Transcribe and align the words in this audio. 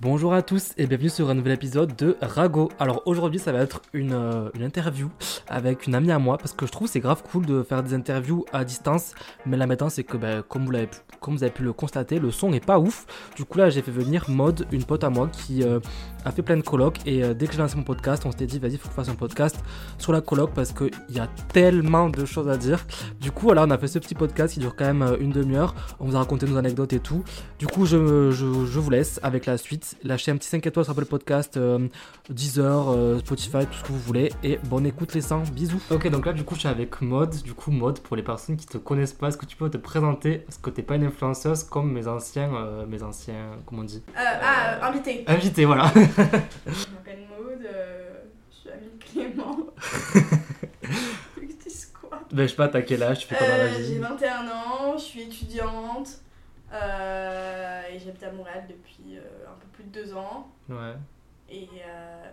Bonjour 0.00 0.32
à 0.32 0.42
tous 0.42 0.74
et 0.78 0.86
bienvenue 0.86 1.08
sur 1.08 1.28
un 1.28 1.34
nouvel 1.34 1.54
épisode 1.54 1.96
de 1.96 2.16
Rago. 2.22 2.70
Alors 2.78 3.02
aujourd'hui 3.04 3.40
ça 3.40 3.50
va 3.50 3.62
être 3.62 3.82
une, 3.92 4.12
euh, 4.12 4.48
interview 4.60 5.10
avec 5.48 5.88
une 5.88 5.96
amie 5.96 6.12
à 6.12 6.20
moi 6.20 6.38
parce 6.38 6.52
que 6.52 6.66
je 6.66 6.70
trouve 6.70 6.86
c'est 6.86 7.00
grave 7.00 7.24
cool 7.32 7.44
de 7.44 7.64
faire 7.64 7.82
des 7.82 7.94
interviews 7.94 8.44
à 8.52 8.64
distance 8.64 9.14
mais 9.44 9.56
la 9.56 9.66
maintenant 9.66 9.88
c'est 9.88 10.04
que 10.04 10.16
ben, 10.16 10.44
comme, 10.48 10.66
vous 10.66 11.42
avez 11.42 11.52
pu 11.52 11.64
le 11.64 11.72
constater 11.72 12.20
le 12.20 12.30
son 12.30 12.50
n'est 12.50 12.60
pas 12.60 12.78
ouf. 12.78 13.06
Du 13.34 13.44
coup 13.44 13.58
là 13.58 13.70
j'ai 13.70 13.82
fait 13.82 13.90
venir 13.90 14.30
Maude, 14.30 14.68
une 14.70 14.84
pote 14.84 15.02
à 15.02 15.10
moi 15.10 15.28
qui 15.32 15.64
euh, 15.64 15.80
a 16.24 16.30
fait 16.30 16.42
plein 16.42 16.56
de 16.56 16.62
colocs 16.62 16.98
et 17.04 17.24
euh, 17.24 17.34
dès 17.34 17.48
que 17.48 17.54
j'ai 17.54 17.58
lancé 17.58 17.74
mon 17.74 17.82
podcast 17.82 18.22
on 18.24 18.30
s'était 18.30 18.46
dit 18.46 18.60
vas-y 18.60 18.76
faut 18.76 18.86
que 18.86 18.92
je 18.92 18.94
fasse 18.94 19.08
un 19.08 19.16
podcast 19.16 19.56
sur 19.98 20.12
la 20.12 20.20
coloc 20.20 20.52
parce 20.54 20.70
qu'il 20.70 20.92
y 21.10 21.18
a 21.18 21.26
tellement 21.52 22.08
de 22.08 22.24
choses 22.24 22.48
à 22.48 22.56
dire. 22.56 22.86
Du 23.20 23.32
coup 23.32 23.46
voilà 23.46 23.64
on 23.64 23.70
a 23.70 23.78
fait 23.78 23.88
ce 23.88 23.98
petit 23.98 24.14
podcast 24.14 24.54
qui 24.54 24.60
dure 24.60 24.76
quand 24.76 24.94
même 24.94 25.16
une 25.18 25.32
demi-heure. 25.32 25.74
On 25.98 26.06
vous 26.06 26.14
a 26.14 26.20
raconté 26.20 26.46
nos 26.46 26.56
anecdotes 26.56 26.92
et 26.92 27.00
tout. 27.00 27.24
Du 27.58 27.66
coup, 27.66 27.84
je 27.84 27.96
vous 27.96 28.90
laisse 28.90 29.18
avec 29.24 29.46
la 29.46 29.58
suite. 29.58 29.87
Lâchez 30.04 30.30
un 30.30 30.36
petit 30.36 30.48
5 30.48 30.66
étoiles 30.66 30.84
sur 30.84 30.92
Apple 30.92 31.04
Podcast, 31.06 31.56
euh, 31.56 31.88
Deezer, 32.30 32.88
euh, 32.90 33.18
Spotify, 33.18 33.66
tout 33.66 33.74
ce 33.74 33.82
que 33.82 33.88
vous 33.88 33.98
voulez. 33.98 34.32
Et 34.42 34.58
bonne 34.64 34.86
écoute 34.86 35.14
les 35.14 35.20
100. 35.20 35.42
Bisous. 35.52 35.80
Ok, 35.90 36.08
donc 36.10 36.26
là, 36.26 36.32
du 36.32 36.44
coup, 36.44 36.54
je 36.54 36.60
suis 36.60 36.68
avec 36.68 37.00
Maude. 37.00 37.34
Du 37.42 37.54
coup, 37.54 37.70
Maude, 37.70 38.00
pour 38.00 38.16
les 38.16 38.22
personnes 38.22 38.56
qui 38.56 38.66
te 38.66 38.78
connaissent 38.78 39.12
pas, 39.12 39.28
est-ce 39.28 39.36
que 39.36 39.46
tu 39.46 39.56
peux 39.56 39.70
te 39.70 39.76
présenter? 39.76 40.38
Parce 40.38 40.58
que 40.58 40.70
t'es 40.70 40.82
pas 40.82 40.96
une 40.96 41.04
influenceuse 41.04 41.64
comme 41.64 41.92
mes 41.92 42.06
anciens, 42.08 42.54
euh, 42.54 42.86
mes 42.86 43.02
anciens, 43.02 43.52
comment 43.66 43.82
on 43.82 43.84
dit? 43.84 44.02
Euh, 44.08 44.20
ah, 44.20 44.86
invité. 44.88 45.24
Invités, 45.26 45.64
voilà. 45.64 45.90
Je 45.94 46.00
m'appelle 46.92 47.20
Maud, 47.38 47.58
euh, 47.64 48.10
je 48.50 48.56
suis 48.56 48.70
amie 48.70 48.86
de 48.98 49.04
Clément. 49.04 49.56
Ben, 52.30 52.42
je 52.44 52.48
sais 52.50 52.56
pas, 52.56 52.68
t'as 52.68 52.82
quel 52.82 53.02
âge, 53.02 53.20
tu 53.20 53.26
fais 53.26 53.36
quoi 53.36 53.46
dans 53.46 53.56
la 53.56 53.62
Euh, 53.64 53.68
J'ai 53.78 53.82
vie 53.94 53.98
21 53.98 54.48
ans, 54.48 54.98
je 54.98 55.02
suis 55.02 55.22
étudiante 55.22 56.08
euh, 56.74 57.67
j'habite 57.98 58.22
à 58.22 58.32
Montréal 58.32 58.64
depuis 58.68 59.16
euh, 59.16 59.20
un 59.46 59.58
peu 59.60 59.66
plus 59.72 59.84
de 59.84 59.90
deux 59.90 60.14
ans. 60.14 60.48
Ouais. 60.68 60.94
Et 61.50 61.68
euh, 61.86 62.30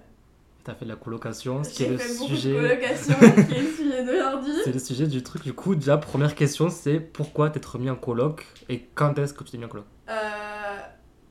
T'as 0.63 0.73
fait 0.73 0.85
de 0.85 0.89
la 0.89 0.95
colocation, 0.95 1.63
ce 1.63 1.69
qui 1.73 1.83
est 1.83 1.89
le 1.89 1.97
fait 1.97 2.17
beaucoup 2.17 2.31
de 2.31 2.35
sujet. 2.38 2.53
colocations, 2.55 3.16
qui 3.19 3.53
est 3.53 3.61
le 3.61 3.72
sujet 3.72 4.03
d'aujourd'hui. 4.03 4.53
C'est 4.63 4.72
le 4.73 4.80
sujet 4.80 5.07
du 5.07 5.22
truc. 5.22 5.44
Du 5.44 5.53
coup, 5.53 5.75
déjà, 5.75 5.97
première 5.97 6.33
question, 6.33 6.69
c'est 6.72 6.99
pourquoi 6.99 7.52
t'être 7.52 7.77
mis 7.77 7.89
en 7.89 7.95
coloc 7.95 8.47
et 8.67 8.81
quand 8.95 9.17
est-ce 9.19 9.33
que 9.33 9.44
tu 9.44 9.52
t'es 9.52 9.57
mis 9.59 9.66
en 9.66 9.69
coloc? 9.69 9.85
Euh, 10.09 10.77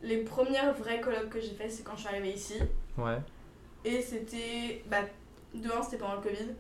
les 0.05 0.19
premières 0.19 0.73
vraies 0.75 1.01
colocs 1.01 1.31
que 1.31 1.41
j'ai 1.41 1.51
fait, 1.55 1.69
c'est 1.69 1.83
quand 1.83 1.95
je 1.97 2.01
suis 2.01 2.09
arrivée 2.09 2.33
ici. 2.33 2.55
Ouais. 2.97 3.19
Et 3.85 4.01
c'était. 4.03 4.85
Bah, 4.89 4.99
de 5.53 5.69
un, 5.69 5.83
c'était 5.83 5.99
pendant 5.99 6.15
le 6.15 6.21
Covid. 6.21 6.51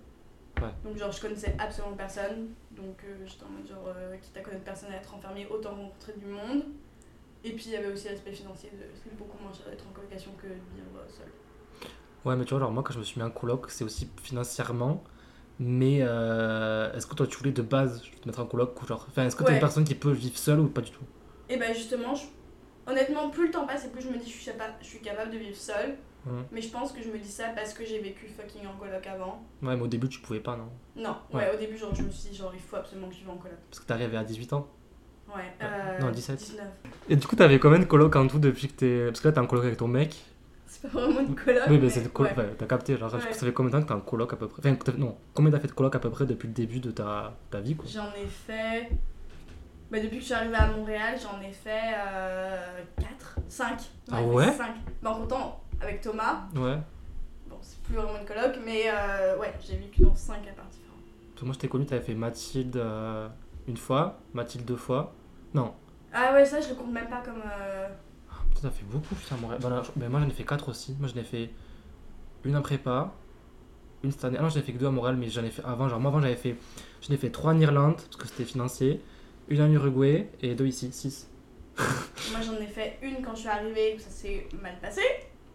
Ouais. 0.60 0.70
Donc, 0.84 0.96
genre, 0.96 1.12
je 1.12 1.20
connaissais 1.20 1.54
absolument 1.58 1.96
personne. 1.96 2.48
Donc, 2.72 2.96
euh, 3.04 3.24
j'étais 3.24 3.44
en 3.44 3.50
mode, 3.50 3.68
genre, 3.68 3.84
euh, 3.88 4.16
quitte 4.16 4.36
à 4.36 4.40
connaître 4.40 4.64
personne 4.64 4.90
et 4.90 4.94
à 4.94 4.98
être 4.98 5.14
enfermée, 5.14 5.46
autant 5.48 5.70
rencontrer 5.70 6.14
du 6.16 6.26
monde. 6.26 6.64
Et 7.44 7.50
puis, 7.52 7.64
il 7.66 7.72
y 7.72 7.76
avait 7.76 7.92
aussi 7.92 8.08
l'aspect 8.08 8.32
financier. 8.32 8.70
de 8.72 8.84
C'est 9.02 9.14
beaucoup 9.16 9.38
moins 9.42 9.52
cher 9.52 9.68
d'être 9.70 9.84
en 9.86 9.92
colocation 9.92 10.30
que 10.40 10.46
de 10.46 10.54
vivre 10.74 11.04
seul. 11.08 11.26
Ouais, 12.24 12.36
mais 12.36 12.44
tu 12.44 12.50
vois, 12.50 12.60
genre 12.60 12.70
moi, 12.72 12.82
quand 12.82 12.94
je 12.94 12.98
me 12.98 13.04
suis 13.04 13.20
mis 13.20 13.26
en 13.26 13.30
coloc, 13.30 13.70
c'est 13.70 13.84
aussi 13.84 14.08
financièrement. 14.22 15.04
Mais 15.58 15.98
euh, 16.00 16.92
est-ce 16.94 17.06
que 17.06 17.14
toi, 17.14 17.26
tu 17.26 17.36
voulais 17.36 17.52
de 17.52 17.62
base 17.62 18.02
te 18.22 18.26
mettre 18.28 18.40
en 18.40 18.46
coloc 18.46 18.80
ou 18.82 18.86
genre, 18.86 19.04
enfin, 19.08 19.26
est-ce 19.26 19.36
que 19.36 19.42
t'es 19.42 19.50
Ouais. 19.50 19.54
une 19.54 19.60
personne 19.60 19.84
qui 19.84 19.94
peut 19.94 20.10
vivre 20.10 20.36
seule 20.36 20.58
ou 20.60 20.68
pas 20.68 20.80
du 20.80 20.90
tout? 20.90 21.04
Et 21.48 21.56
bah, 21.56 21.72
justement, 21.72 22.14
je- 22.14 22.24
honnêtement, 22.90 23.30
plus 23.30 23.46
le 23.46 23.50
temps 23.52 23.66
passe 23.66 23.84
et 23.84 23.90
plus 23.90 24.02
je 24.02 24.08
me 24.08 24.16
dis, 24.18 24.24
je 24.30 24.36
suis, 24.36 24.50
je 24.80 24.86
suis 24.86 24.98
capable 25.00 25.30
de 25.30 25.38
vivre 25.38 25.56
seule. 25.56 25.96
Mhm. 26.26 26.44
Mais 26.50 26.60
je 26.62 26.70
pense 26.70 26.92
que 26.92 27.02
je 27.02 27.08
me 27.10 27.18
dis 27.18 27.30
ça 27.30 27.50
parce 27.54 27.74
que 27.74 27.84
j'ai 27.84 27.98
vécu 28.00 28.26
fucking 28.26 28.66
en 28.66 28.76
coloc 28.76 29.06
avant. 29.06 29.44
Ouais, 29.62 29.76
mais 29.76 29.82
au 29.82 29.86
début, 29.86 30.08
tu 30.08 30.20
pouvais 30.20 30.40
pas, 30.40 30.56
non? 30.56 30.70
Non, 30.96 31.16
ouais, 31.32 31.50
au 31.54 31.58
début, 31.58 31.76
genre, 31.76 31.94
je 31.94 32.02
me 32.02 32.10
suis 32.10 32.30
dit, 32.30 32.36
genre, 32.36 32.52
il 32.54 32.60
faut 32.60 32.76
absolument 32.76 33.08
que 33.08 33.14
je 33.14 33.20
vive 33.20 33.30
en 33.30 33.36
coloc. 33.36 33.58
Parce 33.70 33.80
que 33.80 33.86
t'es 33.86 33.92
arrivé 33.92 34.16
à 34.16 34.24
18 34.24 34.52
ans? 34.54 34.68
Ouais, 35.28 35.34
Ouais. 35.36 35.42
euh, 35.62 35.98
Non, 36.00 36.10
17. 36.10 36.36
19. 36.38 36.66
Et 37.08 37.16
du 37.16 37.26
coup, 37.26 37.36
t'avais 37.36 37.58
combien 37.58 37.78
de 37.78 37.84
colocs 37.84 38.14
en 38.16 38.26
tout 38.26 38.38
depuis 38.38 38.68
que 38.68 38.72
t'es. 38.74 39.06
Parce 39.06 39.20
que 39.20 39.28
là, 39.28 39.32
t'es 39.32 39.40
en 39.40 39.46
coloc 39.46 39.64
avec 39.64 39.76
ton 39.78 39.88
mec. 39.88 40.14
C'est 40.66 40.82
pas 40.90 41.00
vraiment 41.00 41.20
une 41.20 41.34
coloc. 41.34 41.62
oui, 41.68 41.76
mais 41.76 41.78
mais 41.78 41.90
c'est 41.90 42.12
coloc. 42.12 42.36
ouais. 42.36 42.54
t'as 42.58 42.66
capté. 42.66 42.96
Genre, 42.96 43.12
Ouais. 43.12 43.20
ça 43.32 43.46
fait 43.46 43.52
combien 43.52 43.70
de 43.70 43.76
temps 43.76 43.82
que 43.82 43.88
t'es 43.88 43.94
en 43.94 44.00
coloc 44.00 44.32
à 44.32 44.36
peu 44.36 44.48
près? 44.48 44.60
Enfin, 44.70 44.92
non, 44.98 45.16
combien 45.34 45.50
t'as 45.50 45.60
fait 45.60 45.68
de 45.68 45.72
coloc 45.72 45.94
à 45.94 45.98
peu 45.98 46.10
près 46.10 46.26
depuis 46.26 46.48
le 46.48 46.54
début 46.54 46.80
de 46.80 46.90
ta, 46.90 47.34
ta 47.50 47.60
vie, 47.60 47.74
quoi? 47.76 47.86
J'en 47.92 48.08
ai 48.10 48.26
fait. 48.26 48.88
Bah, 49.90 49.98
depuis 50.00 50.16
que 50.16 50.20
je 50.20 50.24
suis 50.26 50.34
arrivée 50.34 50.56
à 50.56 50.66
Montréal, 50.68 51.16
j'en 51.22 51.40
ai 51.40 51.52
fait 51.52 51.94
4, 53.00 53.36
5. 53.48 53.78
Ah 54.10 54.22
ouais? 54.22 54.50
5. 54.52 54.66
Bah, 55.02 55.10
en 55.10 55.20
comptant 55.20 55.60
avec 55.80 56.00
Thomas, 56.00 56.44
Ouais. 56.56 56.78
bon, 57.48 57.56
c'est 57.60 57.80
plus 57.82 57.94
vraiment 57.96 58.18
une 58.18 58.26
coloc, 58.26 58.58
mais 58.64 58.84
euh, 58.88 59.38
ouais, 59.38 59.52
j'ai 59.66 59.76
vécu 59.76 60.02
dans 60.02 60.14
5 60.14 60.34
apparts 60.48 60.64
différents. 60.70 60.96
Parce 61.32 61.40
que 61.40 61.44
moi, 61.44 61.54
je 61.54 61.58
t'ai 61.58 61.68
connu, 61.68 61.86
t'avais 61.86 62.02
fait 62.02 62.14
Mathilde 62.14 62.76
euh, 62.76 63.28
une 63.68 63.76
fois, 63.76 64.18
Mathilde 64.34 64.64
deux 64.64 64.76
fois. 64.76 65.14
Non, 65.54 65.74
Ah 66.12 66.32
ouais, 66.32 66.44
ça 66.44 66.60
je 66.60 66.68
le 66.70 66.74
compte 66.74 66.92
même 66.92 67.08
pas 67.08 67.20
comme. 67.22 67.42
euh, 67.44 67.88
Putain, 68.50 68.62
ça 68.62 68.70
fait 68.70 68.84
beaucoup, 68.84 69.14
putain, 69.14 69.36
Montréal. 69.36 69.60
Bah, 69.62 69.70
là, 69.70 69.82
je- 69.82 69.90
ben, 69.98 70.08
moi, 70.08 70.20
j'en 70.20 70.28
ai 70.28 70.32
fait 70.32 70.44
4 70.44 70.68
aussi. 70.68 70.96
Moi, 71.00 71.08
j'en 71.12 71.20
ai 71.20 71.24
fait 71.24 71.50
une 72.44 72.56
en 72.56 72.62
prépa, 72.62 73.12
une 74.02 74.10
cette 74.12 74.24
année. 74.24 74.36
Ah 74.38 74.42
non, 74.42 74.48
j'en 74.48 74.60
ai 74.60 74.62
fait 74.62 74.72
que 74.72 74.78
deux 74.78 74.86
à 74.86 74.90
Montréal, 74.90 75.16
mais 75.16 75.28
j'en 75.28 75.42
ai 75.44 75.50
fait 75.50 75.64
avant. 75.64 75.88
Genre, 75.88 75.98
moi, 76.00 76.10
avant, 76.10 76.20
j'avais 76.20 76.36
fait. 76.36 76.56
J'en 77.02 77.14
ai 77.14 77.16
fait 77.16 77.30
3 77.30 77.52
en 77.52 77.60
Irlande, 77.60 77.96
parce 77.96 78.16
que 78.16 78.26
c'était 78.26 78.44
financier, 78.44 79.02
une 79.48 79.60
en 79.62 79.70
Uruguay 79.70 80.30
et 80.40 80.54
deux 80.54 80.66
ici, 80.66 80.90
6. 80.92 81.30
Moi 82.30 82.40
j'en 82.40 82.54
ai 82.58 82.66
fait 82.68 82.98
une 83.02 83.20
quand 83.20 83.34
je 83.34 83.40
suis 83.40 83.48
arrivée, 83.48 83.94
où 83.96 83.98
ça 83.98 84.08
s'est 84.10 84.46
mal 84.62 84.78
passé. 84.80 85.00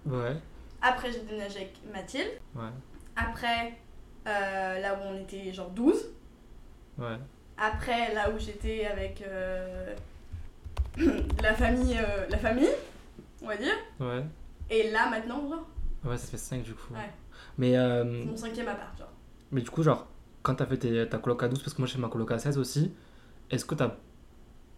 Ouais, 0.05 0.35
Après, 0.81 1.11
j'ai 1.13 1.21
déménagé 1.21 1.57
avec 1.57 1.77
Mathilde. 1.93 2.27
ouais, 2.55 2.69
Après, 3.15 3.77
euh, 4.27 4.79
là 4.79 4.95
où 4.95 5.07
on 5.13 5.21
était 5.21 5.53
genre 5.53 5.69
12. 5.69 6.07
ouais. 6.97 7.17
Après, 7.61 8.13
là 8.13 8.29
où 8.31 8.39
j'étais 8.39 8.85
avec 8.85 9.21
euh, 9.27 9.93
la 11.43 11.53
famille, 11.53 11.97
euh, 11.97 12.25
la 12.29 12.37
famille, 12.37 12.69
on 13.41 13.47
va 13.47 13.57
dire. 13.57 13.73
Ouais, 13.99 14.23
Et 14.69 14.91
là 14.91 15.09
maintenant, 15.09 15.41
genre, 15.49 15.67
ouais, 16.05 16.17
ça 16.17 16.27
fait 16.27 16.37
5 16.37 16.63
du 16.63 16.73
coup. 16.73 16.93
Ouais. 16.93 17.09
Mais, 17.57 17.77
euh, 17.77 18.21
c'est 18.23 18.29
mon 18.29 18.37
cinquième 18.37 18.67
appart, 18.69 18.97
genre. 18.97 19.11
mais 19.51 19.61
du 19.61 19.69
coup, 19.69 19.83
genre, 19.83 20.07
quand 20.41 20.55
t'as 20.55 20.65
fait 20.65 20.77
tes- 20.77 21.09
ta 21.09 21.17
coloc 21.17 21.43
à 21.43 21.47
12, 21.49 21.61
parce 21.61 21.73
que 21.73 21.79
moi, 21.81 21.87
j'ai 21.87 21.95
fait 21.95 22.01
ma 22.01 22.07
coloc 22.09 22.31
à 22.31 22.39
16 22.39 22.57
aussi, 22.57 22.93
est-ce 23.49 23.65
que 23.65 23.75
t'as. 23.75 23.91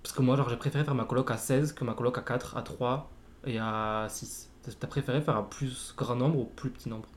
Parce 0.03 0.15
que 0.15 0.21
moi, 0.23 0.35
genre, 0.35 0.49
j'ai 0.49 0.57
préféré 0.57 0.83
faire 0.83 0.95
ma 0.95 1.05
coloc 1.05 1.29
à 1.29 1.37
16 1.37 1.73
que 1.73 1.83
ma 1.83 1.93
coloc 1.93 2.17
à 2.17 2.21
4, 2.21 2.57
à 2.57 2.63
3 2.63 3.11
et 3.45 3.59
à 3.59 4.07
6. 4.09 4.49
T'as 4.79 4.87
préféré 4.87 5.21
faire 5.21 5.37
un 5.37 5.43
plus 5.43 5.93
grand 5.95 6.15
nombre 6.15 6.39
ou 6.39 6.45
plus 6.45 6.69
petit 6.71 6.89
nombre? 6.89 7.07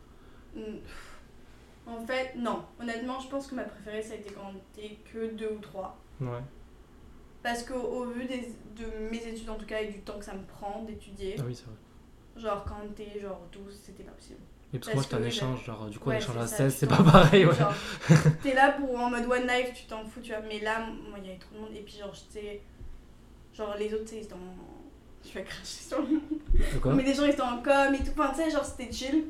Mm. 0.54 0.60
En 1.86 2.04
fait, 2.06 2.32
non. 2.36 2.64
Honnêtement, 2.80 3.20
je 3.20 3.28
pense 3.28 3.46
que 3.46 3.54
ma 3.54 3.64
préférée, 3.64 4.02
ça 4.02 4.14
a 4.14 4.16
été 4.16 4.30
quand 4.32 4.52
on 4.54 4.80
était 4.80 4.96
que 5.12 5.32
deux 5.34 5.50
ou 5.56 5.58
trois. 5.60 5.98
Ouais. 6.20 6.40
Parce 7.42 7.62
qu'au 7.62 7.74
au 7.74 8.04
vu 8.06 8.24
des, 8.24 8.48
de 8.76 9.10
mes 9.10 9.18
études, 9.26 9.50
en 9.50 9.56
tout 9.56 9.66
cas, 9.66 9.80
et 9.82 9.88
du 9.88 10.00
temps 10.00 10.18
que 10.18 10.24
ça 10.24 10.32
me 10.34 10.44
prend 10.44 10.82
d'étudier, 10.84 11.36
Ah 11.38 11.42
oui, 11.46 11.54
c'est 11.54 11.64
vrai. 11.66 11.74
genre 12.42 12.64
quand 12.64 12.94
t'es 12.94 13.20
genre 13.20 13.40
12, 13.52 13.80
c'était 13.84 14.02
pas 14.02 14.12
possible. 14.12 14.38
Et 14.72 14.78
parce 14.78 14.88
que 14.88 14.94
moi 14.94 15.02
j'étais 15.02 15.14
en 15.14 15.18
que 15.18 15.24
échange, 15.24 15.64
genre 15.64 15.86
du 15.86 15.98
coup 15.98 16.08
Ouais, 16.08 16.16
un 16.16 16.18
échange 16.18 16.36
à 16.38 16.46
ça, 16.46 16.56
16 16.56 16.72
tu 16.72 16.78
c'est 16.80 16.86
pas 16.86 17.02
pareil, 17.02 17.44
ouais. 17.44 17.54
genre, 17.54 17.74
T'es 18.42 18.54
là 18.54 18.72
pour 18.72 18.98
en 18.98 19.10
mode 19.10 19.26
one 19.30 19.46
life, 19.46 19.72
tu 19.74 19.84
t'en 19.84 20.04
fous, 20.06 20.20
tu 20.22 20.30
vois. 20.32 20.40
Mais 20.48 20.58
là, 20.60 20.80
moi, 20.80 21.18
il 21.18 21.26
y 21.26 21.30
avait 21.30 21.38
trop 21.38 21.54
de 21.54 21.60
monde. 21.60 21.70
Et 21.76 21.80
puis, 21.82 21.96
genre, 21.98 22.12
j'étais. 22.14 22.62
Genre, 23.52 23.76
les 23.78 23.92
autres, 23.94 24.04
tu 24.04 24.08
sais, 24.10 24.16
ils 24.16 24.24
étaient 24.24 24.32
en. 24.34 24.38
Je 25.24 25.32
vais 25.34 25.44
cracher 25.44 25.64
sur 25.64 26.00
le 26.00 26.06
De 26.74 26.78
quoi? 26.80 26.92
Mais 26.94 27.02
des 27.04 27.14
gens 27.14 27.24
ils 27.24 27.30
étaient 27.30 27.40
en 27.40 27.62
com 27.62 27.94
et 27.94 27.98
tout, 27.98 28.10
enfin 28.12 28.30
tu 28.30 28.42
sais, 28.42 28.50
genre 28.50 28.64
c'était 28.64 28.92
chill. 28.92 29.24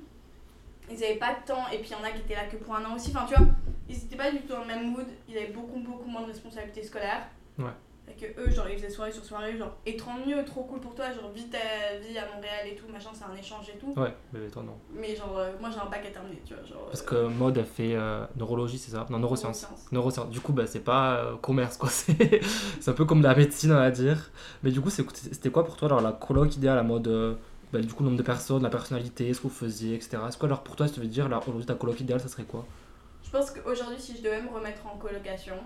Ils 0.91 1.03
avaient 1.03 1.17
pas 1.17 1.35
de 1.35 1.47
temps 1.47 1.67
et 1.73 1.79
puis 1.79 1.91
il 1.91 1.93
y 1.93 1.95
en 1.95 2.05
a 2.05 2.11
qui 2.11 2.21
étaient 2.21 2.35
là 2.35 2.45
que 2.45 2.57
pour 2.57 2.75
un 2.75 2.85
an 2.85 2.95
aussi. 2.95 3.11
Enfin 3.15 3.27
tu 3.27 3.35
vois, 3.35 3.47
ils 3.89 3.97
étaient 3.97 4.17
pas 4.17 4.31
du 4.31 4.39
tout 4.41 4.49
dans 4.49 4.61
le 4.61 4.67
même 4.67 4.91
mood, 4.91 5.07
ils 5.29 5.37
avaient 5.37 5.53
beaucoup 5.53 5.81
beaucoup 5.81 6.09
moins 6.09 6.23
de 6.23 6.27
responsabilités 6.27 6.83
scolaires. 6.83 7.27
Ouais. 7.59 7.73
Et 8.07 8.13
que 8.13 8.27
eux, 8.39 8.51
genre 8.51 8.69
ils 8.69 8.77
faisaient 8.77 8.91
soirée 8.91 9.13
sur 9.13 9.25
soirée, 9.25 9.57
genre 9.57 9.73
et 9.87 9.97
tant 9.97 10.19
mieux, 10.27 10.45
trop 10.45 10.65
cool 10.65 10.79
pour 10.79 10.95
toi, 10.95 11.07
genre 11.11 11.31
vis 11.35 11.49
ta 11.49 11.59
vie 12.07 12.19
à 12.19 12.27
Montréal 12.35 12.69
et 12.71 12.75
tout, 12.75 12.85
machin, 12.93 13.09
c'est 13.15 13.25
un 13.25 13.35
échange 13.35 13.71
et 13.71 13.79
tout. 13.79 13.99
Ouais, 13.99 14.13
mais 14.33 14.47
toi 14.49 14.63
non. 14.63 14.75
Mais 14.93 15.17
genre, 15.17 15.39
euh, 15.39 15.53
moi 15.59 15.71
j'ai 15.73 15.79
un 15.79 15.87
bac 15.87 16.05
à 16.07 16.11
terminer, 16.11 16.43
tu 16.45 16.53
vois. 16.53 16.63
Genre, 16.65 16.85
Parce 16.87 17.01
euh, 17.01 17.29
que 17.29 17.33
Mode 17.33 17.57
a 17.57 17.65
fait 17.65 17.95
euh, 17.95 18.27
neurologie, 18.37 18.77
c'est 18.77 18.91
ça? 18.91 19.07
Non, 19.09 19.19
neurosciences. 19.19 19.63
neurosciences. 19.63 19.93
Neurosciences. 19.93 20.29
Du 20.29 20.41
coup, 20.41 20.53
bah, 20.53 20.67
c'est 20.67 20.85
pas 20.85 21.15
euh, 21.17 21.37
commerce 21.37 21.79
quoi, 21.79 21.89
c'est 21.91 22.89
un 22.89 22.93
peu 22.93 23.07
comme 23.07 23.23
la 23.23 23.35
médecine 23.35 23.73
on 23.73 23.77
va 23.77 23.91
dire. 23.91 24.31
Mais 24.63 24.71
du 24.71 24.83
coup, 24.83 24.91
c'était 24.91 25.51
quoi 25.51 25.65
pour 25.65 25.77
toi 25.79 25.89
genre, 25.89 26.03
la 26.03 26.13
coloc 26.13 26.55
idéale 26.57 26.79
à 26.79 26.83
mode 26.83 27.39
bah, 27.75 27.81
du 27.81 27.93
coup, 27.93 28.03
le 28.03 28.09
nombre 28.11 28.19
de 28.19 28.27
personnes, 28.27 28.63
la 28.63 28.71
personnalité, 28.71 29.33
ce 29.35 29.39
que 29.41 29.49
vous 29.49 29.55
faisiez, 29.55 29.95
etc. 29.97 30.19
Est-ce 30.29 30.37
que 30.39 30.47
alors 30.47 30.63
pour 30.63 30.77
toi, 30.77 30.87
si 30.89 30.95
tu 30.95 31.01
veux 31.01 31.07
dire, 31.07 31.29
là, 31.29 31.39
aujourd'hui 31.39 31.67
ta 31.67 31.75
coloc 31.75 32.01
idéale, 32.01 32.21
ça 32.21 32.29
serait 32.29 32.45
quoi? 32.45 32.65
Je 33.23 33.31
pense 33.31 33.51
qu'aujourd'hui, 33.51 34.01
si 34.01 34.17
je 34.17 34.23
devais 34.23 34.41
me 34.43 34.49
remettre 34.49 34.87
en 34.87 34.97
colocation, 34.97 35.57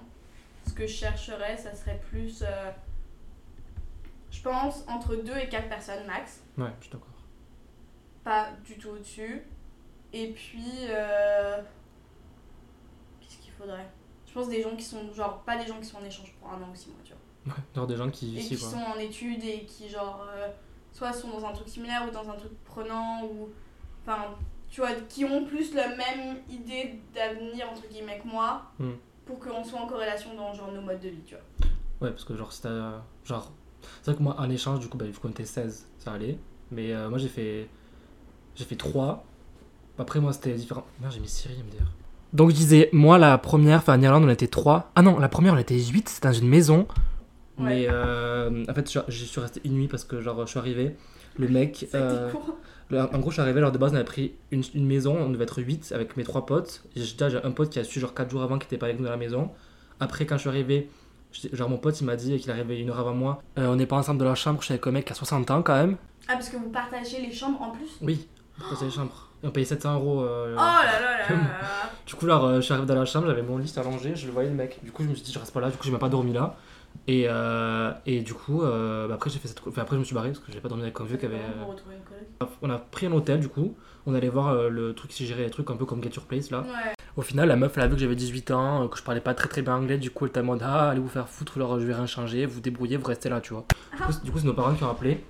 ce 0.67 0.73
que 0.73 0.87
je 0.87 0.93
chercherais, 0.93 1.57
ça 1.57 1.75
serait 1.75 2.01
plus. 2.11 2.43
euh, 2.43 2.71
je 4.31 4.43
pense 4.43 4.85
entre 4.89 5.17
2 5.17 5.33
et 5.37 5.49
4 5.49 5.69
personnes 5.69 6.07
max. 6.07 6.41
Ouais, 6.57 6.69
je 6.79 6.85
suis 6.85 6.93
d'accord. 6.93 7.09
pas 8.25 8.49
du 8.65 8.77
tout 8.79 8.89
au-dessus. 8.91 9.43
Et 10.13 10.29
puis, 10.33 10.65
euh, 10.89 11.59
qu'est-ce 13.21 13.39
qu'il 13.39 13.53
faudrait? 13.53 13.89
Je 14.27 14.33
pense 14.33 14.49
des 14.49 14.63
gens 14.63 14.77
qui 14.77 14.85
sont, 14.85 15.13
genre, 15.15 15.43
pas 15.43 15.57
des 15.57 15.67
gens 15.67 15.79
qui 15.79 15.87
sont 15.87 15.99
en 15.99 16.05
échange 16.05 16.33
pour 16.41 16.51
un 16.51 16.57
an 16.63 16.69
ou 16.73 16.77
six 16.77 16.89
mois, 16.89 16.99
tu 17.05 17.13
vois. 17.13 17.55
Ouais, 17.55 17.61
genre 17.75 17.87
des 17.87 17.97
gens 17.97 18.11
qui 18.11 18.37
Et 18.37 18.41
ici 18.41 18.57
qui 18.57 18.61
quoi. 18.63 18.71
sont 18.71 18.79
en 18.79 18.99
études 18.99 19.43
et 19.45 19.65
qui, 19.65 19.89
genre, 19.89 20.27
euh, 20.31 20.49
soit 20.93 21.13
sont 21.13 21.29
dans 21.29 21.45
un 21.47 21.53
truc 21.53 21.69
similaire 21.69 22.05
ou 22.09 22.11
dans 22.13 22.29
un 22.31 22.35
truc 22.37 22.53
prenant, 22.65 23.23
ou. 23.25 23.49
Enfin, 24.07 24.19
tu 24.71 24.81
vois, 24.81 24.93
qui 25.09 25.25
ont 25.25 25.45
plus 25.45 25.75
la 25.75 25.89
même 25.89 26.37
idée 26.51 27.01
d'avenir, 27.15 27.71
entre 27.71 27.87
guillemets, 27.91 28.21
que 28.23 28.29
moi, 28.29 28.63
Hmm. 28.79 28.93
pour 29.27 29.39
qu'on 29.39 29.65
soit 29.65 29.81
en 29.81 29.87
corrélation 29.87 30.31
dans, 30.37 30.53
genre, 30.55 30.73
nos 30.73 30.81
modes 30.83 31.01
de 31.01 31.09
vie, 31.09 31.23
tu 31.27 31.35
vois. 31.35 31.45
Ouais, 32.01 32.11
parce 32.13 32.25
que 32.25 32.37
genre, 32.37 32.53
c'était. 32.53 32.69
Genre, 33.25 33.51
c'est 34.03 34.11
vrai 34.11 34.19
que 34.19 34.23
moi, 34.23 34.37
en 34.39 34.49
échange, 34.51 34.81
du 34.81 34.89
coup, 34.89 34.97
bah, 34.99 35.07
qu'on 35.21 35.31
était 35.31 35.45
16, 35.45 35.87
ça 35.99 36.13
allait. 36.13 36.39
Mais 36.71 36.93
euh, 36.93 37.09
moi, 37.09 37.19
j'ai 37.19 37.29
fait. 37.29 37.69
J'ai 38.55 38.65
fait 38.65 38.77
3. 38.77 39.25
Après, 39.99 40.21
moi, 40.21 40.33
c'était 40.33 40.55
différent. 40.55 40.85
Merde, 41.01 41.13
j'ai 41.13 41.21
mis 41.21 41.29
Siri 41.29 41.55
MDR. 41.55 41.87
Donc, 42.33 42.51
je 42.51 42.55
disais, 42.55 42.89
moi, 42.93 43.19
la 43.19 43.39
première, 43.39 43.79
enfin, 43.79 43.99
en 43.99 44.03
Irlande, 44.03 44.25
on 44.25 44.29
était 44.29 44.47
3. 44.49 44.91
Ah 44.95 45.03
non, 45.03 45.19
la 45.19 45.29
première, 45.29 45.55
on 45.55 45.59
était 45.59 45.79
8. 45.79 46.09
C'était 46.09 46.29
dans 46.29 46.35
une 46.35 46.49
maison. 46.49 46.87
Mais 47.59 47.87
euh, 47.91 48.65
en 48.69 48.75
fait, 48.75 48.91
je 49.09 49.25
suis 49.25 49.41
resté 49.41 49.61
une 49.65 49.73
nuit 49.75 49.89
parce 49.89 50.05
que, 50.05 50.21
genre, 50.21 50.41
je 50.47 50.51
suis 50.51 50.59
arrivé. 50.59 50.97
Le 51.37 51.49
mec. 51.49 51.87
Euh, 51.95 52.31
le- 52.91 53.01
en 53.01 53.19
gros, 53.19 53.31
je 53.31 53.35
suis 53.35 53.43
arrivé, 53.43 53.59
alors 53.59 53.71
de 53.73 53.79
base, 53.79 53.93
on 53.93 53.97
avait 53.97 54.05
pris 54.05 54.35
une, 54.51 54.63
une 54.75 54.87
maison, 54.87 55.17
on 55.17 55.31
devait 55.31 55.45
être 55.45 55.59
8 55.63 55.93
avec 55.95 56.17
mes 56.17 56.25
trois 56.25 56.47
potes. 56.47 56.83
J'ai 56.97 57.07
un 57.45 57.51
pote 57.51 57.71
qui 57.71 57.79
a 57.79 57.85
su, 57.85 58.01
genre, 58.01 58.15
4 58.15 58.31
jours 58.31 58.43
avant, 58.43 58.59
qui 58.59 58.67
était 58.67 58.79
pas 58.79 58.87
avec 58.87 58.99
nous 58.99 59.05
dans 59.05 59.11
la 59.11 59.17
maison. 59.17 59.51
Après, 60.01 60.27
quand 60.27 60.37
je 60.37 60.41
suis 60.41 60.49
arrivé, 60.49 60.89
genre, 61.53 61.69
mon 61.69 61.77
pote, 61.79 62.01
il 62.01 62.05
m'a 62.05 62.17
dit 62.17 62.37
qu'il 62.39 62.51
arrivait 62.51 62.81
une 62.81 62.91
heure 62.91 62.99
avant 62.99 63.15
moi. 63.15 63.43
Euh, 63.59 63.67
on 63.69 63.77
n'est 63.77 63.87
pas 63.87 63.97
ensemble 63.97 64.19
de 64.21 64.25
la 64.25 64.35
chambre, 64.35 64.61
je 64.61 64.67
suis 64.67 64.73
avec 64.75 64.87
un 64.87 64.91
mec 64.93 65.05
qui 65.05 65.13
a 65.13 65.15
60 65.17 65.51
ans 65.51 65.63
quand 65.63 65.75
même. 65.75 65.97
Ah, 66.29 66.33
parce 66.35 66.49
que 66.49 66.57
vous 66.57 66.71
partagez 66.71 67.21
les 67.21 67.33
chambres 67.33 67.61
en 67.63 67.71
plus? 67.71 67.89
Oui, 68.03 68.27
on 68.59 68.71
passait 68.71 68.87
les 68.87 68.91
chambres. 68.91 69.29
Et 69.43 69.47
on 69.47 69.51
payait 69.51 69.67
700 69.67 69.95
euros. 69.95 70.23
euh, 70.23 70.55
Oh 70.57 70.61
là 70.61 70.83
là 70.85 71.01
là 71.01 71.19
là 71.19 71.37
là. 71.37 71.39
Du 72.07 72.15
coup, 72.15 72.25
alors, 72.25 72.47
euh, 72.47 72.57
je 72.57 72.61
suis 72.63 72.73
arrivé 72.73 72.89
dans 72.89 72.95
la 72.95 73.05
chambre, 73.05 73.27
j'avais 73.29 73.43
mon 73.43 73.59
lit 73.59 73.73
allongé, 73.77 74.17
je 74.17 74.27
le 74.27 74.33
voyais 74.33 74.49
le 74.49 74.55
mec. 74.57 74.79
Du 74.83 74.91
coup, 74.91 75.03
je 75.05 75.09
me 75.09 75.15
suis 75.15 75.25
dit, 75.25 75.33
je 75.33 75.39
reste 75.39 75.53
pas 75.53 75.61
là, 75.61 75.69
du 75.71 75.77
coup, 75.77 75.85
j'ai 75.85 75.91
même 75.91 76.01
pas 76.01 76.09
dormi 76.09 76.33
là. 76.33 76.57
Et, 77.07 77.25
euh, 77.27 77.91
et 78.05 78.21
du 78.21 78.35
coup, 78.35 78.63
euh, 78.63 79.09
bah, 79.09 79.15
après, 79.15 79.31
j'ai 79.31 79.39
fait 79.39 79.49
cette... 79.49 79.63
enfin, 79.67 79.81
après, 79.83 79.97
je 79.97 80.01
me 80.01 80.05
suis 80.05 80.15
barré 80.15 80.29
parce 80.29 80.41
que 80.41 80.53
j'ai 80.53 80.61
pas 80.61 80.69
dormi 80.69 80.83
avec 80.83 81.01
un 81.01 81.05
vieux 81.05 81.17
qui 81.17 81.25
avait. 81.25 81.37
Euh, 81.37 81.65
On 82.63 82.69
a 82.71 82.77
pris 82.79 83.07
un 83.07 83.13
hôtel, 83.13 83.41
du 83.41 83.49
coup. 83.49 83.75
On 84.07 84.15
allait 84.15 84.29
voir 84.29 84.49
euh, 84.49 84.69
le 84.69 84.93
truc 84.95 85.11
qui 85.11 85.27
gérait 85.27 85.45
les 85.45 85.51
trucs 85.51 85.71
un 85.71 85.77
peu 85.77 85.87
comme 85.87 86.03
Get 86.03 86.11
Your 86.17 86.25
Place 86.27 86.51
là. 86.51 86.61
Ouais. 86.61 86.93
Au 87.17 87.23
final, 87.23 87.49
la 87.49 87.57
meuf, 87.57 87.77
elle 87.77 87.83
a 87.85 87.87
vu 87.89 87.95
que 87.95 88.01
j'avais 88.01 88.15
18 88.15 88.51
ans, 88.53 88.89
que 88.89 88.97
je 88.99 89.03
parlais 89.03 89.21
pas 89.21 89.35
très 89.35 89.49
très 89.49 89.61
bien 89.63 89.75
anglais, 89.75 89.99
du 89.99 90.11
coup, 90.11 90.25
elle 90.27 90.31
était 90.31 90.41
en 90.41 90.45
mode 90.45 90.61
Ah, 90.63 90.91
allez 90.91 91.01
vous 91.01 91.09
faire 91.09 91.29
foutre, 91.29 91.57
alors 91.57 91.81
je 91.81 91.85
vais 91.87 91.95
rien 91.95 92.07
changer, 92.07 92.47
vous 92.47 92.61
débrouillez, 92.61 92.97
vous 92.97 93.07
restez 93.07 93.29
là, 93.29 93.41
tu 93.41 93.55
vois. 93.55 93.65
Du 93.97 94.03
coup, 94.03 94.13
c'est- 94.13 94.25
Du 94.25 94.31
coup, 94.31 94.39
c'est 94.39 94.47
nos 94.47 94.55
parents 94.55 94.75
qui 94.75 94.85
ont 94.85 94.91
appelé. 94.91 95.25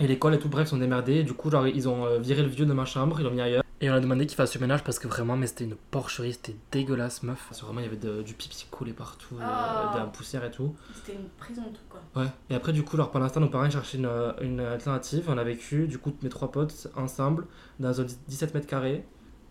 Et 0.00 0.06
l'école 0.06 0.34
et 0.34 0.38
tout, 0.38 0.48
bref, 0.48 0.68
sont 0.68 0.76
démerdés. 0.76 1.22
Du 1.22 1.32
coup, 1.32 1.50
genre, 1.50 1.66
ils 1.66 1.88
ont 1.88 2.18
viré 2.18 2.42
le 2.42 2.48
vieux 2.48 2.66
de 2.66 2.72
ma 2.72 2.84
chambre, 2.84 3.20
ils 3.20 3.24
l'ont 3.24 3.30
mis 3.30 3.40
ailleurs. 3.40 3.63
Et 3.84 3.90
on 3.90 3.92
a 3.92 4.00
demandé 4.00 4.24
qu'il 4.26 4.34
fasse 4.36 4.54
le 4.54 4.62
ménage 4.62 4.82
parce 4.82 4.98
que 4.98 5.06
vraiment, 5.08 5.36
mais 5.36 5.46
c'était 5.46 5.64
une 5.64 5.74
porcherie, 5.74 6.32
c'était 6.32 6.56
dégueulasse, 6.72 7.22
meuf. 7.22 7.48
C'est 7.50 7.62
vraiment, 7.64 7.80
il 7.80 7.84
y 7.84 7.86
avait 7.86 7.98
de- 7.98 8.22
du 8.22 8.32
pipi 8.32 8.56
qui 8.56 8.66
coulait 8.70 8.94
partout, 8.94 9.34
euh, 9.38 9.44
Oh. 9.44 9.92
de 9.94 9.98
la 9.98 10.06
poussière 10.06 10.42
et 10.42 10.50
tout. 10.50 10.74
C'était 10.94 11.18
une 11.18 11.28
prison, 11.36 11.62
truc 11.64 11.86
quoi. 11.90 12.00
Ouais. 12.22 12.28
Et 12.48 12.54
après, 12.54 12.72
du 12.72 12.82
coup, 12.82 12.96
alors, 12.96 13.10
pendant 13.10 13.24
l'instant, 13.26 13.40
nos 13.40 13.50
parents 13.50 13.66
ils 13.66 13.70
cherchaient 13.70 13.98
une, 13.98 14.06
euh, 14.06 14.32
une 14.40 14.60
alternative. 14.60 15.24
On 15.28 15.36
a 15.36 15.44
vécu, 15.44 15.86
du 15.86 15.98
coup, 15.98 16.14
mes 16.22 16.30
trois 16.30 16.50
potes 16.50 16.88
ensemble, 16.96 17.46
dans 17.78 18.00
un 18.00 18.06
17 18.26 18.54
mètres 18.54 18.66
carrés. 18.66 19.04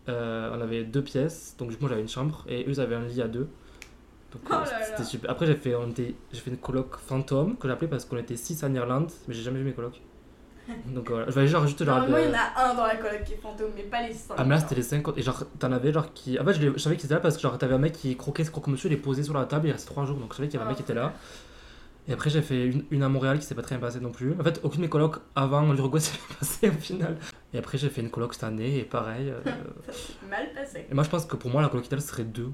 Euh, 0.09 0.49
on 0.57 0.61
avait 0.61 0.83
deux 0.83 1.03
pièces, 1.03 1.55
donc 1.59 1.69
du 1.69 1.75
coup, 1.75 1.81
moi 1.83 1.89
j'avais 1.89 2.01
une 2.01 2.09
chambre 2.09 2.43
et 2.47 2.63
eux 2.63 2.69
ils 2.71 2.81
avaient 2.81 2.95
un 2.95 3.05
lit 3.05 3.21
à 3.21 3.27
deux. 3.27 3.47
Donc, 4.31 4.41
Oh 4.49 4.53
euh, 4.53 4.65
là 4.65 4.79
là. 4.79 4.83
c'était 4.85 5.03
super. 5.03 5.29
Après, 5.29 5.45
j'ai 5.45 5.55
fait, 5.55 5.75
on 5.75 5.89
était- 5.91 6.15
j'ai 6.31 6.39
fait 6.39 6.49
une 6.49 6.57
coloc 6.57 6.97
fantôme 6.97 7.55
que 7.55 7.67
j'appelais 7.67 7.87
parce 7.87 8.03
qu'on 8.05 8.17
était 8.17 8.35
6 8.35 8.63
en 8.63 8.73
Irlande, 8.73 9.11
mais 9.27 9.33
j'ai 9.35 9.43
jamais 9.43 9.59
vu 9.59 9.65
mes 9.65 9.73
colocs. 9.73 10.01
Donc 10.87 11.09
voilà, 11.09 11.25
je 11.27 11.31
vais 11.39 11.47
genre 11.47 11.65
juste 11.67 11.83
genre. 11.83 11.97
Normalement, 11.97 12.17
de- 12.17 12.23
il 12.23 12.29
y 12.29 12.35
en 12.35 12.37
a 12.39 12.69
un 12.71 12.73
dans 12.75 12.85
la 12.87 12.95
coloc 12.95 13.23
qui 13.25 13.33
est 13.33 13.37
fantôme, 13.37 13.71
mais 13.75 13.83
pas 13.83 14.01
les 14.07 14.13
5. 14.13 14.35
Ah, 14.37 14.43
mais 14.43 14.55
là 14.55 14.61
c'était 14.61 14.75
les 14.75 14.83
50 14.83 15.17
et 15.17 15.21
genre 15.21 15.43
t'en 15.59 15.71
avais 15.71 15.91
genre 15.93 16.13
qui. 16.13 16.39
En 16.39 16.45
fait, 16.45 16.53
je, 16.53 16.77
savais 16.77 16.95
qu'ils 16.95 17.05
étaient 17.05 17.13
là 17.15 17.19
parce 17.19 17.35
que 17.35 17.41
genre 17.41 17.57
t'avais 17.57 17.73
un 17.75 17.79
mec 17.79 17.93
qui 17.93 18.15
croquait 18.17 18.43
ce 18.43 18.51
croque-monsieur, 18.51 18.89
il 18.89 18.93
est 18.93 18.97
posé 18.97 19.23
sur 19.23 19.33
la 19.33 19.45
table, 19.45 19.67
il 19.67 19.71
restait 19.71 19.89
3 19.91 20.05
jours 20.05 20.17
donc 20.17 20.31
je 20.31 20.37
savais 20.37 20.47
qu'il 20.47 20.59
y 20.59 20.61
avait 20.61 20.65
un 20.65 20.69
mec 20.69 20.77
qui 20.77 20.83
était 20.83 20.93
là. 20.93 21.13
Et 22.05 22.11
après, 22.11 22.29
j'ai 22.29 22.41
fait 22.41 22.65
une, 22.67 22.83
une 22.91 23.01
à 23.01 23.07
Montréal 23.07 23.39
qui 23.39 23.45
s'est 23.45 23.55
pas 23.55 23.61
très 23.61 23.77
bien 23.77 23.87
passée 23.87 24.01
non 24.01 24.11
plus. 24.11 24.35
En 24.37 24.43
fait, 24.43 24.59
aucune 24.63 24.81
de 24.81 24.85
mes 24.87 24.89
colocs 24.89 25.19
avant 25.37 25.71
l'Uruguay 25.71 25.99
s'est 26.01 26.17
bien 26.17 26.35
passée 26.37 26.69
au 26.69 26.73
final. 26.73 27.17
Et 27.53 27.57
après, 27.57 27.77
j'ai 27.77 27.87
fait 27.89 28.01
une 28.01 28.09
coloc 28.09 28.33
cette 28.33 28.43
année 28.43 28.79
et 28.79 28.83
pareil. 28.83 29.29
euh, 29.29 29.39
Mal 30.29 30.51
passé. 30.53 30.85
Et 30.91 30.93
moi, 30.93 31.05
je 31.05 31.09
pense 31.09 31.25
que 31.25 31.37
pour 31.37 31.49
moi, 31.49 31.61
la 31.61 31.69
coloc 31.69 31.85
idéale 31.85 32.01
serait 32.01 32.25
deux. 32.25 32.51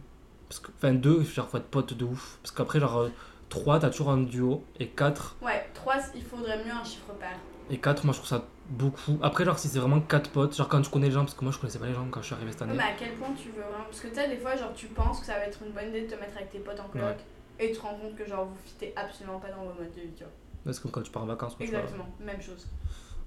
Parce 0.48 0.60
que, 0.60 0.68
enfin, 0.78 0.94
deux, 0.94 1.24
genre, 1.24 1.50
faut 1.50 1.58
être 1.58 1.66
pote 1.66 1.96
de 1.96 2.06
ouf. 2.06 2.38
Parce 2.44 2.52
qu'après, 2.52 2.80
genre, 2.80 2.98
euh, 3.00 3.10
trois, 3.50 3.80
t'as 3.80 3.90
toujours 3.90 4.12
un 4.12 4.18
duo. 4.18 4.64
Et 4.80 4.88
quatre, 4.88 5.36
Ouais, 5.42 5.68
3, 5.74 5.96
il 6.16 6.22
faudrait 6.22 6.64
mieux 6.64 6.72
un 6.72 6.84
chiffre 6.84 7.12
pair. 7.20 7.36
Et 7.70 7.78
quatre, 7.80 8.04
moi, 8.06 8.14
je 8.14 8.20
trouve 8.20 8.30
ça 8.30 8.44
beaucoup. 8.70 9.18
Après, 9.22 9.46
genre, 9.46 9.58
si 9.60 9.68
c'est 9.68 9.80
vraiment 9.80 10.00
quatre 10.02 10.30
potes, 10.32 10.56
genre, 10.56 10.68
quand 10.68 10.82
tu 10.82 10.90
connais 10.90 11.08
les 11.08 11.12
gens, 11.14 11.22
parce 11.22 11.34
que 11.34 11.44
moi, 11.44 11.52
je 11.54 11.60
connaissais 11.60 11.80
pas 11.80 11.88
les 11.88 11.94
gens 11.94 12.08
quand 12.12 12.22
je 12.22 12.26
suis 12.28 12.36
arrivé 12.36 12.52
cette 12.52 12.62
année. 12.64 12.74
mais 12.76 12.84
à 12.84 12.94
quel 12.98 13.14
point 13.16 13.30
tu 13.36 13.50
veux 13.50 13.62
vraiment. 13.62 13.86
Parce 13.86 14.00
que 14.02 14.08
tu 14.08 14.16
sais, 14.16 14.28
des 14.30 14.38
fois, 14.38 14.56
genre, 14.56 14.74
tu 14.74 14.88
penses 14.88 15.20
que 15.20 15.26
ça 15.26 15.34
va 15.34 15.46
être 15.46 15.60
une 15.66 15.72
bonne 15.72 15.90
idée 15.90 16.02
de 16.02 16.08
te 16.14 16.20
mettre 16.20 16.36
avec 16.38 16.50
tes 16.52 16.60
potes 16.60 16.80
en 16.80 16.88
coloc. 16.88 17.18
Et 17.60 17.72
tu 17.72 17.78
te 17.78 17.82
rends 17.82 17.96
compte 17.96 18.16
que, 18.16 18.26
genre, 18.26 18.46
vous 18.46 18.58
fitez 18.66 18.94
absolument 18.96 19.40
pas 19.40 19.50
dans 19.50 19.64
vos 19.64 19.74
modes 19.74 19.94
de 19.96 20.02
vie, 20.02 20.14
tu 20.16 20.24
vois. 20.24 20.74
C'est 20.74 20.82
comme 20.82 20.92
quand 20.92 21.02
tu 21.02 21.12
pars 21.12 21.24
en 21.24 21.26
vacances. 21.26 21.56
quoi, 21.56 21.66
tu. 21.66 21.74
Exactement, 21.74 22.08
même 22.20 22.42
chose. 22.42 22.68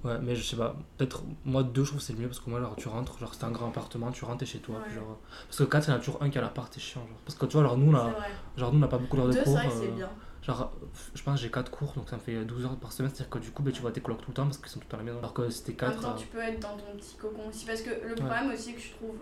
Ouais, 0.05 0.19
mais 0.21 0.35
je 0.35 0.43
sais 0.43 0.57
pas. 0.57 0.75
Peut-être, 0.99 1.23
moi, 1.45 1.63
deux, 1.63 1.85
je 1.85 1.89
trouve 1.91 2.01
que 2.01 2.05
c'est 2.05 2.13
le 2.15 2.19
mieux 2.21 2.27
parce 2.27 2.41
que 2.41 2.51
moi, 2.51 2.61
genre, 2.61 2.75
tu 2.77 2.89
rentres, 2.89 3.19
genre, 3.19 3.33
c'est 3.35 3.45
un 3.45 3.51
grand 3.53 3.69
appartement, 3.69 4.11
tu 4.11 4.25
rentres, 4.25 4.39
t'es 4.39 4.47
chez 4.47 4.59
toi. 4.59 4.77
Ouais. 4.77 4.83
puis 4.87 4.95
genre, 4.97 5.19
parce 5.47 5.59
que 5.59 5.65
quatre, 5.65 5.87
il 5.87 5.91
y 5.91 5.93
en 5.93 5.97
a 5.97 5.99
toujours 6.01 6.21
un 6.23 6.29
qui 6.31 6.39
a 6.39 6.41
l'appart, 6.41 6.73
c'est 6.75 6.81
chiant. 6.81 7.03
Genre. 7.03 7.19
Parce 7.25 7.39
que 7.39 7.47
tu 7.47 7.53
vois, 7.53 7.61
alors, 7.61 7.77
nous, 7.79 7.93
C'est 7.93 7.99
là, 7.99 8.17
genre, 8.57 8.73
nous, 8.73 8.79
on 8.79 8.81
n'a 8.81 8.89
pas 8.89 8.99
beaucoup 8.99 9.17
d'heures 9.17 9.27
de 9.29 9.33
c'est 9.33 9.45
cours. 9.45 9.55
vrai 9.55 9.67
que 9.69 9.73
c'est 9.75 9.89
euh, 9.89 9.93
bien. 9.93 10.11
Genre, 10.43 10.61
euh, 10.83 10.87
je 11.15 11.23
pense 11.23 11.37
que 11.37 11.43
j'ai 11.43 11.51
4 11.51 11.71
cours, 11.71 11.93
donc 11.93 12.09
ça 12.09 12.17
me 12.17 12.21
fait 12.21 12.45
12 12.45 12.65
heures 12.65 12.77
par 12.77 12.93
semaine, 12.93 13.11
c'est-à-dire 13.15 13.31
que 13.31 13.39
du 13.39 13.51
coup, 13.53 13.63
ben, 13.63 13.73
tu 13.73 13.81
vois 13.81 13.93
tes 13.93 14.01
colocs 14.01 14.23
tout 14.23 14.31
le 14.31 14.35
temps 14.35 14.45
parce 14.45 14.59
qu'ils 14.59 14.69
sont 14.69 14.81
tout 14.81 14.95
à 14.95 14.97
la 14.97 15.05
maison. 15.05 15.19
Alors 15.19 15.33
que 15.35 15.49
si 15.51 15.63
t'es 15.63 15.85
En 15.85 15.89
même 15.89 15.97
4. 16.01 16.03
temps, 16.03 16.15
tu 16.17 16.27
peux 16.27 16.41
être 16.41 16.59
dans 16.61 16.77
ton 16.77 16.97
petit 16.97 17.15
cocon 17.17 17.49
aussi. 17.49 17.65
Parce 17.65 17.83
que 17.83 17.91
le 17.91 18.15
problème 18.15 18.51
aussi 18.53 18.75
que 18.75 18.81
je 18.81 18.91
trouve, 18.93 19.17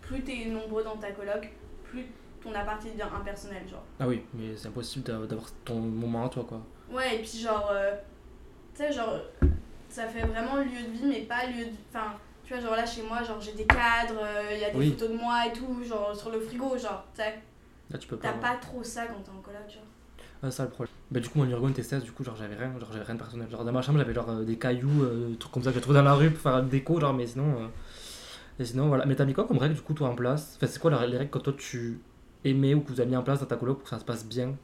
plus 0.00 0.22
t'es 0.24 0.46
nombreux 0.46 0.82
dans 0.82 0.96
ta 0.96 1.12
coloc, 1.12 1.52
plus 1.84 2.06
ton 2.42 2.54
appart 2.54 2.82
devient 2.82 3.02
impersonnel, 3.02 3.68
genre. 3.68 3.82
Ah 4.00 4.08
oui, 4.08 4.22
mais 4.32 4.56
c'est 4.56 4.68
impossible 4.68 5.04
d'a- 5.04 5.26
d'avoir 5.26 5.50
ton 5.64 5.78
moment 5.78 6.24
à 6.26 6.28
toi, 6.30 6.44
quoi. 6.48 6.62
Ouais, 6.90 7.16
et 7.16 7.18
puis 7.18 7.38
genre, 7.38 7.68
euh, 7.72 7.94
tu 8.74 8.82
sais, 8.82 8.92
genre, 8.92 9.18
ça 9.90 10.06
fait 10.06 10.24
vraiment 10.26 10.56
lieu 10.56 10.64
de 10.82 10.90
vie, 10.92 11.04
mais 11.06 11.20
pas 11.22 11.46
lieu 11.46 11.66
de. 11.66 11.70
Enfin, 11.90 12.14
tu 12.44 12.54
vois, 12.54 12.62
genre 12.62 12.76
là 12.76 12.86
chez 12.86 13.02
moi, 13.02 13.22
genre 13.22 13.40
j'ai 13.42 13.52
des 13.52 13.64
cadres, 13.66 14.20
euh, 14.22 14.52
il 14.54 14.60
y 14.60 14.64
a 14.64 14.70
des 14.70 14.78
Oui. 14.78 14.90
photos 14.92 15.10
de 15.10 15.16
moi 15.16 15.46
et 15.48 15.52
tout, 15.52 15.82
genre 15.84 16.16
sur 16.16 16.30
le 16.30 16.40
frigo, 16.40 16.78
genre, 16.78 17.04
tu 17.14 17.20
sais, 17.22 17.34
Là, 17.90 17.98
tu 17.98 18.08
peux 18.08 18.16
pas. 18.16 18.28
t'as 18.28 18.38
pas 18.38 18.56
trop 18.56 18.82
ça 18.82 19.06
quand 19.06 19.20
t'es 19.22 19.30
en 19.30 19.40
coloc, 19.42 19.68
genre. 19.68 19.82
Ah, 20.42 20.50
ça 20.50 20.64
le 20.64 20.70
problème. 20.70 20.94
Bah, 21.10 21.20
du 21.20 21.28
coup, 21.28 21.38
mon 21.38 21.48
Urgon 21.48 21.72
16, 21.74 22.02
du 22.04 22.12
coup, 22.12 22.22
genre, 22.24 22.36
j'avais 22.36 22.54
rien, 22.56 22.72
genre, 22.78 22.88
j'avais 22.92 23.04
rien 23.04 23.14
de 23.14 23.20
personnel. 23.20 23.50
Genre, 23.50 23.64
dans 23.64 23.72
ma 23.72 23.82
chambre, 23.82 23.98
j'avais 23.98 24.14
genre 24.14 24.28
euh, 24.30 24.44
des 24.44 24.56
cailloux, 24.58 25.02
euh, 25.02 25.30
des 25.30 25.36
trucs 25.36 25.52
comme 25.52 25.62
ça 25.62 25.70
que 25.70 25.76
j'ai 25.76 25.80
trouvé 25.80 25.96
dans 25.98 26.04
la 26.04 26.14
rue 26.14 26.30
pour 26.30 26.40
faire 26.42 26.62
déco, 26.62 27.00
genre, 27.00 27.14
mais 27.14 27.26
sinon. 27.26 27.62
euh, 27.62 27.66
Et 28.58 28.64
sinon, 28.64 28.88
voilà. 28.88 29.06
Mais 29.06 29.14
t'as 29.16 29.24
mis 29.24 29.32
quoi 29.34 29.46
comme 29.46 29.58
règle, 29.58 29.74
du 29.74 29.80
coup, 29.80 29.94
toi, 29.94 30.08
en 30.08 30.14
place? 30.14 30.54
Enfin, 30.56 30.66
c'est 30.66 30.78
quoi 30.80 30.90
les 30.90 31.16
règles 31.16 31.30
que 31.30 31.38
toi, 31.38 31.54
tu 31.56 32.00
aimais 32.44 32.74
ou 32.74 32.80
que 32.82 32.88
vous 32.88 33.00
avez 33.00 33.10
mis 33.10 33.16
en 33.16 33.22
place 33.22 33.40
dans 33.40 33.46
ta 33.46 33.56
coloc 33.56 33.78
pour 33.78 33.84
que 33.84 33.90
ça 33.90 33.98
se 33.98 34.04
passe 34.04 34.24
bien? 34.26 34.54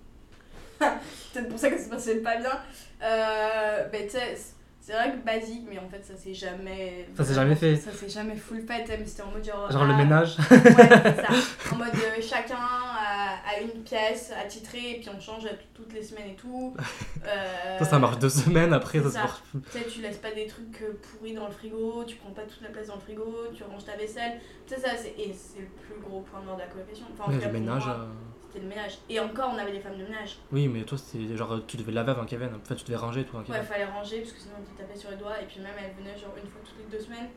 Peut-être 0.78 1.48
pour 1.48 1.58
ça 1.58 1.70
que 1.70 1.78
ça 1.78 1.84
se 1.84 1.90
passait 1.90 2.16
pas 2.16 2.36
bien. 2.36 2.58
Euh, 3.02 3.88
mais 3.92 4.04
tu 4.06 4.12
sais, 4.12 4.36
c'est 4.84 4.92
vrai 4.94 5.12
que 5.12 5.24
basique, 5.24 5.64
mais 5.70 5.78
en 5.78 5.88
fait, 5.88 6.04
ça 6.04 6.16
s'est 6.16 6.34
jamais. 6.34 7.06
Ça 7.16 7.24
s'est 7.24 7.34
jamais 7.34 7.54
fait. 7.54 7.76
Ça 7.76 7.92
s'est 7.92 8.08
jamais 8.08 8.34
full 8.34 8.60
fait, 8.62 8.84
mais 8.98 9.06
c'était 9.06 9.22
en 9.22 9.30
mode 9.30 9.44
genre. 9.44 9.70
Genre, 9.70 9.84
le 9.84 9.94
ah, 9.94 9.96
ménage 9.96 10.36
Ouais, 10.50 10.58
c'est 10.60 11.22
ça. 11.22 11.28
En 11.72 11.76
mode 11.76 11.94
euh, 11.94 12.20
chacun 12.20 12.56
a, 12.58 13.36
a 13.48 13.60
une 13.60 13.82
pièce 13.84 14.32
attitrée, 14.44 14.90
et 14.90 15.00
puis 15.00 15.08
on 15.16 15.20
change 15.20 15.44
toutes 15.72 15.92
les 15.94 16.02
semaines 16.02 16.30
et 16.32 16.34
tout. 16.36 16.74
Euh, 17.24 17.78
Ça, 17.78 17.84
ça 17.84 17.98
marche 18.00 18.18
deux 18.18 18.28
semaines, 18.28 18.72
après, 18.72 18.98
ça 18.98 19.04
c'est 19.04 19.08
se 19.10 19.14
ça. 19.14 19.20
marche 19.20 19.40
plus. 19.52 19.60
Tu 19.60 19.78
sais, 19.78 19.84
tu 19.86 20.00
laisses 20.02 20.16
pas 20.18 20.32
des 20.32 20.48
trucs 20.48 20.82
euh, 20.82 20.98
pourris 21.00 21.34
dans 21.34 21.46
le 21.46 21.52
frigo, 21.52 22.02
tu 22.04 22.16
prends 22.16 22.32
pas 22.32 22.42
toute 22.42 22.60
la 22.62 22.68
place 22.70 22.88
dans 22.88 22.96
le 22.96 23.00
frigo, 23.00 23.32
tu 23.54 23.62
ranges 23.62 23.84
ta 23.84 23.96
vaisselle. 23.96 24.40
Tu 24.66 24.74
sais, 24.74 24.80
ça, 24.80 24.88
c'est, 24.96 25.10
et 25.10 25.32
c'est 25.32 25.60
le 25.60 25.66
plus 25.86 26.00
gros 26.02 26.22
point 26.22 26.42
noir 26.42 26.56
de 26.56 26.62
la 26.62 26.66
colocation. 26.66 27.06
Enfin, 27.12 27.30
en 27.30 27.36
Ouais, 27.38 27.44
le 27.46 27.52
ménage. 27.52 27.84
moi, 27.84 27.94
euh, 28.00 28.06
c'était 28.52 28.64
le 28.64 28.68
ménage. 28.68 28.98
Et 29.08 29.18
encore, 29.18 29.50
on 29.54 29.58
avait 29.58 29.72
des 29.72 29.80
femmes 29.80 29.96
de 29.98 30.04
ménage. 30.04 30.36
Oui, 30.52 30.68
mais 30.68 30.82
toi, 30.84 30.98
c'était 30.98 31.36
genre, 31.36 31.60
tu 31.66 31.76
devais 31.76 31.92
laver 31.92 32.10
avant 32.10 32.24
Kevin. 32.26 32.50
Enfin, 32.60 32.74
tu 32.74 32.84
devais 32.84 32.96
ranger 32.96 33.24
tout 33.24 33.36
avant 33.36 33.46
Ouais, 33.46 33.56
Kevin. 33.56 33.62
fallait 33.64 33.84
ranger 33.86 34.20
parce 34.20 34.32
que 34.32 34.40
sinon 34.40 34.54
on 34.60 34.74
te 34.74 34.78
tapait 34.80 34.98
sur 34.98 35.10
les 35.10 35.16
doigts. 35.16 35.40
Et 35.40 35.46
puis 35.46 35.60
même, 35.60 35.72
elle 35.78 35.94
venait 35.96 36.16
genre 36.18 36.34
une 36.36 36.48
fois 36.48 36.60
toutes 36.64 36.78
les 36.78 36.98
deux 36.98 37.02
semaines. 37.02 37.28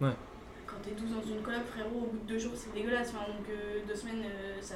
Ouais. 0.00 0.14
Quand 0.66 0.76
t'es 0.82 0.90
12 0.90 1.14
dans 1.14 1.22
une 1.22 1.42
coloc, 1.42 1.62
frérot, 1.66 1.96
au 1.96 2.06
bout 2.10 2.18
de 2.18 2.26
deux 2.28 2.38
jours, 2.38 2.52
c'est 2.54 2.72
dégueulasse. 2.74 3.10
Enfin, 3.14 3.26
donc 3.30 3.46
euh, 3.48 3.80
deux 3.86 3.94
semaines, 3.94 4.22
euh, 4.24 4.60
ça, 4.60 4.74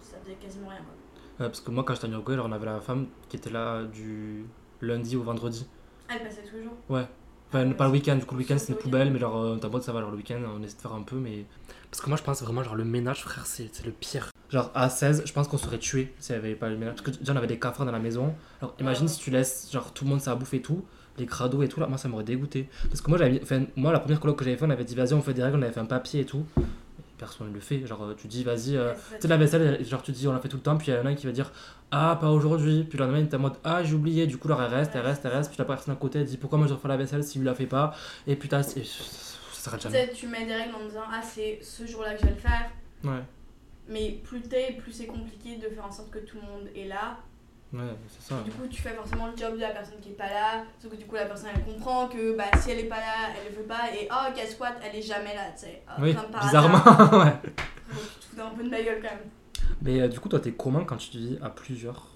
ça 0.00 0.16
faisait 0.22 0.34
quasiment 0.36 0.68
rien. 0.68 0.78
Quoi. 0.78 0.94
Ouais, 1.44 1.50
parce 1.50 1.60
que 1.60 1.70
moi, 1.72 1.82
quand 1.82 1.94
j'étais 1.94 2.06
en 2.06 2.12
Uruguay, 2.12 2.36
on 2.42 2.52
avait 2.52 2.66
la 2.66 2.80
femme 2.80 3.08
qui 3.28 3.36
était 3.36 3.50
là 3.50 3.82
du 3.84 4.44
lundi 4.80 5.16
au 5.16 5.22
vendredi. 5.22 5.66
Elle 6.08 6.22
passait 6.22 6.42
tous 6.42 6.56
les 6.56 6.62
jours. 6.64 6.74
Enfin, 7.48 7.70
pas 7.72 7.86
le 7.86 7.90
week-end, 7.92 8.16
du 8.16 8.24
coup, 8.24 8.34
le 8.34 8.40
week-end 8.40 8.56
le 8.56 8.68
une 8.70 8.76
poubelle, 8.76 9.10
mais 9.12 9.18
genre, 9.18 9.58
t'as 9.60 9.68
mode 9.68 9.82
ça 9.82 9.92
va, 9.92 10.00
genre, 10.00 10.10
le 10.10 10.16
week-end, 10.16 10.40
on 10.56 10.62
essaie 10.62 10.76
de 10.76 10.80
faire 10.82 10.92
un 10.92 11.02
peu, 11.02 11.16
mais. 11.16 11.44
Parce 11.94 12.02
que 12.02 12.08
moi, 12.08 12.18
je 12.18 12.24
pense 12.24 12.42
vraiment, 12.42 12.64
genre, 12.64 12.74
le 12.74 12.82
ménage, 12.84 13.22
frère, 13.22 13.46
c'est 13.46 13.68
c'est 13.72 13.86
le 13.86 13.92
pire. 13.92 14.28
Genre, 14.50 14.68
à 14.74 14.90
16, 14.90 15.22
je 15.26 15.32
pense 15.32 15.46
qu'on 15.46 15.58
serait 15.58 15.78
tué 15.78 16.12
s'il 16.18 16.34
n'y 16.34 16.40
avait 16.40 16.56
pas 16.56 16.68
le 16.68 16.76
ménage. 16.76 16.96
Parce 16.96 17.08
que 17.08 17.16
déjà, 17.20 17.32
on 17.32 17.36
avait 17.36 17.46
des 17.46 17.60
cafards 17.60 17.86
dans 17.86 17.92
la 17.92 18.00
maison. 18.00 18.34
Alors, 18.60 18.74
imagine 18.80 19.06
si 19.06 19.20
tu 19.20 19.30
laisses, 19.30 19.68
genre, 19.72 19.92
tout 19.94 20.02
le 20.02 20.10
monde, 20.10 20.20
ça 20.20 20.32
a 20.32 20.34
bouffé 20.34 20.60
tout, 20.60 20.84
les 21.18 21.26
crados 21.26 21.62
et 21.62 21.68
tout, 21.68 21.78
là, 21.78 21.86
moi, 21.86 21.96
ça 21.96 22.08
m'aurait 22.08 22.24
dégoûté. 22.24 22.68
Parce 22.88 23.00
que 23.00 23.08
moi, 23.10 23.16
j'avais. 23.16 23.38
Enfin, 23.40 23.62
moi, 23.76 23.92
la 23.92 24.00
première 24.00 24.18
coloc 24.18 24.36
que 24.36 24.44
j'avais 24.44 24.56
fait, 24.56 24.64
on 24.64 24.70
avait 24.70 24.82
dit, 24.82 24.96
vas-y, 24.96 25.14
on 25.14 25.22
fait 25.22 25.34
des 25.34 25.44
règles, 25.44 25.56
on 25.58 25.62
avait 25.62 25.70
fait 25.70 25.78
un 25.78 25.84
papier 25.84 26.22
et 26.22 26.26
tout. 26.26 26.44
Personne 27.16 27.48
ne 27.50 27.54
le 27.54 27.60
fait. 27.60 27.86
Genre, 27.86 28.12
tu 28.16 28.26
dis, 28.26 28.42
vas-y. 28.42 28.76
euh, 28.76 28.92
tu 29.12 29.20
sais, 29.20 29.28
la 29.28 29.36
vaisselle, 29.36 29.84
genre, 29.86 30.02
tu 30.02 30.10
dis, 30.10 30.26
on 30.26 30.32
l'a 30.32 30.40
fait 30.40 30.48
tout 30.48 30.56
le 30.56 30.64
temps, 30.64 30.76
puis 30.76 30.90
il 30.90 30.94
y 30.96 30.98
en 30.98 31.06
a 31.06 31.10
un 31.10 31.14
qui 31.14 31.26
va 31.26 31.32
dire, 31.32 31.52
ah, 31.92 32.18
pas 32.20 32.28
aujourd'hui. 32.32 32.82
Puis 32.90 32.98
le 32.98 33.04
lendemain, 33.04 33.20
il 33.20 33.26
est 33.26 33.34
en 33.36 33.38
mode, 33.38 33.54
ah, 33.62 33.84
j'ai 33.84 33.94
oublié. 33.94 34.26
Du 34.26 34.36
coup, 34.36 34.48
alors, 34.48 34.62
elle 34.62 34.74
reste, 34.74 34.90
elle 34.96 35.02
reste, 35.02 35.24
elle 35.24 35.30
reste. 35.30 35.50
Puis 35.50 35.58
la 35.60 35.64
personne 35.64 35.94
à 35.94 35.96
côté, 35.96 36.18
elle 36.18 36.24
dit, 36.24 36.38
pourquoi 36.38 36.58
moi 36.58 36.66
je 36.66 36.74
refais 36.74 36.88
la 36.88 36.96
vaisselle 36.96 37.22
s'il 37.22 37.42
lui 37.42 37.46
la 37.46 37.54
fait 37.54 37.66
pas? 37.66 37.94
Et 38.26 38.34
putain, 38.34 38.64
c'est- 38.64 38.82
ça 38.84 39.33
s'arrête 39.64 39.80
Tu 39.80 39.88
jamais. 39.90 40.10
tu 40.12 40.26
mets 40.28 40.44
des 40.46 40.54
règles 40.54 40.74
en 40.74 40.84
disant 40.86 41.02
Ah, 41.10 41.20
c'est 41.22 41.58
ce 41.62 41.86
jour-là 41.86 42.14
que 42.14 42.20
je 42.20 42.26
vais 42.26 42.32
le 42.34 42.38
faire. 42.40 42.70
Ouais, 43.04 43.22
Mais 43.88 44.20
plus 44.24 44.40
t'es, 44.42 44.72
plus 44.72 44.92
c'est 44.92 45.06
compliqué 45.06 45.56
de 45.56 45.68
faire 45.68 45.84
en 45.86 45.92
sorte 45.92 46.10
que 46.10 46.18
tout 46.20 46.36
le 46.36 46.42
monde 46.42 46.68
est 46.74 46.86
là. 46.86 47.18
ouais, 47.72 47.80
c'est 48.08 48.22
ça. 48.28 48.40
Du 48.44 48.50
coup, 48.50 48.66
tu 48.68 48.80
fais 48.80 48.94
forcément 48.94 49.26
le 49.26 49.36
job 49.36 49.54
de 49.56 49.60
la 49.60 49.70
personne 49.70 50.00
qui 50.00 50.10
est 50.10 50.12
pas 50.12 50.30
là. 50.30 50.64
Sauf 50.80 50.90
que 50.92 50.96
du 50.96 51.04
coup, 51.04 51.16
la 51.16 51.26
personne 51.26 51.50
elle 51.54 51.64
comprend 51.64 52.08
que 52.08 52.36
bah, 52.36 52.44
si 52.60 52.70
elle 52.70 52.78
est 52.80 52.84
pas 52.88 53.00
là, 53.00 53.30
elle 53.36 53.50
le 53.52 53.56
fait 53.58 53.66
pas. 53.66 53.92
Et 53.94 54.08
oh, 54.10 54.32
guess 54.34 54.58
what, 54.58 54.70
elle 54.82 54.96
est 54.96 55.02
jamais 55.02 55.34
là, 55.34 55.50
tu 55.54 55.64
sais. 55.66 55.82
Oh, 55.88 56.00
Oui, 56.00 56.14
bizarrement, 56.42 56.78
ouais. 57.24 57.32
Que 57.42 57.48
tu 58.20 58.28
te 58.30 58.36
fous 58.36 58.40
un 58.42 58.50
peu 58.50 58.62
de 58.64 58.70
ma 58.70 58.82
gueule 58.82 59.00
quand 59.02 59.10
même. 59.10 59.28
Mais 59.82 60.00
euh, 60.00 60.08
du 60.08 60.18
coup, 60.20 60.28
toi, 60.30 60.40
t'es 60.40 60.52
comment 60.52 60.84
quand 60.84 60.96
tu 60.96 61.10
vis 61.18 61.38
à 61.42 61.50
plusieurs 61.50 62.13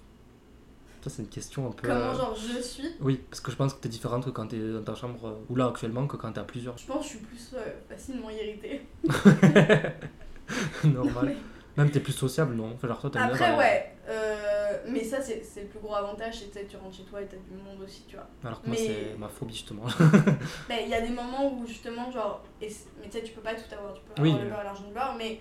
Ça, 1.03 1.11
c'est 1.11 1.23
une 1.23 1.29
question 1.29 1.67
un 1.69 1.71
peu. 1.73 1.87
Comment 1.87 2.01
euh, 2.01 2.15
genre 2.15 2.35
je 2.37 2.61
suis? 2.61 2.89
Oui, 3.01 3.21
parce 3.31 3.41
que 3.41 3.51
je 3.53 3.57
pense 3.57 3.73
que 3.75 3.81
t'es 3.81 3.89
différente 3.89 4.25
que 4.25 4.31
quand 4.31 4.49
t'es 4.49 4.59
dans 4.59 4.83
ta 4.83 4.95
chambre, 4.95 5.27
euh, 5.29 5.35
ou 5.49 5.55
là 5.57 5.67
actuellement, 5.69 6.07
que 6.07 6.17
quand 6.17 6.33
t'es 6.33 6.41
à 6.41 6.45
plusieurs. 6.45 6.77
Je 6.77 6.87
pense 6.87 6.99
que 6.99 7.03
je 7.05 7.09
suis 7.09 7.19
plus 7.19 7.51
euh, 7.55 7.61
facilement 7.89 8.31
irritée. 8.31 8.83
Normal. 10.85 11.37
Même 11.77 11.91
t'es 11.93 12.01
plus 12.01 12.13
sociable, 12.13 12.57
non? 12.57 12.73
Enfin, 12.75 12.89
genre 12.89 12.99
toi, 13.01 13.21
Après, 13.21 13.57
ouais. 13.57 13.93
euh, 14.09 14.79
mais 14.89 15.05
ça, 15.05 15.21
c'est 15.23 15.45
le 15.63 15.67
plus 15.69 15.79
gros 15.79 15.95
avantage, 15.95 16.41
c'est 16.53 16.67
que 16.67 16.71
tu 16.71 16.77
rentres 16.77 16.97
chez 16.97 17.05
toi 17.05 17.23
et 17.23 17.27
t'as 17.27 17.37
du 17.37 17.53
monde 17.63 17.81
aussi, 17.85 18.03
tu 18.09 18.17
vois. 18.17 18.27
Alors 18.45 18.61
que 18.61 18.67
moi, 18.67 18.77
Mais- 18.77 18.87
c'est 19.13 19.17
ma 19.17 19.29
phobie, 19.29 19.55
justement. 19.55 19.85
Ben, 20.69 20.79
il 20.83 20.89
y 20.89 20.95
a 20.95 21.01
des 21.03 21.11
moments 21.11 21.53
où 21.55 21.65
justement, 21.69 22.11
genre, 22.11 22.43
et 22.61 22.69
mais 23.01 23.09
tu 23.09 23.13
sais, 23.19 23.23
tu 23.23 23.31
peux 23.33 23.43
pas 23.43 23.55
tout 23.55 23.73
avoir, 23.73 23.95
tu 23.95 24.01
peux 24.01 24.21
Oui, 24.23 24.31
avoir 24.31 24.43
le 24.43 24.49
mais- 24.51 24.55
beurre 24.57 24.65
l'argent 24.65 24.83
du 24.89 24.93
beurre, 24.93 25.15
mais 25.17 25.41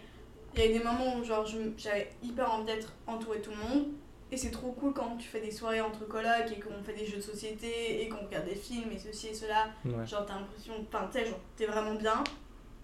il 0.56 0.62
y 0.62 0.64
a 0.64 0.68
des 0.78 0.84
moments 0.84 1.18
où, 1.18 1.24
genre, 1.24 1.44
j'avais 1.76 2.12
hyper 2.22 2.52
envie 2.54 2.66
d'être 2.66 2.94
entourée 3.08 3.40
de 3.40 3.44
tout 3.44 3.52
le 3.52 3.58
monde, 3.70 3.88
et 4.32 4.38
c'est 4.38 4.52
trop 4.52 4.72
cool 4.74 4.94
quand 4.94 5.16
tu 5.18 5.28
fais 5.28 5.40
des 5.42 5.52
soirées 5.52 5.80
entre 5.82 6.06
colocs 6.08 6.52
et 6.56 6.60
qu'on 6.60 6.84
fait 6.84 6.94
des 6.94 7.06
jeux 7.06 7.18
de 7.18 7.22
société 7.22 8.04
et 8.04 8.10
qu'on 8.10 8.26
regarde 8.26 8.46
des 8.46 8.56
films 8.56 8.92
et 8.92 9.00
ceci 9.00 9.28
et 9.28 9.34
cela, 9.34 9.68
ouais. 9.86 10.06
genre, 10.06 10.26
t'as 10.26 10.36
l'impression, 10.36 10.74
enfin, 10.88 11.10
sais, 11.12 11.26
genre, 11.26 11.40
t'es 11.56 11.66
vraiment 11.66 11.96
bien, 11.96 12.24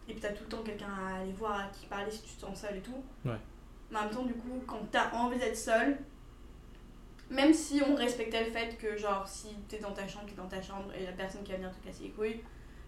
et 0.07 0.13
puis 0.13 0.21
t'as 0.21 0.31
tout 0.31 0.43
le 0.43 0.49
temps 0.49 0.63
quelqu'un 0.63 0.87
à 0.89 1.21
aller 1.21 1.33
voir, 1.33 1.59
à 1.59 1.67
qui 1.67 1.85
parler 1.87 2.09
si 2.11 2.21
tu 2.23 2.35
te 2.35 2.41
sens 2.41 2.61
seul 2.61 2.77
et 2.77 2.81
tout. 2.81 3.03
Ouais. 3.25 3.37
Mais 3.91 3.97
en 3.99 4.03
même 4.03 4.11
temps, 4.11 4.23
du 4.23 4.33
coup, 4.33 4.63
quand 4.65 4.79
t'as 4.91 5.11
envie 5.13 5.37
d'être 5.37 5.57
seul, 5.57 5.97
même 7.29 7.53
si 7.53 7.81
on 7.87 7.95
respectait 7.95 8.45
le 8.45 8.51
fait 8.51 8.77
que, 8.77 8.95
genre, 8.97 9.27
si 9.27 9.47
t'es 9.67 9.79
dans 9.79 9.91
ta 9.91 10.07
chambre, 10.07 10.25
t'es 10.27 10.35
dans 10.35 10.47
ta 10.47 10.61
chambre 10.61 10.91
et 10.97 11.05
la 11.05 11.11
personne 11.13 11.43
qui 11.43 11.51
va 11.51 11.57
venir 11.57 11.71
te 11.71 11.85
casser 11.85 12.03
les 12.03 12.09
couilles, 12.11 12.41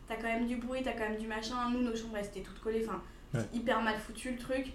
t'as 0.07 0.15
quand 0.15 0.23
même 0.27 0.45
du 0.47 0.57
bruit, 0.57 0.81
t'as 0.83 0.93
quand 0.93 1.09
même 1.09 1.17
du 1.17 1.27
machin. 1.27 1.69
Nous, 1.71 1.81
nos 1.81 1.95
chambres, 1.95 2.17
elles 2.17 2.25
étaient 2.25 2.41
toutes 2.41 2.59
collées. 2.61 2.85
Enfin, 2.87 3.01
Ouais. 3.33 3.41
c'est 3.51 3.57
hyper 3.57 3.81
mal 3.81 3.97
foutu 3.97 4.31
le 4.31 4.37
truc. 4.37 4.71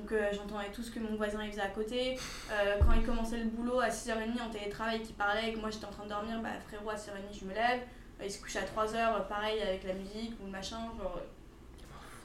Donc, 0.00 0.12
euh, 0.12 0.28
j'entendais 0.32 0.70
tout 0.72 0.82
ce 0.82 0.90
que 0.90 1.00
mon 1.00 1.16
voisin 1.16 1.42
il 1.44 1.50
faisait 1.50 1.62
à 1.62 1.68
côté. 1.68 2.18
Euh, 2.50 2.76
quand 2.84 2.92
il 2.92 3.02
commençait 3.04 3.38
le 3.38 3.44
boulot 3.46 3.80
à 3.80 3.88
6h30 3.88 4.40
en 4.46 4.50
télétravail, 4.50 5.02
qui 5.02 5.12
parlait 5.12 5.50
et 5.50 5.52
que 5.54 5.58
moi 5.60 5.70
j'étais 5.70 5.86
en 5.86 5.90
train 5.90 6.04
de 6.04 6.10
dormir, 6.10 6.40
bah 6.42 6.50
frérot, 6.68 6.90
à 6.90 6.94
6h30, 6.94 7.38
je 7.40 7.44
me 7.46 7.54
lève. 7.54 7.80
Euh, 8.20 8.24
il 8.24 8.30
se 8.30 8.40
couche 8.40 8.56
à 8.56 8.60
3h, 8.62 9.28
pareil 9.28 9.60
avec 9.60 9.84
la 9.84 9.94
musique 9.94 10.32
ou 10.42 10.46
le 10.46 10.52
machin. 10.52 10.78
Genre, 10.98 11.20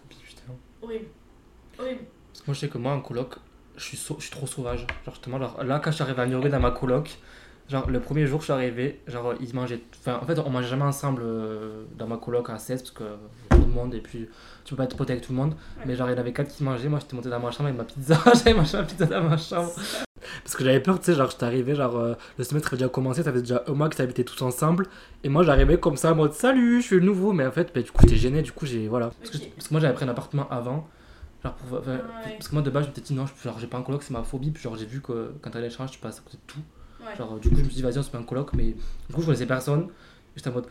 putain. 0.09 0.53
horrible. 0.81 1.05
Horrible. 1.79 2.01
Parce 2.31 2.41
que 2.41 2.45
moi, 2.47 2.53
je 2.53 2.59
sais 2.59 2.69
que 2.69 2.77
moi, 2.77 2.93
en 2.93 3.01
coloc, 3.01 3.35
je 3.77 3.83
suis, 3.83 3.97
sau- 3.97 4.15
je 4.19 4.23
suis 4.23 4.31
trop 4.31 4.47
sauvage. 4.47 4.81
Genre, 5.05 5.13
justement, 5.13 5.37
là, 5.37 5.79
quand 5.79 5.91
je 5.91 5.95
suis 5.95 6.03
arrivé 6.03 6.21
à 6.21 6.25
Nuremberg 6.25 6.51
dans 6.51 6.59
ma 6.59 6.71
coloc, 6.71 7.17
genre, 7.69 7.89
le 7.89 7.99
premier 7.99 8.25
jour, 8.27 8.39
je 8.41 8.45
suis 8.45 8.53
arrivé, 8.53 9.01
genre, 9.07 9.33
ils 9.39 9.53
mangeaient. 9.55 9.81
Enfin, 9.99 10.19
en 10.21 10.25
fait, 10.25 10.37
on 10.39 10.49
mangeait 10.49 10.67
jamais 10.69 10.83
ensemble 10.83 11.23
dans 11.95 12.07
ma 12.07 12.17
coloc 12.17 12.49
à 12.49 12.57
16 12.57 12.81
parce 12.83 12.91
que 12.91 13.03
monde 13.71 13.93
et 13.95 13.99
puis 13.99 14.27
tu 14.63 14.71
peux 14.73 14.77
pas 14.77 14.83
être 14.85 14.95
pote 14.95 15.09
avec 15.09 15.23
tout 15.23 15.31
le 15.31 15.37
monde. 15.37 15.51
Ouais. 15.77 15.83
Mais 15.85 15.95
genre, 15.95 16.07
il 16.09 16.13
y 16.13 16.15
en 16.15 16.19
avait 16.19 16.33
4 16.33 16.47
qui 16.47 16.63
mangeaient. 16.63 16.89
Moi, 16.89 16.99
j'étais 16.99 17.15
monté 17.15 17.29
dans 17.29 17.39
ma 17.39 17.51
chambre 17.51 17.69
avec 17.69 17.77
ma 17.77 17.83
pizza. 17.85 18.19
J'avais 18.33 18.53
mangé 18.53 18.77
ma 18.77 18.83
pizza 18.83 19.05
dans 19.05 19.23
ma 19.23 19.37
chambre. 19.37 19.71
Parce 20.43 20.55
que 20.55 20.63
j'avais 20.63 20.79
peur, 20.79 20.99
tu 20.99 21.05
sais, 21.05 21.13
genre, 21.15 21.29
j'étais 21.31 21.43
arrivé, 21.45 21.73
genre, 21.75 21.97
euh, 21.97 22.13
le 22.37 22.43
semestre 22.43 22.69
avait 22.69 22.77
déjà 22.77 22.89
commencé, 22.89 23.23
ça 23.23 23.31
faisait 23.31 23.41
déjà 23.41 23.63
un 23.67 23.73
mois 23.73 23.89
que 23.89 24.01
habité 24.01 24.23
tous 24.23 24.41
ensemble. 24.43 24.85
Et 25.23 25.29
moi, 25.29 25.43
j'arrivais 25.43 25.79
comme 25.79 25.97
ça, 25.97 26.11
en 26.11 26.15
mode 26.15 26.33
salut, 26.33 26.81
je 26.81 26.85
suis 26.87 26.95
le 26.97 27.01
nouveau. 27.05 27.33
Mais 27.33 27.45
en 27.45 27.51
fait, 27.51 27.71
bah, 27.73 27.81
du 27.81 27.91
coup, 27.91 28.03
j'étais 28.03 28.17
gêné, 28.17 28.41
du 28.41 28.51
coup, 28.51 28.65
j'ai. 28.65 28.87
Voilà. 28.87 29.11
Parce, 29.19 29.31
que, 29.31 29.37
Ok. 29.37 29.51
parce 29.55 29.67
que 29.67 29.73
moi, 29.73 29.81
j'avais 29.81 29.93
pris 29.93 30.05
un 30.05 30.09
appartement 30.09 30.47
avant. 30.49 30.87
Genre, 31.43 31.53
pour, 31.55 31.79
enfin, 31.79 31.97
Ah 32.01 32.27
ouais. 32.27 32.33
Parce 32.37 32.47
que 32.49 32.53
moi, 32.53 32.61
de 32.61 32.69
base, 32.69 32.83
je 32.83 32.89
m'étais 32.89 33.01
dit 33.01 33.13
non, 33.13 33.25
je, 33.25 33.43
genre, 33.43 33.57
j'ai 33.59 33.67
pas 33.67 33.77
un 33.77 33.81
coloc, 33.83 34.03
c'est 34.03 34.11
ma 34.13 34.23
phobie. 34.23 34.51
Puis, 34.51 34.61
genre, 34.63 34.75
j'ai 34.77 34.85
vu 34.85 35.01
que 35.01 35.33
quand 35.41 35.49
t'as 35.49 35.59
l'échange, 35.59 35.89
tu 35.91 35.99
passes 35.99 36.19
à 36.19 36.21
côté 36.21 36.37
de 36.37 36.51
tout. 36.53 36.59
Ouais. 37.03 37.15
Genre, 37.17 37.39
du 37.39 37.49
coup, 37.49 37.55
je 37.55 37.61
me 37.61 37.65
suis 37.65 37.75
dit, 37.77 37.81
vas-y, 37.81 37.97
on 37.97 38.03
se 38.03 38.11
met 38.15 38.21
un 38.21 38.25
coloc. 38.25 38.53
Mais 38.53 38.65
du 38.73 39.13
coup, 39.13 39.21
je 39.21 39.25
connaissais 39.25 39.47
personne. 39.47 39.87
J'étais 40.35 40.49
en 40.49 40.53
mode. 40.53 40.67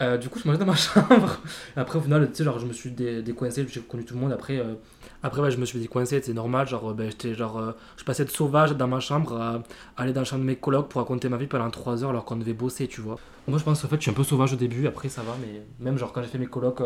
Euh, 0.00 0.16
du 0.16 0.28
coup, 0.28 0.38
je 0.38 0.46
mangeais 0.46 0.58
dans 0.58 0.66
ma 0.66 0.74
chambre. 0.76 1.38
Après, 1.76 1.98
au 1.98 2.02
final, 2.02 2.28
tu 2.30 2.36
sais, 2.36 2.44
genre, 2.44 2.58
je 2.58 2.66
me 2.66 2.72
suis 2.72 2.90
dé- 2.90 3.22
décoincé, 3.22 3.66
j'ai 3.68 3.80
connu 3.80 4.04
tout 4.04 4.14
le 4.14 4.20
monde. 4.20 4.32
Après, 4.32 4.58
euh, 4.58 4.74
après 5.22 5.40
ouais, 5.42 5.50
je 5.50 5.58
me 5.58 5.64
suis 5.66 5.78
décoincé, 5.78 6.20
c'est 6.22 6.32
normal. 6.32 6.66
Genre, 6.68 6.90
euh, 6.90 6.94
ben, 6.94 7.10
j'étais 7.10 7.34
genre. 7.34 7.58
euh, 7.58 7.72
je 7.96 8.04
passais 8.04 8.24
de 8.24 8.30
sauvage 8.30 8.72
dans 8.76 8.88
ma 8.88 9.00
chambre 9.00 9.36
à 9.40 9.62
aller 9.96 10.12
dans 10.12 10.20
la 10.22 10.24
chambre 10.24 10.42
de 10.42 10.46
mes 10.46 10.56
colocs 10.56 10.88
pour 10.88 11.00
raconter 11.00 11.28
ma 11.28 11.36
vie 11.36 11.46
pendant 11.46 11.70
3 11.70 12.02
heures 12.04 12.10
alors 12.10 12.24
qu'on 12.24 12.36
devait 12.36 12.52
bosser, 12.54 12.88
tu 12.88 13.00
vois. 13.00 13.18
Moi, 13.48 13.58
je 13.58 13.64
pense, 13.64 13.84
en 13.84 13.88
fait, 13.88 13.96
je 13.96 14.02
suis 14.02 14.10
un 14.10 14.14
peu 14.14 14.24
sauvage 14.24 14.52
au 14.52 14.56
début. 14.56 14.86
Après, 14.86 15.08
ça 15.08 15.22
va, 15.22 15.36
mais 15.40 15.62
même, 15.78 15.98
genre, 15.98 16.12
quand 16.12 16.22
j'ai 16.22 16.28
fait 16.28 16.38
mes 16.38 16.46
colocs. 16.46 16.80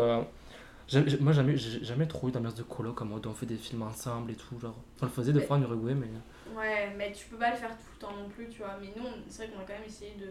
moi, 1.19 1.31
jamais, 1.33 1.57
j'ai 1.57 1.83
jamais 1.83 2.05
trop 2.07 2.27
eu 2.29 2.31
d'ambiance 2.31 2.55
de 2.55 2.63
coloc 2.63 3.01
en 3.01 3.05
mode 3.05 3.25
on 3.25 3.33
fait 3.33 3.45
des 3.47 3.55
films 3.55 3.81
ensemble 3.81 4.31
et 4.31 4.35
tout. 4.35 4.59
Genre, 4.61 4.75
on 5.01 5.05
le 5.05 5.11
faisait 5.11 5.33
des 5.33 5.39
Mais- 5.39 5.45
fois 5.45 5.57
en 5.57 5.61
Uruguay, 5.61 5.95
mais. 5.95 6.07
Ouais, 6.55 6.93
mais 6.97 7.11
tu 7.11 7.25
peux 7.27 7.37
pas 7.37 7.49
le 7.51 7.55
faire 7.57 7.71
tout 7.71 7.89
le 7.95 7.99
temps 7.99 8.13
non 8.15 8.29
plus, 8.29 8.47
tu 8.49 8.59
vois. 8.59 8.77
Mais 8.79 8.89
nous, 8.95 9.07
c'est 9.27 9.43
vrai 9.47 9.53
qu'on 9.53 9.61
a 9.61 9.65
quand 9.65 9.73
même 9.73 9.87
essayé 9.87 10.11
de, 10.19 10.25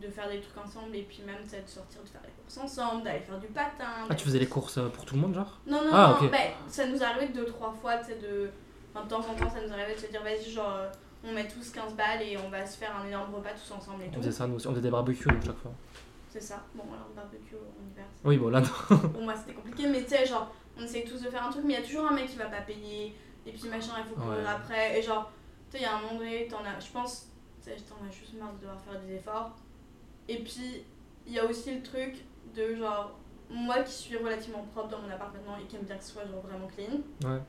de 0.00 0.08
faire 0.08 0.28
des 0.30 0.40
trucs 0.40 0.56
ensemble 0.56 0.96
et 0.96 1.02
puis 1.02 1.22
même 1.26 1.42
de 1.44 1.68
sortir, 1.68 2.02
de 2.02 2.08
faire 2.08 2.22
des 2.22 2.30
courses 2.42 2.56
ensemble, 2.58 3.02
d'aller 3.04 3.20
faire 3.20 3.38
du 3.38 3.48
patin. 3.48 4.06
Ah, 4.08 4.14
tu 4.14 4.24
faisais 4.24 4.38
les 4.38 4.46
courses 4.48 4.78
euh, 4.78 4.88
pour 4.88 5.04
tout 5.04 5.14
le 5.14 5.20
monde, 5.20 5.34
genre? 5.34 5.58
Non, 5.66 5.82
non, 5.84 5.90
Ah, 5.92 6.16
non, 6.20 6.26
ok. 6.26 6.30
bah, 6.32 6.38
ça 6.68 6.86
nous 6.86 7.02
arrivé 7.02 7.28
deux, 7.32 7.44
trois 7.44 7.72
fois, 7.72 7.98
tu 7.98 8.06
sais, 8.06 8.14
de. 8.16 8.50
enfin, 8.94 9.04
de 9.04 9.10
temps 9.10 9.20
en 9.20 9.34
temps, 9.34 9.50
ça 9.50 9.60
nous 9.66 9.72
arrivait 9.72 9.94
de 9.94 10.00
se 10.00 10.06
dire, 10.06 10.22
vas-y, 10.22 10.50
genre, 10.50 10.72
euh, 10.74 10.88
on 11.22 11.32
met 11.32 11.46
tous 11.46 11.70
15 11.70 11.94
balles 11.94 12.22
et 12.22 12.38
on 12.38 12.48
va 12.48 12.64
se 12.64 12.78
faire 12.78 12.96
un 12.96 13.06
énorme 13.06 13.34
repas 13.34 13.50
tous 13.50 13.72
ensemble 13.72 14.04
et 14.04 14.06
On 14.08 14.10
tout. 14.12 14.20
faisait 14.20 14.32
ça, 14.32 14.46
nous 14.46 14.54
aussi. 14.56 14.66
On 14.66 14.70
faisait 14.70 14.80
des 14.82 14.90
barbecues, 14.90 15.28
nous, 15.28 15.42
chaque 15.44 15.58
fois. 15.58 15.72
C'est 16.30 16.40
ça. 16.42 16.62
Bon, 16.74 16.84
alors, 16.94 17.08
barbecue 17.14 17.56
en 17.56 17.92
hiver. 17.92 18.04
c'est- 18.22 18.28
Oui, 18.28 18.38
bon, 18.38 18.48
là, 18.48 18.60
non. 18.62 18.96
Pour 19.12 19.22
moi, 19.22 19.34
c'était 19.36 19.52
compliqué, 19.54 19.86
mais 19.86 20.02
tu 20.04 20.10
sais, 20.10 20.24
genre, 20.24 20.50
on 20.78 20.82
essaye 20.84 21.04
tous 21.04 21.20
de 21.20 21.28
faire 21.28 21.44
un 21.46 21.50
truc, 21.50 21.64
mais 21.64 21.74
il 21.74 21.80
y 21.80 21.82
a 21.82 21.86
toujours 21.86 22.06
un 22.10 22.14
mec 22.14 22.26
qui 22.28 22.36
va 22.36 22.46
pas 22.46 22.62
payer, 22.62 23.14
et 23.44 23.52
puis 23.52 23.68
machin, 23.68 23.92
il 23.98 24.04
faut 24.08 24.14
courir 24.18 24.38
Ouais. 24.38 24.46
après, 24.48 24.98
et 24.98 25.02
genre, 25.02 25.30
tu 25.70 25.76
sais, 25.76 25.82
il 25.82 25.86
y 25.86 25.86
a 25.86 25.96
un 25.96 26.00
moment 26.00 26.14
donné, 26.20 26.48
t'en 26.48 26.60
as, 26.64 26.80
je 26.80 26.90
pense, 26.90 27.26
tu 27.62 27.68
sais, 27.70 27.76
t'en 27.82 27.96
as 28.06 28.10
juste 28.10 28.32
marre 28.38 28.52
de 28.54 28.60
devoir 28.60 28.80
faire 28.80 28.98
des 29.00 29.14
efforts. 29.16 29.50
Et 30.30 30.36
puis, 30.36 30.84
il 31.26 31.32
y 31.32 31.40
a 31.40 31.44
aussi 31.44 31.74
le 31.74 31.82
truc 31.82 32.14
de 32.54 32.76
genre, 32.76 33.18
moi 33.50 33.80
qui 33.80 33.92
suis 33.92 34.16
relativement 34.16 34.64
propre 34.72 34.90
dans 34.90 35.00
mon 35.00 35.10
appart 35.10 35.34
maintenant 35.34 35.56
et 35.60 35.66
qui 35.66 35.74
aime 35.74 35.82
bien 35.82 35.96
que 35.96 36.04
ce 36.04 36.12
soit 36.12 36.22
genre 36.22 36.40
vraiment 36.40 36.68
clean. 36.68 37.00
Ouais. 37.28 37.40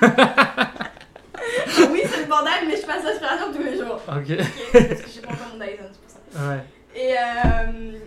oui, 1.92 2.00
c'est 2.06 2.22
le 2.22 2.28
bordel, 2.28 2.66
mais 2.66 2.80
je 2.80 2.86
passe 2.86 3.04
l'aspirateur 3.04 3.52
tous 3.52 3.62
les 3.62 3.76
jours. 3.76 4.00
Ok. 4.08 4.36
Parce 4.72 5.02
que 5.02 5.10
j'ai 5.10 5.20
pas 5.20 5.32
encore 5.32 5.48
mon 5.52 5.58
Dyson, 5.62 5.90
c'est 5.92 6.00
pour 6.00 6.10
ça. 6.10 6.48
Ouais. 6.48 6.64
Et, 6.94 7.14
euh, 7.18 7.98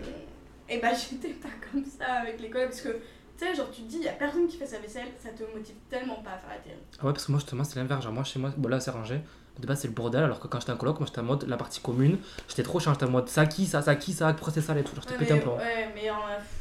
et 0.68 0.78
bah 0.78 0.88
j'étais 1.10 1.34
pas 1.34 1.48
comme 1.70 1.84
ça 1.84 2.14
avec 2.22 2.40
les 2.40 2.50
collègues 2.50 2.70
parce 2.70 2.80
que 2.80 2.88
tu 2.88 2.98
sais, 3.46 3.54
genre 3.54 3.70
tu 3.70 3.82
te 3.82 3.88
dis, 3.88 3.98
y 3.98 4.08
a 4.08 4.12
personne 4.12 4.48
qui 4.48 4.56
fait 4.56 4.66
sa 4.66 4.80
vaisselle, 4.80 5.08
ça 5.22 5.28
te 5.28 5.44
motive 5.56 5.76
tellement 5.88 6.16
pas 6.16 6.32
à 6.32 6.38
faire 6.38 6.50
la 6.50 6.58
télé. 6.58 6.74
Ah 6.98 7.06
ouais, 7.06 7.12
parce 7.12 7.26
que 7.26 7.30
moi, 7.30 7.38
justement, 7.38 7.62
c'est 7.62 7.76
l'inverse. 7.76 8.02
Genre, 8.02 8.12
moi, 8.12 8.24
chez 8.24 8.40
moi, 8.40 8.50
bon, 8.56 8.68
là, 8.68 8.80
c'est 8.80 8.90
rangé. 8.90 9.20
De 9.58 9.66
base, 9.66 9.80
c'est 9.80 9.88
le 9.88 9.94
bordel, 9.94 10.22
alors 10.24 10.38
que 10.38 10.48
quand 10.48 10.60
j'étais 10.60 10.72
en 10.72 10.76
coloc, 10.76 11.00
moi, 11.00 11.06
j'étais 11.06 11.20
en 11.20 11.24
mode 11.24 11.44
la 11.48 11.56
partie 11.56 11.80
commune. 11.80 12.18
J'étais 12.48 12.62
trop 12.62 12.78
chiant, 12.78 12.92
j'étais 12.92 13.06
en 13.06 13.10
mode 13.10 13.28
ça 13.28 13.46
qui, 13.46 13.64
ça, 13.66 13.80
ça 13.80 13.96
qui, 13.96 14.12
ça, 14.12 14.36
c'est 14.52 14.60
sale 14.60 14.78
et 14.78 14.84
tout. 14.84 14.92
J'étais 14.96 15.12
Ouais, 15.12 15.18
pété 15.18 15.34
mais, 15.34 15.40
un 15.40 15.48
hein. 15.48 15.56
ouais, 15.56 15.92
mais 15.94 16.10
euh, 16.10 16.12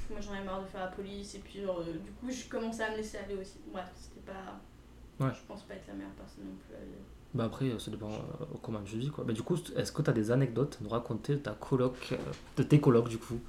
moi 0.10 0.20
j'en 0.22 0.34
ai 0.34 0.44
marre 0.46 0.62
de 0.62 0.68
faire 0.68 0.82
la 0.82 0.88
police 0.88 1.36
et 1.36 1.40
puis 1.40 1.62
genre, 1.62 1.80
euh, 1.82 1.92
du 1.92 2.12
coup 2.12 2.30
je 2.30 2.50
commençais 2.50 2.84
à 2.84 2.92
me 2.92 2.98
laisser 2.98 3.18
aller 3.18 3.36
aussi. 3.36 3.60
Bref, 3.72 3.86
c'était 3.96 4.32
pas. 4.32 5.26
Ouais. 5.26 5.32
Je 5.34 5.40
pense 5.48 5.64
pas 5.64 5.74
être 5.74 5.88
la 5.88 5.94
meilleure 5.94 6.12
personne 6.12 6.46
non 6.46 6.56
plus 6.66 6.74
à 6.74 6.78
aller. 6.78 6.98
Bah, 7.34 7.44
après, 7.44 7.66
euh, 7.66 7.80
ça 7.80 7.92
dépend 7.92 8.08
euh, 8.12 8.46
comment 8.64 8.80
je 8.86 8.96
vis, 8.96 9.10
quoi. 9.10 9.26
Bah, 9.26 9.34
du 9.34 9.42
coup, 9.42 9.58
est-ce 9.76 9.92
que 9.92 10.02
t'as 10.02 10.14
des 10.14 10.32
anecdotes 10.32 10.78
à 10.80 10.84
nous 10.86 10.90
raconter 10.90 11.34
de 11.34 11.40
ta 11.40 11.52
coloc, 11.52 11.96
euh, 12.14 12.16
de 12.56 12.64
tes 12.64 12.80
colocs, 12.80 13.10
du 13.10 13.18
coup? 13.18 13.42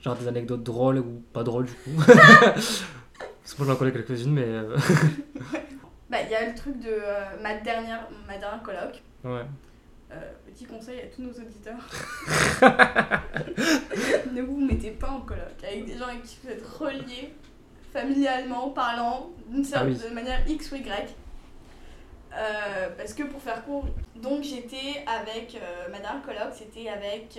Genre 0.00 0.16
des 0.16 0.26
anecdotes 0.26 0.64
drôles 0.64 0.98
ou 0.98 1.22
pas 1.32 1.44
drôles, 1.44 1.66
du 1.66 1.72
coup? 1.72 1.90
Parce 2.04 3.54
que 3.54 3.62
moi, 3.62 3.72
j'en 3.72 3.76
connais 3.76 3.92
quelques-unes, 3.92 4.32
mais. 4.32 4.48
Bah, 6.10 6.18
il 6.22 6.30
y 6.30 6.34
a 6.34 6.46
le 6.48 6.54
truc 6.54 6.78
de 6.80 6.88
euh, 6.90 7.24
ma 7.42 7.54
dernière, 7.56 8.08
ma 8.26 8.38
dernière 8.38 8.62
coloc. 8.62 9.02
ouais. 9.24 9.44
Euh, 10.10 10.32
petit 10.46 10.64
conseil 10.64 11.00
à 11.00 11.06
tous 11.14 11.20
nos 11.20 11.30
auditeurs. 11.32 11.76
ne 14.32 14.40
vous 14.42 14.56
mettez 14.58 14.92
pas 14.92 15.10
en 15.10 15.20
coloc 15.20 15.42
avec 15.62 15.84
des 15.84 15.98
gens 15.98 16.06
avec 16.06 16.22
qui 16.22 16.38
vous 16.42 16.48
êtes 16.50 16.64
reliés, 16.66 17.34
familialement 17.92 18.70
parlant, 18.70 19.28
d'une 19.48 19.66
Ah 19.74 19.84
oui. 19.84 19.94
certaine 19.94 20.14
manière 20.14 20.48
X 20.48 20.72
ou 20.72 20.76
Y. 20.76 21.14
Euh, 22.34 22.88
parce 22.96 23.12
que 23.14 23.22
pour 23.24 23.42
faire 23.42 23.62
court, 23.64 23.86
donc 24.16 24.44
j'étais 24.44 25.02
avec 25.06 25.54
euh, 25.56 25.88
ma 25.90 25.98
dernière 25.98 26.22
coloc, 26.22 26.52
c'était 26.54 26.88
avec 26.88 27.38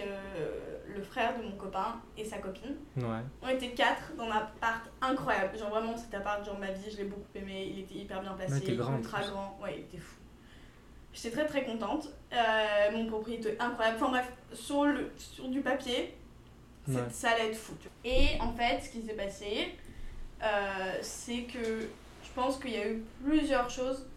le 0.95 1.01
frère 1.01 1.37
de 1.37 1.43
mon 1.43 1.51
copain 1.55 2.01
et 2.17 2.23
sa 2.25 2.37
copine. 2.39 2.75
Ouais. 2.97 3.21
On 3.41 3.47
était 3.49 3.71
quatre 3.71 4.13
dans 4.17 4.25
un 4.25 4.31
appart 4.37 4.81
incroyable. 5.01 5.57
Genre 5.57 5.69
vraiment 5.69 5.95
cet 5.97 6.13
appart, 6.13 6.43
genre 6.45 6.57
ma 6.59 6.71
vie, 6.71 6.89
je 6.91 6.97
l'ai 6.97 7.03
beaucoup 7.05 7.21
aimé. 7.35 7.69
Il 7.71 7.79
était 7.79 7.95
hyper 7.95 8.21
bien 8.21 8.33
placé, 8.33 8.57
il 8.63 8.73
était 8.73 8.83
ultra 8.83 9.21
grand. 9.21 9.57
Ouais, 9.61 9.75
il 9.77 9.79
était 9.81 9.97
fou. 9.97 10.15
J'étais 11.13 11.31
très 11.31 11.45
très 11.45 11.63
contente. 11.65 12.09
Euh, 12.33 12.91
mon 12.91 13.07
propriétaire 13.07 13.53
incroyable. 13.59 13.97
Enfin 14.01 14.09
bref, 14.11 14.31
sur, 14.53 14.83
le, 14.85 15.11
sur 15.17 15.47
du 15.49 15.61
papier, 15.61 16.15
Ouais. 16.87 16.95
ça 17.11 17.31
allait 17.31 17.49
être 17.49 17.55
fou. 17.57 17.73
Et 18.03 18.29
en 18.39 18.51
fait, 18.53 18.79
ce 18.81 18.89
qui 18.89 19.01
s'est 19.03 19.13
passé, 19.13 19.75
euh, 20.41 20.47
c'est 21.01 21.43
que 21.43 21.81
je 22.23 22.29
pense 22.33 22.57
qu'il 22.59 22.71
y 22.71 22.77
a 22.77 22.87
eu 22.89 23.03
plusieurs 23.23 23.69
choses. 23.69 24.07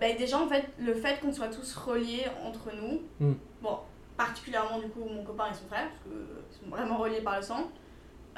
Bah, 0.00 0.12
déjà, 0.16 0.38
en 0.38 0.46
fait, 0.48 0.64
le 0.78 0.94
fait 0.94 1.18
qu'on 1.20 1.32
soit 1.32 1.48
tous 1.48 1.74
reliés 1.74 2.24
entre 2.44 2.70
nous, 2.74 3.02
Mm. 3.20 3.34
bon, 3.62 3.78
particulièrement 4.26 4.78
du 4.80 4.88
coup 4.88 5.04
mon 5.04 5.24
copain 5.24 5.50
et 5.50 5.54
son 5.54 5.66
frère, 5.66 5.88
parce 5.88 6.02
qu'ils 6.02 6.64
sont 6.64 6.70
vraiment 6.70 6.98
reliés 6.98 7.20
par 7.20 7.36
le 7.36 7.42
sang, 7.42 7.70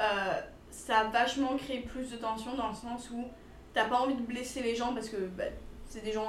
euh, 0.00 0.40
ça 0.70 0.98
a 0.98 1.04
vachement 1.04 1.56
créé 1.56 1.80
plus 1.80 2.10
de 2.10 2.16
tension 2.16 2.54
dans 2.56 2.68
le 2.68 2.74
sens 2.74 3.10
où 3.10 3.24
t'as 3.72 3.84
pas 3.86 3.96
envie 4.00 4.14
de 4.14 4.22
blesser 4.22 4.62
les 4.62 4.74
gens 4.74 4.92
parce 4.94 5.08
que 5.08 5.16
bah, 5.16 5.44
c'est 5.86 6.02
des 6.04 6.12
gens 6.12 6.26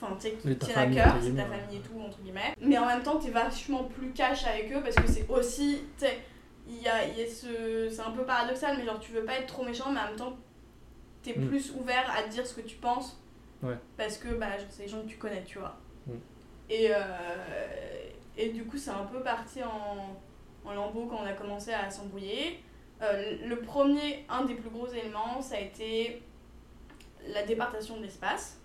enfin, 0.00 0.16
qui 0.18 0.56
tiennent 0.56 0.78
à 0.78 0.86
cœur, 0.86 1.14
c'est 1.20 1.34
ta 1.34 1.44
famille 1.44 1.76
et 1.76 1.80
tout, 1.80 2.00
entre 2.00 2.18
guillemets. 2.20 2.54
Mais 2.60 2.78
en 2.78 2.86
même 2.86 3.02
temps, 3.02 3.18
t'es 3.18 3.30
vachement 3.30 3.84
plus 3.84 4.10
cash 4.12 4.46
avec 4.46 4.72
eux 4.72 4.82
parce 4.82 4.96
que 4.96 5.06
c'est 5.06 5.28
aussi, 5.28 5.84
tu 5.98 6.06
sais, 6.06 6.18
il 6.68 6.80
y 6.80 6.88
a, 6.88 7.06
y 7.06 7.22
a 7.22 7.26
ce. 7.28 7.88
C'est 7.90 8.00
un 8.02 8.10
peu 8.12 8.24
paradoxal, 8.24 8.76
mais 8.78 8.84
genre 8.84 9.00
tu 9.00 9.12
veux 9.12 9.24
pas 9.24 9.34
être 9.38 9.46
trop 9.46 9.64
méchant, 9.64 9.90
mais 9.90 10.00
en 10.00 10.06
même 10.06 10.16
temps, 10.16 10.36
t'es 11.22 11.34
Mm. 11.36 11.48
plus 11.48 11.72
ouvert 11.78 12.10
à 12.16 12.22
dire 12.28 12.46
ce 12.46 12.54
que 12.54 12.60
tu 12.62 12.76
penses. 12.76 13.20
Ouais. 13.62 13.76
Parce 13.96 14.16
que 14.18 14.28
bah, 14.34 14.46
c'est 14.70 14.82
les 14.84 14.88
gens 14.88 15.02
que 15.02 15.08
tu 15.08 15.16
connais, 15.18 15.42
tu 15.44 15.58
vois. 15.58 15.76
Mm. 16.06 16.12
Et, 16.70 16.88
euh, 16.90 16.96
et 18.36 18.50
du 18.50 18.64
coup, 18.64 18.78
c'est 18.78 18.90
un 18.90 19.04
peu 19.04 19.22
parti 19.22 19.60
en, 19.62 20.16
en 20.64 20.74
lambeaux 20.74 21.06
quand 21.06 21.18
on 21.22 21.26
a 21.26 21.32
commencé 21.32 21.72
à 21.72 21.90
s'embrouiller. 21.90 22.62
Euh, 23.02 23.36
le 23.46 23.56
premier, 23.60 24.24
un 24.28 24.44
des 24.44 24.54
plus 24.54 24.70
gros 24.70 24.88
éléments, 24.88 25.42
ça 25.42 25.56
a 25.56 25.60
été 25.60 26.22
la 27.28 27.42
départation 27.44 27.96
de 27.96 28.02
l'espace. 28.02 28.60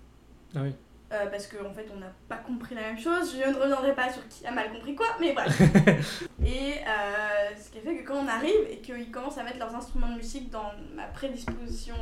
Ah 0.56 0.60
oui. 0.62 0.74
Euh, 1.14 1.26
parce 1.28 1.48
qu'en 1.48 1.70
en 1.70 1.74
fait, 1.74 1.88
on 1.96 2.00
n'a 2.00 2.12
pas 2.28 2.38
compris 2.38 2.76
la 2.76 2.82
même 2.82 3.00
chose. 3.00 3.34
Je 3.34 3.50
ne 3.50 3.56
reviendrai 3.56 3.96
pas 3.96 4.12
sur 4.12 4.28
qui 4.28 4.46
a 4.46 4.52
mal 4.52 4.72
compris 4.72 4.94
quoi, 4.94 5.08
mais 5.20 5.34
bref. 5.34 5.60
et 6.46 6.74
euh, 6.86 7.56
ce 7.58 7.72
qui 7.72 7.80
fait 7.80 7.96
que 7.96 8.06
quand 8.06 8.18
on 8.18 8.28
arrive 8.28 8.68
et 8.70 8.78
qu'ils 8.78 9.10
commencent 9.10 9.38
à 9.38 9.44
mettre 9.44 9.60
leurs 9.60 9.74
instruments 9.74 10.10
de 10.10 10.18
musique 10.18 10.50
dans 10.50 10.72
ma 10.96 11.06
prédisposition, 11.06 11.96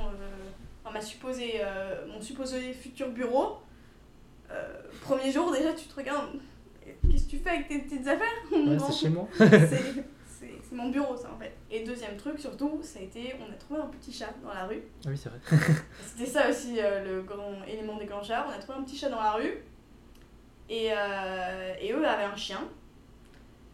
dans 0.84 0.92
ma 0.92 1.02
supposée, 1.02 1.62
mon 2.08 2.20
supposé 2.20 2.74
futur 2.74 3.12
bureau, 3.12 3.60
premier 5.02 5.32
jour 5.32 5.52
déjà, 5.52 5.74
tu 5.74 5.86
te 5.86 5.96
regardes. 5.96 6.40
Qu'est-ce 7.10 7.26
que 7.26 7.30
tu 7.30 7.38
fais 7.38 7.50
avec 7.50 7.68
tes 7.68 7.80
petites 7.80 8.08
affaires 8.08 8.28
Ouais, 8.52 8.78
c'est 8.80 8.94
chez 8.94 9.10
moi. 9.10 9.28
c'est 9.38 10.76
mon 10.76 10.90
bureau 10.90 11.16
ça 11.16 11.32
en 11.34 11.40
fait. 11.40 11.56
Et 11.72 11.84
deuxième 11.84 12.18
truc 12.18 12.40
surtout, 12.40 12.80
ça 12.84 13.00
a 13.00 13.02
été, 13.02 13.36
on 13.40 13.52
a 13.52 13.56
trouvé 13.56 13.80
un 13.80 13.88
petit 13.88 14.12
chat 14.12 14.34
dans 14.44 14.54
la 14.54 14.66
rue. 14.66 14.84
Ah 15.06 15.10
oui, 15.10 15.18
c'est 15.18 15.30
vrai. 15.30 15.40
C'était 16.06 16.30
ça 16.30 16.50
aussi 16.50 16.80
euh, 16.80 17.04
le 17.04 17.22
grand 17.24 17.64
élément 17.68 17.98
déclencheur. 17.98 18.46
On 18.48 18.52
a 18.52 18.58
trouvé 18.58 18.80
un 18.80 18.84
petit 18.84 18.98
chat 18.98 19.10
dans 19.10 19.22
la 19.22 19.34
rue. 19.34 19.64
Et, 20.70 20.90
euh, 20.92 21.74
et 21.80 21.94
eux 21.94 22.06
avaient 22.06 22.24
un 22.24 22.36
chien. 22.36 22.62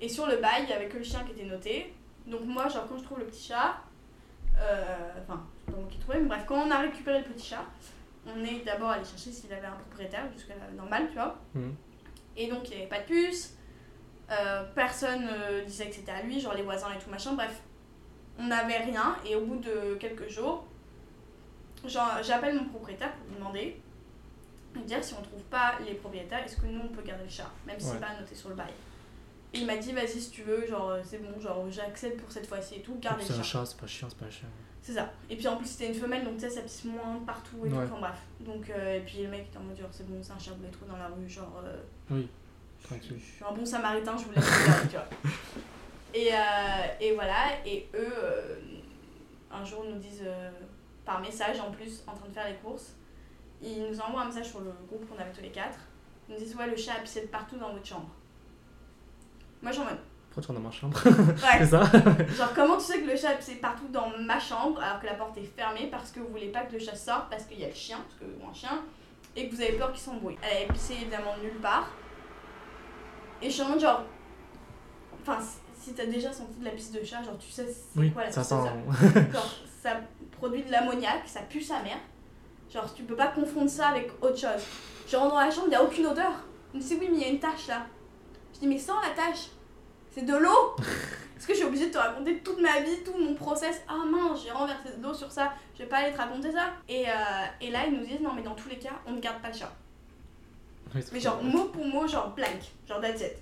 Et 0.02 0.10
sur 0.10 0.28
le 0.28 0.38
bail, 0.38 0.64
il 0.64 0.66
n'y 0.68 0.74
avait 0.74 0.88
que 0.88 0.98
le 0.98 1.04
chien 1.04 1.24
qui 1.24 1.32
était 1.32 1.50
noté. 1.50 1.94
Donc 2.28 2.42
moi, 2.46 2.68
genre 2.68 2.88
quand 2.88 2.98
je 2.98 3.04
trouve 3.04 3.20
le 3.20 3.26
petit 3.26 3.48
chat, 3.48 3.82
euh, 4.58 5.10
enfin, 5.22 5.44
c'est 5.66 5.72
pas 5.72 5.80
moi 5.80 5.88
qui 5.90 5.98
trouvais, 6.00 6.20
mais 6.20 6.28
bref, 6.28 6.44
quand 6.48 6.68
on 6.68 6.72
a 6.72 6.80
récupéré 6.80 7.20
le 7.20 7.26
petit 7.26 7.48
chat, 7.48 7.66
on 8.28 8.44
est 8.44 8.64
d'abord 8.66 8.90
allé 8.90 9.04
chercher 9.04 9.32
s'il 9.32 9.52
avait 9.52 9.68
un 9.68 9.72
propriétaire, 9.72 10.26
jusqu'à 10.34 10.54
normal, 10.76 11.08
tu 11.08 11.16
vois. 11.16 11.40
Mhm. 11.56 11.76
Et 12.38 12.48
donc 12.50 12.70
il 12.70 12.72
n'y 12.72 12.78
avait 12.82 12.88
pas 12.90 13.00
de 13.00 13.06
puce. 13.06 13.56
Euh, 14.32 14.64
personne 14.76 15.28
euh, 15.30 15.64
disait 15.66 15.90
que 15.90 15.96
c'était 15.96 16.12
à 16.12 16.22
lui, 16.22 16.40
genre 16.40 16.54
les 16.54 16.62
voisins 16.64 16.88
et 16.94 17.04
tout 17.04 17.10
machin. 17.10 17.34
Bref, 17.34 17.62
on 18.40 18.46
n'avait 18.48 18.78
rien. 18.78 19.16
Et 19.26 19.36
au 19.36 19.42
bout 19.46 19.58
de 19.58 19.96
quelques 20.00 20.30
jours, 20.30 20.66
j'appelle 21.86 22.56
mon 22.56 22.66
propriétaire 22.66 23.14
pour 23.14 23.28
lui 23.28 23.36
demander, 23.36 23.82
lui 24.76 24.84
dire 24.84 25.04
si 25.04 25.14
on 25.16 25.22
trouve 25.22 25.44
pas 25.44 25.74
les 25.86 25.96
propriétaires, 25.96 26.44
est-ce 26.46 26.56
que 26.58 26.66
nous 26.68 26.82
on 26.82 26.88
peut 26.90 27.02
garder 27.02 27.24
le 27.26 27.30
chat, 27.30 27.50
même 27.66 27.80
si 27.80 27.88
Ouais. 27.88 27.94
c'est 27.96 28.00
pas 28.00 28.20
noté 28.20 28.36
sur 28.36 28.50
le 28.50 28.56
bail. 28.56 28.72
Et 29.54 29.60
il 29.60 29.66
m'a 29.66 29.76
dit, 29.76 29.92
vas-y 29.92 30.08
si 30.22 30.32
tu 30.32 30.44
veux, 30.44 30.66
genre 30.66 30.92
euh, 30.92 31.02
c'est 31.04 31.18
bon, 31.18 31.38
genre 31.42 31.66
j'accepte 31.70 32.22
pour 32.22 32.32
cette 32.32 32.48
fois-ci 32.48 32.76
et 32.76 32.82
tout, 32.82 32.98
gardez 33.02 33.24
C'est 33.26 33.34
le 33.34 33.40
un 33.40 33.44
chat. 33.44 33.60
chat, 33.60 33.66
c'est 33.66 33.78
pas 33.82 33.88
chiant, 33.88 34.08
c'est 34.10 34.18
pas 34.18 34.30
chien. 34.30 34.48
C'est 34.84 34.94
ça. 34.94 35.12
Et 35.30 35.36
puis 35.36 35.48
en 35.48 35.58
plus 35.58 35.68
c'était 35.68 35.88
une 35.88 35.94
femelle, 36.00 36.24
donc 36.26 36.36
tu 36.36 36.42
sais, 36.42 36.50
ça 36.50 36.62
pisse 36.62 36.86
moins 36.86 37.20
partout 37.26 37.66
et 37.66 37.70
tout. 37.70 37.76
Enfin 37.76 38.00
bref. 38.00 38.18
Donc, 38.40 38.70
euh, 38.70 38.98
et 38.98 39.02
puis 39.02 39.22
le 39.24 39.30
mec 39.30 39.48
était 39.50 39.58
en 39.58 39.62
mode, 39.62 39.78
genre, 39.78 39.90
c'est 39.92 40.08
bon, 40.08 40.18
c'est 40.24 40.32
un 40.32 40.40
chat, 40.40 40.52
vous 40.60 40.68
trouvé 40.72 40.92
dans 40.92 40.98
la 40.98 41.08
rue, 41.08 41.30
genre. 41.30 41.62
euh, 41.64 41.78
Oui, 42.10 42.28
je 42.82 42.88
tranquille. 42.88 43.20
suis 43.20 43.46
un 43.48 43.52
bon 43.54 43.64
samaritain, 43.66 44.18
je 44.18 44.24
vous 44.26 44.32
laisse 44.32 44.46
tu 44.90 44.96
vois. 44.96 45.06
Et, 46.14 46.34
euh, 46.34 46.38
et 47.00 47.14
voilà, 47.14 47.66
et 47.66 47.88
eux, 47.96 48.14
euh, 48.14 48.58
un 49.50 49.64
jour, 49.64 49.86
nous 49.90 49.98
disent 49.98 50.24
euh, 50.26 50.50
par 51.06 51.22
message 51.22 51.58
en 51.62 51.72
plus, 51.72 52.04
en 52.06 52.14
train 52.14 52.28
de 52.28 52.34
faire 52.34 52.50
les 52.50 52.56
courses, 52.56 52.96
ils 53.62 53.82
nous 53.90 53.98
envoient 54.02 54.24
un 54.24 54.26
message 54.26 54.50
sur 54.50 54.60
le 54.60 54.74
groupe 54.90 55.08
qu'on 55.08 55.22
avait 55.22 55.32
tous 55.32 55.42
les 55.42 55.52
quatre. 55.52 55.78
Ils 56.28 56.34
nous 56.34 56.40
disent 56.42 56.54
Ouais, 56.58 56.68
le 56.68 56.76
chat 56.76 56.96
a 56.96 57.00
pissé 57.00 57.22
de 57.22 57.28
partout 57.28 57.56
dans 57.58 57.72
votre 57.72 57.86
chambre. 57.86 58.10
Moi, 59.62 59.72
j'en 59.72 59.86
mode 59.86 60.00
Pourquoi 60.34 60.44
tu 60.44 60.48
rentres 60.48 60.62
dans 60.62 60.68
ma 60.68 60.72
chambre 60.72 60.98
Ouais, 61.06 61.36
C'est 61.60 61.66
ça 61.66 61.84
genre, 62.38 62.54
comment 62.56 62.78
tu 62.78 62.86
sais 62.86 63.02
que 63.02 63.08
le 63.10 63.18
chat 63.18 63.34
pissé 63.34 63.56
partout 63.56 63.88
dans 63.90 64.10
ma 64.20 64.40
chambre 64.40 64.82
alors 64.82 65.00
que 65.02 65.06
la 65.06 65.14
porte 65.16 65.38
est 65.38 65.44
fermée 65.44 65.88
parce 65.92 66.12
que 66.12 66.20
vous 66.22 66.30
voulez 66.30 66.48
pas 66.50 66.62
que 66.62 66.74
le 66.74 66.80
chat 66.80 66.96
sorte 66.96 67.30
parce 67.30 67.44
qu'il 67.44 67.60
y 67.60 67.66
a 67.66 67.68
le 67.68 67.74
chien, 67.74 67.98
parce 67.98 68.16
que 68.20 68.26
ou 68.26 68.50
un 68.50 68.54
chien, 68.54 68.82
et 69.36 69.48
que 69.50 69.56
vous 69.56 69.62
avez 69.62 69.74
peur 69.74 69.92
qu'il 69.92 70.02
s'embrouille. 70.02 70.38
Elle 70.42 70.58
avait 70.64 70.68
pissé 70.74 70.94
évidemment 70.94 71.36
nulle 71.42 71.60
part. 71.62 71.90
Et 73.42 73.48
je 73.48 73.52
suis 73.54 73.62
en 73.64 73.70
mode 73.70 73.80
genre. 73.80 74.04
Enfin, 75.22 75.38
si- 75.80 75.94
t'as 75.94 76.06
déjà 76.06 76.32
senti 76.32 76.60
de 76.60 76.66
la 76.66 76.72
pisse 76.72 76.92
de 76.92 77.04
chat, 77.04 77.24
genre 77.24 77.38
tu 77.38 77.50
sais 77.50 77.66
c'est 77.68 78.00
Oui, 78.00 78.12
quoi 78.12 78.24
la 78.24 78.32
ça 78.32 78.42
pisse 78.42 78.50
de 78.52 78.56
sent. 78.56 79.14
chat. 79.14 79.32
Genre, 79.34 79.54
ça 79.84 79.90
produit 80.38 80.64
de 80.64 80.72
l'ammoniac, 80.72 81.24
ça 81.26 81.42
pue 81.42 81.62
sa 81.62 81.82
mère. 81.82 81.98
Genre, 82.74 82.94
tu 82.94 83.04
peux 83.04 83.16
pas 83.16 83.28
confondre 83.28 83.70
ça 83.70 83.88
avec 83.90 84.12
autre 84.22 84.38
chose. 84.38 84.64
Je 85.08 85.18
rentre 85.18 85.34
dans 85.34 85.40
la 85.42 85.52
chambre, 85.52 85.68
il 85.68 85.74
y 85.74 85.76
a 85.76 85.84
aucune 85.84 86.06
odeur. 86.08 86.32
Il 86.74 86.80
me 86.80 86.86
dit 86.86 86.98
oui, 87.00 87.08
mais 87.12 87.18
il 87.18 87.22
y 87.22 87.26
a 87.26 87.30
une 87.30 87.40
tache 87.40 87.68
là. 87.68 87.86
Je 88.54 88.60
dis 88.60 88.68
mais 88.68 88.78
sans 88.78 89.00
la 89.02 89.10
tache, 89.10 89.48
c'est 90.12 90.26
de 90.26 90.36
l'eau. 90.36 90.76
Est-ce 91.38 91.48
que 91.48 91.54
je 91.54 91.60
suis 91.60 91.68
obligée 91.68 91.88
de 91.88 91.94
te 91.94 91.98
raconter 91.98 92.38
toute 92.40 92.62
ma 92.62 92.82
vie, 92.82 93.04
tout 93.04 93.18
mon 93.18 93.34
process 93.34 93.82
Ah 93.88 94.04
mince, 94.06 94.44
j'ai 94.44 94.52
renversé 94.52 94.90
de 94.96 95.02
l'eau 95.02 95.14
sur 95.14 95.32
ça, 95.32 95.54
je 95.74 95.82
vais 95.82 95.90
pas 95.90 95.98
aller 95.98 96.14
te 96.14 96.18
raconter 96.18 96.52
ça. 96.52 96.74
Et, 96.88 97.08
euh, 97.08 97.12
et 97.60 97.72
là, 97.72 97.88
ils 97.88 97.94
nous 97.98 98.06
disent 98.06 98.22
non, 98.22 98.34
mais 98.36 98.44
dans 98.44 98.54
tous 98.54 98.70
les 98.70 98.78
cas, 98.78 98.92
on 99.08 99.14
ne 99.14 99.20
garde 99.20 99.42
pas 99.42 99.48
le 99.48 99.56
chat. 99.56 99.72
Oui, 100.94 101.02
Mais 101.14 101.20
genre 101.20 101.42
mot 101.42 101.66
pour 101.66 101.84
mot, 101.84 102.08
genre 102.08 102.30
blank, 102.36 102.62
genre 102.88 103.02
that's 103.02 103.22
it. 103.22 103.38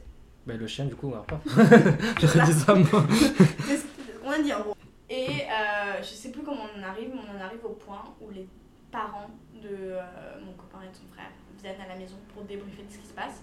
Bah, 0.46 0.54
le 0.54 0.66
chien, 0.66 0.86
du 0.86 0.96
coup, 0.96 1.10
alors 1.12 1.26
pas. 1.26 1.42
J'aurais 2.22 2.46
dit 2.46 2.54
ça, 2.54 2.74
moi. 2.74 3.04
C'est 3.66 3.78
ce 3.78 3.84
qu'on 4.24 4.32
a 4.32 4.40
dit 4.40 4.54
en 4.54 4.62
gros. 4.62 4.76
Et 5.10 5.42
euh, 5.42 6.02
je 6.02 6.08
sais 6.08 6.32
plus 6.32 6.44
comment 6.44 6.68
on 6.74 6.80
en 6.80 6.84
arrive, 6.88 7.10
mais 7.14 7.20
on 7.20 7.38
en 7.38 7.44
arrive 7.44 7.66
au 7.66 7.70
point 7.74 8.04
où 8.22 8.30
les 8.30 8.48
parents 8.92 9.30
de 9.62 9.68
euh, 9.72 10.02
mon 10.46 10.54
copain 10.54 10.80
et 10.86 10.90
de 10.90 10.96
son 10.96 11.08
frère 11.14 11.30
viennent 11.62 11.82
à 11.82 11.88
la 11.88 12.00
maison 12.00 12.16
pour 12.34 12.44
débriefer 12.44 12.84
de 12.84 12.92
ce 12.94 12.98
qui 13.00 13.08
se 13.08 13.14
passe. 13.14 13.42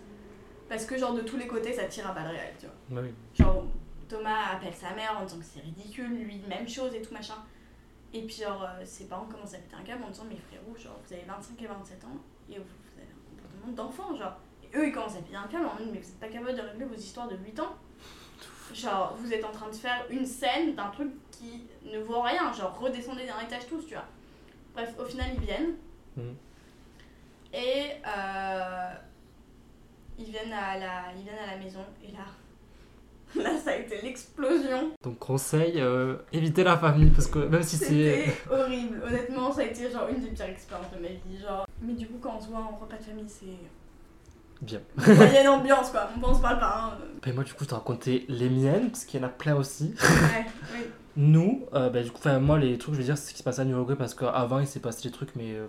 Parce 0.69 0.85
que 0.85 0.97
genre 0.97 1.15
de 1.15 1.21
tous 1.23 1.37
les 1.37 1.47
côtés, 1.47 1.73
ça 1.73 1.85
tire 1.85 2.09
à 2.11 2.13
balles 2.13 2.29
réelles, 2.29 2.55
tu 2.59 2.67
vois. 2.67 2.75
Bah 2.91 3.01
oui. 3.05 3.15
Genre 3.35 3.65
Thomas 4.09 4.53
appelle 4.55 4.75
sa 4.75 4.91
mère 4.95 5.17
en 5.21 5.25
disant 5.25 5.39
que 5.39 5.45
c'est 5.45 5.61
ridicule, 5.61 6.09
lui 6.25 6.39
même 6.49 6.69
chose 6.69 6.95
et 6.95 7.03
tout 7.03 7.13
machin. 7.13 7.37
Et 8.13 8.23
puis 8.23 8.37
genre 8.37 8.63
euh, 8.63 8.85
ses 8.85 9.07
parents 9.07 9.27
commencent 9.27 9.55
à 9.55 9.59
péter 9.59 9.77
un 9.77 9.83
câble 9.83 10.05
en 10.05 10.11
disant 10.11 10.25
mais 10.29 10.37
frérot, 10.37 10.77
genre 10.77 11.01
vous 11.05 11.13
avez 11.13 11.25
25 11.25 11.61
et 11.63 11.67
27 11.67 12.05
ans 12.05 12.09
et 12.49 12.59
vous, 12.59 12.65
vous 12.65 13.01
avez 13.01 13.09
un 13.11 13.31
comportement 13.31 13.73
d'enfant 13.73 14.17
genre. 14.17 14.37
Et 14.63 14.77
eux 14.77 14.89
ils 14.89 14.93
commencent 14.93 15.17
à 15.17 15.23
péter 15.23 15.37
un 15.37 15.47
câble 15.47 15.67
en 15.67 15.75
mode 15.75 15.93
mais 15.93 15.99
vous 15.99 16.09
êtes 16.09 16.21
pas 16.21 16.29
capable 16.29 16.57
de 16.57 16.63
régler 16.63 16.85
vos 16.85 16.95
histoires 16.95 17.29
de 17.29 17.37
8 17.37 17.61
ans. 17.61 17.77
Genre 18.75 19.17
vous 19.19 19.33
êtes 19.33 19.45
en 19.45 19.51
train 19.51 19.69
de 19.69 19.75
faire 19.75 20.07
une 20.11 20.27
scène 20.27 20.75
d'un 20.75 20.89
truc 20.91 21.11
qui 21.31 21.65
ne 21.85 21.99
vaut 22.01 22.21
rien, 22.21 22.53
genre 22.53 22.79
redescendez 22.79 23.27
d'un 23.27 23.41
étage 23.41 23.67
tous, 23.69 23.87
tu 23.87 23.95
vois. 23.95 24.07
Bref, 24.75 24.95
au 24.99 25.05
final 25.05 25.31
ils 25.35 25.41
viennent. 25.41 25.75
Mhm. 26.17 26.37
Et 27.53 27.93
euh, 28.07 28.95
ils, 30.19 30.25
viennent 30.27 30.53
à 30.53 30.79
la, 30.79 31.03
ils 31.17 31.23
viennent 31.23 31.39
à 31.39 31.57
la 31.57 31.63
maison 31.63 31.81
et 32.03 32.13
là, 32.13 33.43
là 33.43 33.59
ça 33.59 33.71
a 33.73 33.77
été 33.77 34.01
l'explosion. 34.03 34.93
Donc, 35.03 35.19
conseil, 35.19 35.75
euh, 35.77 36.17
évitez 36.33 36.65
la 36.65 36.77
famille, 36.77 37.11
parce 37.11 37.27
que 37.27 37.41
même 37.41 37.63
si 37.63 37.77
c'est. 37.77 37.87
C'était 37.87 38.35
horrible. 38.51 39.03
Honnêtement, 39.07 39.53
ça 39.53 39.63
a 39.63 39.65
été 39.65 39.91
genre 39.91 40.09
une 40.09 40.21
des 40.21 40.29
pires 40.31 40.47
expériences 40.47 40.91
de 40.97 41.03
ma 41.03 41.09
vie. 41.09 41.41
Genre. 41.43 41.67
Mais 41.83 41.93
du 41.95 42.07
coup, 42.07 42.19
quand 42.21 42.37
on 42.39 42.41
se 42.41 42.49
voit 42.49 42.61
en 42.61 42.77
repas 42.77 42.97
de 42.97 43.03
famille, 43.03 43.29
c'est. 43.29 43.47
Bien. 44.63 44.81
Moyenne 44.97 45.49
ambiance 45.49 45.91
quoi. 45.91 46.09
On 46.17 46.21
pense 46.21 46.41
pas 46.41 46.57
pas. 46.57 46.95
Hein. 46.95 46.99
Bah, 47.23 47.33
moi, 47.35 47.45
du 47.45 47.53
coup, 47.53 47.65
je 47.65 47.69
te 47.69 47.75
raconter 47.75 48.25
les 48.29 48.49
miennes, 48.49 48.91
parce 48.91 49.05
qu'il 49.05 49.21
y 49.21 49.23
en 49.23 49.27
a 49.27 49.31
plein 49.31 49.55
aussi. 49.55 49.95
Ouais, 50.01 50.47
oui. 50.73 50.87
Nous, 51.19 51.67
euh, 51.75 51.89
bah, 51.91 52.03
du 52.03 52.11
coup, 52.11 52.29
moi, 52.41 52.59
les 52.59 52.77
trucs, 52.79 52.95
je 52.95 53.01
veux 53.01 53.05
dire, 53.05 53.17
c'est 53.19 53.29
ce 53.29 53.33
qui 53.33 53.39
se 53.39 53.43
passait 53.43 53.63
à 53.63 53.65
New 53.65 53.77
York, 53.77 53.95
parce 53.95 54.15
qu'avant, 54.15 54.59
il 54.61 54.67
s'est 54.67 54.81
passé 54.81 55.09
des 55.09 55.13
trucs, 55.13 55.35
mais. 55.37 55.53
euh, 55.53 55.67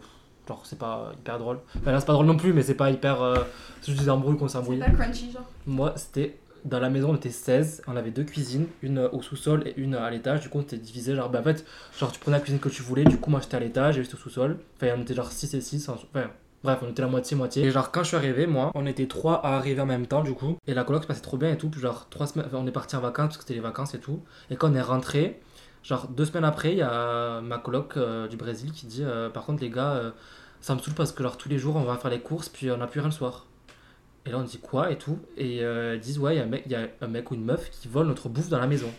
genre, 0.47 0.62
c'est 0.65 0.79
pas 0.79 1.12
hyper 1.19 1.38
drôle. 1.39 1.60
Enfin, 1.79 1.91
là, 1.91 1.99
c'est 1.99 2.05
pas 2.05 2.13
drôle 2.13 2.25
non 2.25 2.38
plus, 2.38 2.53
mais 2.53 2.62
c'est 2.63 2.73
pas 2.75 2.89
hyper. 2.91 3.21
euh, 3.21 3.36
c'est 3.81 3.91
juste 3.91 4.03
des 4.03 4.10
embrouilles 4.10 4.38
qu'on 4.38 4.47
C'est 4.47 4.53
s'embrouille. 4.53 4.79
pas 4.79 4.89
crunchy, 4.89 5.31
genre. 5.31 5.43
Moi, 5.65 5.93
c'était 5.95 6.38
dans 6.65 6.79
la 6.79 6.89
maison, 6.89 7.12
on 7.12 7.15
était 7.15 7.29
16, 7.29 7.83
on 7.88 7.95
avait 7.95 8.12
deux 8.12 8.23
cuisines, 8.23 8.67
une 8.81 8.99
au 9.12 9.21
sous-sol 9.21 9.63
et 9.67 9.73
une 9.79 9.95
à 9.95 10.10
l'étage. 10.10 10.41
Du 10.41 10.49
coup, 10.49 10.57
on 10.57 10.62
était 10.62 10.77
divisé. 10.77 11.15
Genre, 11.15 11.29
bah, 11.29 11.39
en 11.39 11.43
fait, 11.43 11.65
genre, 11.97 12.12
tu 12.12 12.19
prenais 12.19 12.38
la 12.38 12.41
cuisine 12.41 12.60
que 12.60 12.69
tu 12.69 12.81
voulais. 12.81 13.03
Du 13.05 13.17
coup, 13.17 13.29
moi, 13.29 13.39
j'étais 13.41 13.55
à 13.55 13.60
l'étage 13.60 13.97
et 13.97 14.03
j'étais 14.03 14.15
au 14.15 14.19
sous-sol. 14.19 14.57
Enfin, 14.81 14.93
on 14.97 15.01
était 15.01 15.13
genre 15.13 15.31
6 15.31 15.53
et 15.53 15.62
6. 15.62 15.88
Enfin, 15.89 16.27
bref, 16.63 16.79
on 16.83 16.89
était 16.89 17.01
la 17.03 17.07
moitié-moitié. 17.07 17.63
Et 17.65 17.71
genre, 17.71 17.91
quand 17.91 18.01
je 18.03 18.07
suis 18.10 18.17
arrivé, 18.17 18.47
moi, 18.47 18.71
on 18.75 18.86
était 18.86 19.07
trois 19.07 19.36
à 19.45 19.55
arriver 19.55 19.79
en 19.81 19.86
même 19.86 20.07
temps, 20.07 20.23
du 20.23 20.33
coup. 20.33 20.57
Et 20.67 20.73
la 20.73 20.83
coloc 20.83 21.03
se 21.03 21.07
passait 21.07 21.21
trop 21.21 21.38
bien 21.38 21.51
et 21.51 21.57
tout. 21.57 21.69
Puis, 21.69 21.79
genre, 21.79 22.07
trois 22.10 22.27
semaines, 22.27 22.47
enfin, 22.47 22.57
on 22.62 22.67
est 22.67 22.71
parti 22.71 22.95
en 22.97 23.01
vacances 23.01 23.27
parce 23.27 23.38
que 23.38 23.43
c'était 23.43 23.53
les 23.53 23.60
vacances 23.62 23.93
et 23.93 23.99
tout. 23.99 24.19
Et 24.49 24.55
quand 24.57 24.69
on 24.71 24.75
est 24.75 24.81
rentré, 24.81 25.39
genre, 25.88 26.08
deux 26.08 26.26
semaines 26.26 26.43
après, 26.43 26.73
il 26.73 26.78
y 26.78 26.82
a 26.82 27.41
ma 27.41 27.58
coloc 27.58 27.97
euh, 27.97 28.28
du 28.28 28.36
Brésil 28.36 28.71
qui 28.71 28.86
dit 28.86 29.04
euh, 29.04 29.30
Par 29.30 29.45
contre, 29.45 29.62
les 29.62 29.69
gars, 29.69 29.93
euh, 29.93 30.12
ça 30.60 30.76
me 30.76 30.80
saoule 30.80 30.93
parce 30.93 31.12
que, 31.12 31.23
genre, 31.23 31.38
tous 31.38 31.50
les 31.50 31.58
jours, 31.58 31.76
on 31.78 31.84
va 31.84 31.97
faire 31.97 32.12
les 32.12 32.19
courses, 32.19 32.50
puis 32.50 32.69
on 32.71 32.78
n'a 32.78 32.88
plus 32.88 33.00
rien 33.00 33.10
le 33.10 33.13
soir. 33.13 33.45
Et 34.26 34.32
là, 34.32 34.39
on 34.39 34.43
dit 34.43 34.60
quoi 34.60 34.91
et 34.91 34.97
tout. 34.97 35.19
Et 35.38 35.60
ils 35.62 36.00
disent, 36.02 36.19
ouais, 36.19 36.36
il 36.36 36.71
y 36.71 36.76
a 36.76 36.88
un 37.02 37.08
mec 37.08 37.32
ou 37.32 37.36
une 37.36 37.45
meuf 37.45 37.69
qui 37.69 37.88
vole 37.88 38.08
notre 38.08 38.28
bouffe 38.28 38.50
dans 38.50 38.60
la 38.60 38.67
maison. 38.67 38.91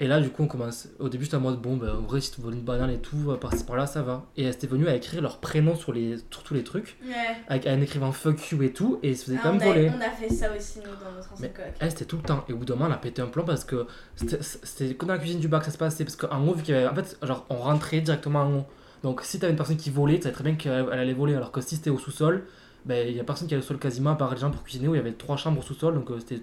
Et 0.00 0.08
là, 0.08 0.20
du 0.20 0.30
coup, 0.30 0.42
on 0.42 0.46
commence. 0.48 0.88
Au 0.98 1.08
début, 1.08 1.24
j'étais 1.24 1.36
en 1.36 1.40
mode, 1.40 1.60
bon, 1.60 1.76
bah, 1.76 1.94
en 1.96 2.02
vrai, 2.02 2.20
si 2.20 2.32
tu 2.32 2.40
voles 2.40 2.54
une 2.54 2.62
banane 2.62 2.90
et 2.90 2.98
tout, 2.98 3.36
par-ci 3.40 3.62
par-là, 3.62 3.86
ça 3.86 4.02
va. 4.02 4.26
Et 4.36 4.42
elle 4.44 4.52
était 4.52 4.66
venue 4.66 4.88
à 4.88 4.96
écrire 4.96 5.22
leur 5.22 5.38
prénom 5.38 5.76
sur, 5.76 5.92
les, 5.92 6.16
sur 6.30 6.42
tous 6.42 6.54
les 6.54 6.64
trucs, 6.64 6.96
Ouais. 7.06 7.12
avec, 7.46 7.66
en 7.68 7.80
écrivant 7.80 8.10
fuck 8.10 8.50
you 8.50 8.62
et 8.64 8.72
tout, 8.72 8.98
et 9.04 9.10
ils 9.10 9.16
se 9.16 9.26
faisaient 9.26 9.36
Ah, 9.38 9.42
quand 9.44 9.50
on, 9.50 9.58
même 9.58 9.68
voler. 9.68 9.92
on 9.96 10.00
a 10.00 10.10
fait 10.10 10.28
ça 10.34 10.50
aussi, 10.56 10.78
nous, 10.78 10.84
dans 11.04 11.12
notre 11.14 11.32
ancienne 11.32 11.52
coloc. 11.52 11.70
Elle, 11.78 11.90
c'était 11.90 12.04
tout 12.06 12.16
le 12.16 12.22
temps. 12.22 12.44
Et 12.48 12.52
au 12.52 12.56
bout 12.56 12.64
d'un 12.64 12.74
moment, 12.74 12.86
elle 12.86 12.92
a 12.94 12.96
pété 12.96 13.22
un 13.22 13.26
plomb 13.28 13.44
parce 13.44 13.64
que 13.64 13.86
c'était 14.16 14.94
que 14.94 15.06
dans 15.06 15.12
la 15.12 15.18
cuisine 15.18 15.38
du 15.40 15.48
que 15.48 15.64
ça 15.64 15.70
se 15.70 15.78
passait. 15.78 16.04
Parce 16.04 16.16
qu'en 16.16 16.46
haut, 16.48 16.54
vu 16.54 16.62
qu'il 16.62 16.74
y 16.74 16.78
avait. 16.78 16.88
En 16.88 16.94
fait, 16.94 17.16
genre, 17.22 17.46
on 17.50 17.56
rentrait 17.56 18.00
directement 18.00 18.40
en 18.42 18.52
haut. 18.58 18.64
Donc, 19.04 19.20
si 19.22 19.38
t'avais 19.38 19.50
une 19.52 19.56
personne 19.56 19.76
qui 19.76 19.90
volait, 19.90 20.16
tu 20.16 20.22
savais 20.22 20.34
très 20.34 20.44
bien 20.44 20.54
qu'elle 20.54 20.86
elle 20.92 20.98
allait 20.98 21.12
voler. 21.12 21.34
Alors 21.34 21.52
que 21.52 21.60
si 21.60 21.76
c'était 21.76 21.90
au 21.90 21.98
sous-sol, 21.98 22.44
ben, 22.86 23.06
il 23.08 23.16
y 23.16 23.20
a 23.20 23.24
personne 23.24 23.46
qui 23.48 23.54
allait 23.54 23.62
au 23.62 23.66
sol 23.66 23.78
quasiment, 23.78 24.10
à 24.10 24.14
part 24.16 24.32
les 24.34 24.40
gens 24.40 24.50
pour 24.50 24.62
cuisiner, 24.64 24.88
où 24.88 24.94
il 24.94 24.98
y 24.98 25.00
avait 25.00 25.12
trois 25.12 25.36
chambres 25.36 25.60
au 25.60 25.62
sous-sol. 25.62 25.94
Donc, 25.94 26.10
euh, 26.10 26.18
c'était. 26.18 26.42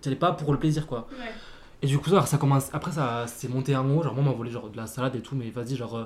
C'était 0.00 0.16
pas 0.16 0.32
pour 0.32 0.52
le 0.52 0.58
plaisir, 0.58 0.86
quoi. 0.86 1.08
Ouais. 1.10 1.24
Et 1.82 1.86
du 1.86 1.98
coup, 1.98 2.10
alors, 2.10 2.26
ça 2.26 2.38
commence. 2.38 2.68
Après, 2.72 2.92
ça 2.92 3.26
s'est 3.26 3.48
monté 3.48 3.76
en 3.76 3.88
haut. 3.90 4.02
Genre, 4.02 4.14
moi, 4.14 4.22
on 4.24 4.26
m'a 4.30 4.32
volé 4.32 4.50
genre, 4.50 4.68
de 4.70 4.76
la 4.76 4.86
salade 4.86 5.14
et 5.16 5.20
tout, 5.20 5.34
mais 5.36 5.50
vas-y, 5.50 5.76
genre. 5.76 5.96
euh, 5.96 6.04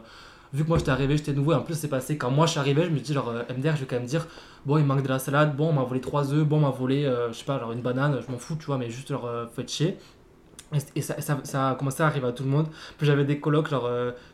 vu 0.53 0.65
que 0.65 0.69
moi 0.69 0.79
j'étais 0.79 0.91
arrivé, 0.91 1.17
j'étais 1.17 1.33
nouveau, 1.33 1.53
et 1.53 1.55
en 1.55 1.63
plus 1.63 1.75
c'est 1.77 1.89
passé 1.89 2.19
quand 2.19 2.31
moi 2.33 2.45
je 2.47 2.51
suis 2.53 2.61
arrivé, 2.61 2.83
je 2.85 2.91
me 2.91 2.99
dis 2.99 3.15
genre 3.15 3.29
euh, 3.29 3.45
MDR, 3.57 3.77
je 3.77 3.83
vais 3.83 3.87
quand 3.87 3.95
même 3.97 4.05
dire 4.07 4.27
bon, 4.67 4.79
il 4.79 4.85
manque 4.85 5.03
de 5.05 5.09
la 5.09 5.21
salade, 5.21 5.57
bon, 5.57 5.69
on 5.69 5.73
m'a 5.73 5.85
volé 5.85 6.01
3 6.01 6.33
œufs, 6.35 6.45
bon, 6.45 6.57
on 6.57 6.61
m'a 6.63 6.71
volé, 6.71 7.05
euh, 7.07 7.33
je 7.33 7.39
sais 7.39 7.45
pas, 7.45 7.61
genre 7.61 7.71
une 7.71 7.83
banane, 7.83 8.21
je 8.27 8.33
m'en 8.33 8.39
fous, 8.39 8.57
tu 8.59 8.67
vois, 8.67 8.77
mais 8.77 8.91
juste 8.91 9.11
leur 9.13 9.27
euh, 9.27 9.47
faites 9.47 9.71
chier. 9.71 9.97
Et, 10.75 10.79
et 10.97 11.03
ça, 11.03 11.21
ça, 11.21 11.39
ça 11.45 11.71
a 11.71 11.75
commencé 11.77 12.03
à 12.03 12.07
arriver 12.07 12.27
à 12.29 12.33
tout 12.33 12.45
le 12.45 12.51
monde. 12.51 12.69
Puis 12.99 13.07
j'avais 13.07 13.25
des 13.25 13.41
colocs 13.41 13.69
genre, 13.69 13.89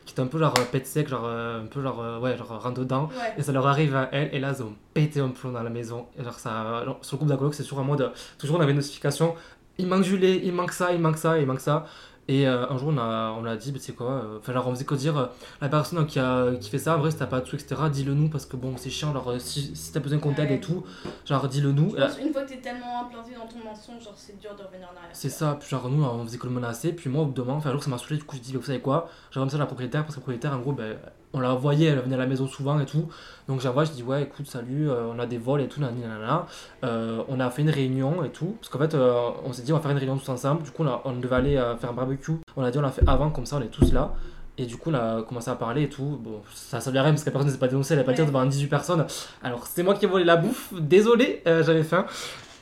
qui 0.07 0.13
étaient 0.13 0.23
un 0.23 0.27
peu 0.27 0.39
genre 0.39 0.55
pète 0.73 0.87
sec, 0.87 1.09
genre 1.09 1.27
un 1.27 1.67
peu 1.71 1.83
genre, 1.83 2.21
ouais, 2.23 2.37
genre 2.39 2.63
rentre 2.63 2.81
dedans. 2.81 3.05
Ouais. 3.09 3.35
Et 3.39 3.43
ça 3.43 3.53
leur 3.53 3.67
arrive 3.67 3.97
à 3.97 4.09
elles, 4.13 4.31
et 4.35 4.39
là, 4.41 4.53
ils 4.57 4.63
ont 4.63 4.75
pété 4.95 5.21
un 5.21 5.31
plomb 5.31 5.53
dans 5.53 5.63
la 5.63 5.71
maison. 5.71 6.07
Et 6.19 6.25
genre, 6.25 6.39
ça, 6.39 6.85
genre, 6.85 6.99
sur 7.03 7.17
le 7.17 7.19
groupe 7.19 7.29
d'Acoloc, 7.31 7.55
c'est 7.55 7.63
toujours 7.63 7.81
en 7.81 7.85
mode. 7.85 8.13
Toujours, 8.39 8.59
on 8.59 8.61
avait 8.61 8.73
une 8.73 8.79
notification 8.79 9.35
il 9.79 9.87
manque 9.87 10.03
du 10.03 10.17
lait, 10.19 10.41
il 10.45 10.53
manque 10.53 10.73
ça, 10.73 10.93
il 10.93 11.01
manque 11.01 11.19
ça, 11.19 11.39
il 11.39 11.47
manque 11.47 11.61
ça. 11.61 11.87
Et 12.29 12.49
euh, 12.49 12.69
un 12.69 12.77
jour, 12.77 12.89
on 12.93 12.99
a, 12.99 13.37
on 13.41 13.45
a 13.45 13.55
dit, 13.55 13.71
bah, 13.71 13.79
tu 13.79 13.85
sais 13.85 13.93
quoi, 13.93 14.11
euh, 14.11 14.39
enfin, 14.39 14.53
genre, 14.53 14.67
on 14.67 14.75
faisait 14.75 14.85
que 14.85 14.97
dire, 14.97 15.17
euh, 15.17 15.27
la 15.61 15.69
personne 15.69 16.05
qui, 16.07 16.19
a, 16.19 16.57
qui 16.61 16.71
fait 16.71 16.79
ça, 16.81 16.97
en 16.97 16.99
vrai, 16.99 17.13
si 17.13 17.19
t'as 17.19 17.27
pas 17.27 17.41
de 17.41 17.47
sous, 17.47 17.55
etc., 17.55 17.83
dis-le 17.89 18.15
nous, 18.15 18.29
parce 18.29 18.47
que 18.47 18.57
bon, 18.57 18.75
c'est 18.77 18.91
chiant, 18.91 19.13
genre, 19.13 19.31
euh, 19.31 19.39
si, 19.39 19.77
si 19.77 19.93
t'as 19.93 20.01
besoin 20.01 20.19
qu'on 20.19 20.33
t'aide 20.33 20.49
Ouais. 20.51 20.57
et 20.57 20.61
tout, 20.61 20.83
genre, 21.25 21.47
dis-le 21.47 21.71
nous. 21.71 21.91
Je 21.91 22.03
pense 22.03 22.19
une 22.19 22.33
fois 22.33 22.43
que 22.43 22.49
t'es 22.49 22.57
tellement 22.61 23.03
implanté 23.07 23.31
dans 23.33 23.47
ton 23.47 23.65
mensonge, 23.65 24.03
genre 24.03 24.15
c'est 24.17 24.41
dur 24.41 24.51
de 24.59 24.63
revenir 24.65 24.89
en 24.89 24.97
arrière. 24.97 25.11
C'est 25.13 25.29
ça, 25.29 25.57
puis 25.61 25.69
genre 25.69 25.89
nous 25.89 26.03
on 26.03 26.25
faisait 26.25 26.39
que 26.39 26.49
le 26.49 26.53
menacer, 26.53 26.93
puis 26.93 27.09
moi 27.09 27.23
au 27.23 27.27
bout 27.27 27.33
d'un 27.35 27.45
moment, 27.45 27.59
enfin 27.59 27.69
un 27.71 27.73
jour 27.73 27.83
ça 27.85 27.91
m'a 27.91 27.99
saoulé, 27.99 28.17
du 28.19 28.25
coup 28.25 28.35
je 28.35 28.41
dis 28.43 28.53
vous 28.55 28.63
savez 28.63 28.81
quoi, 28.81 29.09
j'envoie 29.31 29.49
ça 29.49 29.57
à 29.57 29.61
la 29.61 29.67
propriétaire, 29.67 30.03
parce 30.03 30.17
que 30.17 30.21
la 30.21 30.23
propriétaire 30.23 30.53
en 30.53 30.59
gros 30.59 30.73
ben, 30.73 30.97
on 31.33 31.41
la 31.41 31.55
voyait, 31.55 31.87
elle 31.89 31.99
venait 32.01 32.15
à 32.15 32.19
la 32.19 32.27
maison 32.27 32.47
souvent 32.47 32.79
et 32.81 32.87
tout, 32.87 33.09
donc 33.49 33.61
j'envoie, 33.61 33.85
je 33.85 33.93
dis 33.93 34.03
ouais 34.03 34.23
écoute 34.23 34.47
salut, 34.47 34.89
euh, 34.91 35.07
on 35.15 35.19
a 35.19 35.27
des 35.27 35.39
vols 35.39 35.61
et 35.61 35.69
tout, 35.69 35.81
nanana. 35.81 36.47
Euh, 36.85 37.23
on 37.29 37.41
a 37.41 37.51
fait 37.51 37.63
une 37.63 37.71
réunion 37.71 38.25
et 38.25 38.31
tout, 38.31 38.57
parce 38.61 38.69
qu'en 38.71 38.79
fait 38.79 38.95
euh, 38.95 39.31
on 39.45 39.53
s'est 39.53 39.63
dit 39.63 39.73
on 39.73 39.77
va 39.77 39.83
faire 39.83 39.91
une 39.91 39.99
réunion 39.99 40.17
tous 40.17 40.29
ensemble, 40.31 40.63
du 40.63 40.71
coup 40.71 40.83
on, 40.85 40.89
a- 40.89 41.03
on 41.05 41.13
devait 41.13 41.37
aller 41.37 41.55
faire 41.81 41.91
un 41.91 41.95
barbecue, 41.95 42.33
on 42.57 42.63
a 42.65 42.71
dit 42.71 42.79
on 42.79 42.83
l'a 42.83 42.91
fait 42.91 43.07
avant, 43.07 43.31
comme 43.31 43.47
ça 43.47 43.57
on 43.57 43.63
est 43.63 43.67
tous 43.69 43.93
là. 43.93 44.15
Et 44.59 44.65
du 44.65 44.79
coup, 44.79 44.89
on 44.91 44.95
a 44.95 45.21
commencé 45.21 45.51
à 45.51 45.55
parler 45.55 45.83
et 45.83 45.89
tout. 45.91 46.19
Bon, 46.25 46.41
ça 46.55 46.81
servait 46.81 46.99
à 46.99 47.03
rien 47.03 47.13
parce 47.13 47.23
que 47.25 47.29
la 47.29 47.33
personne 47.33 47.49
ne 47.49 47.53
s'est 47.53 47.59
pas 47.59 47.69
dénoncée, 47.69 47.93
elle 47.93 48.01
a 48.01 48.05
pas 48.05 48.15
dire 48.15 48.25
devant 48.25 48.43
18 48.47 48.69
personnes. 48.69 49.05
Alors, 49.43 49.67
c'est 49.67 49.83
moi 49.83 49.93
qui 49.93 50.07
ai 50.07 50.09
volé 50.09 50.25
la 50.25 50.37
bouffe, 50.37 50.73
désolé, 50.73 51.43
j'avais 51.45 51.83
faim. 51.83 52.07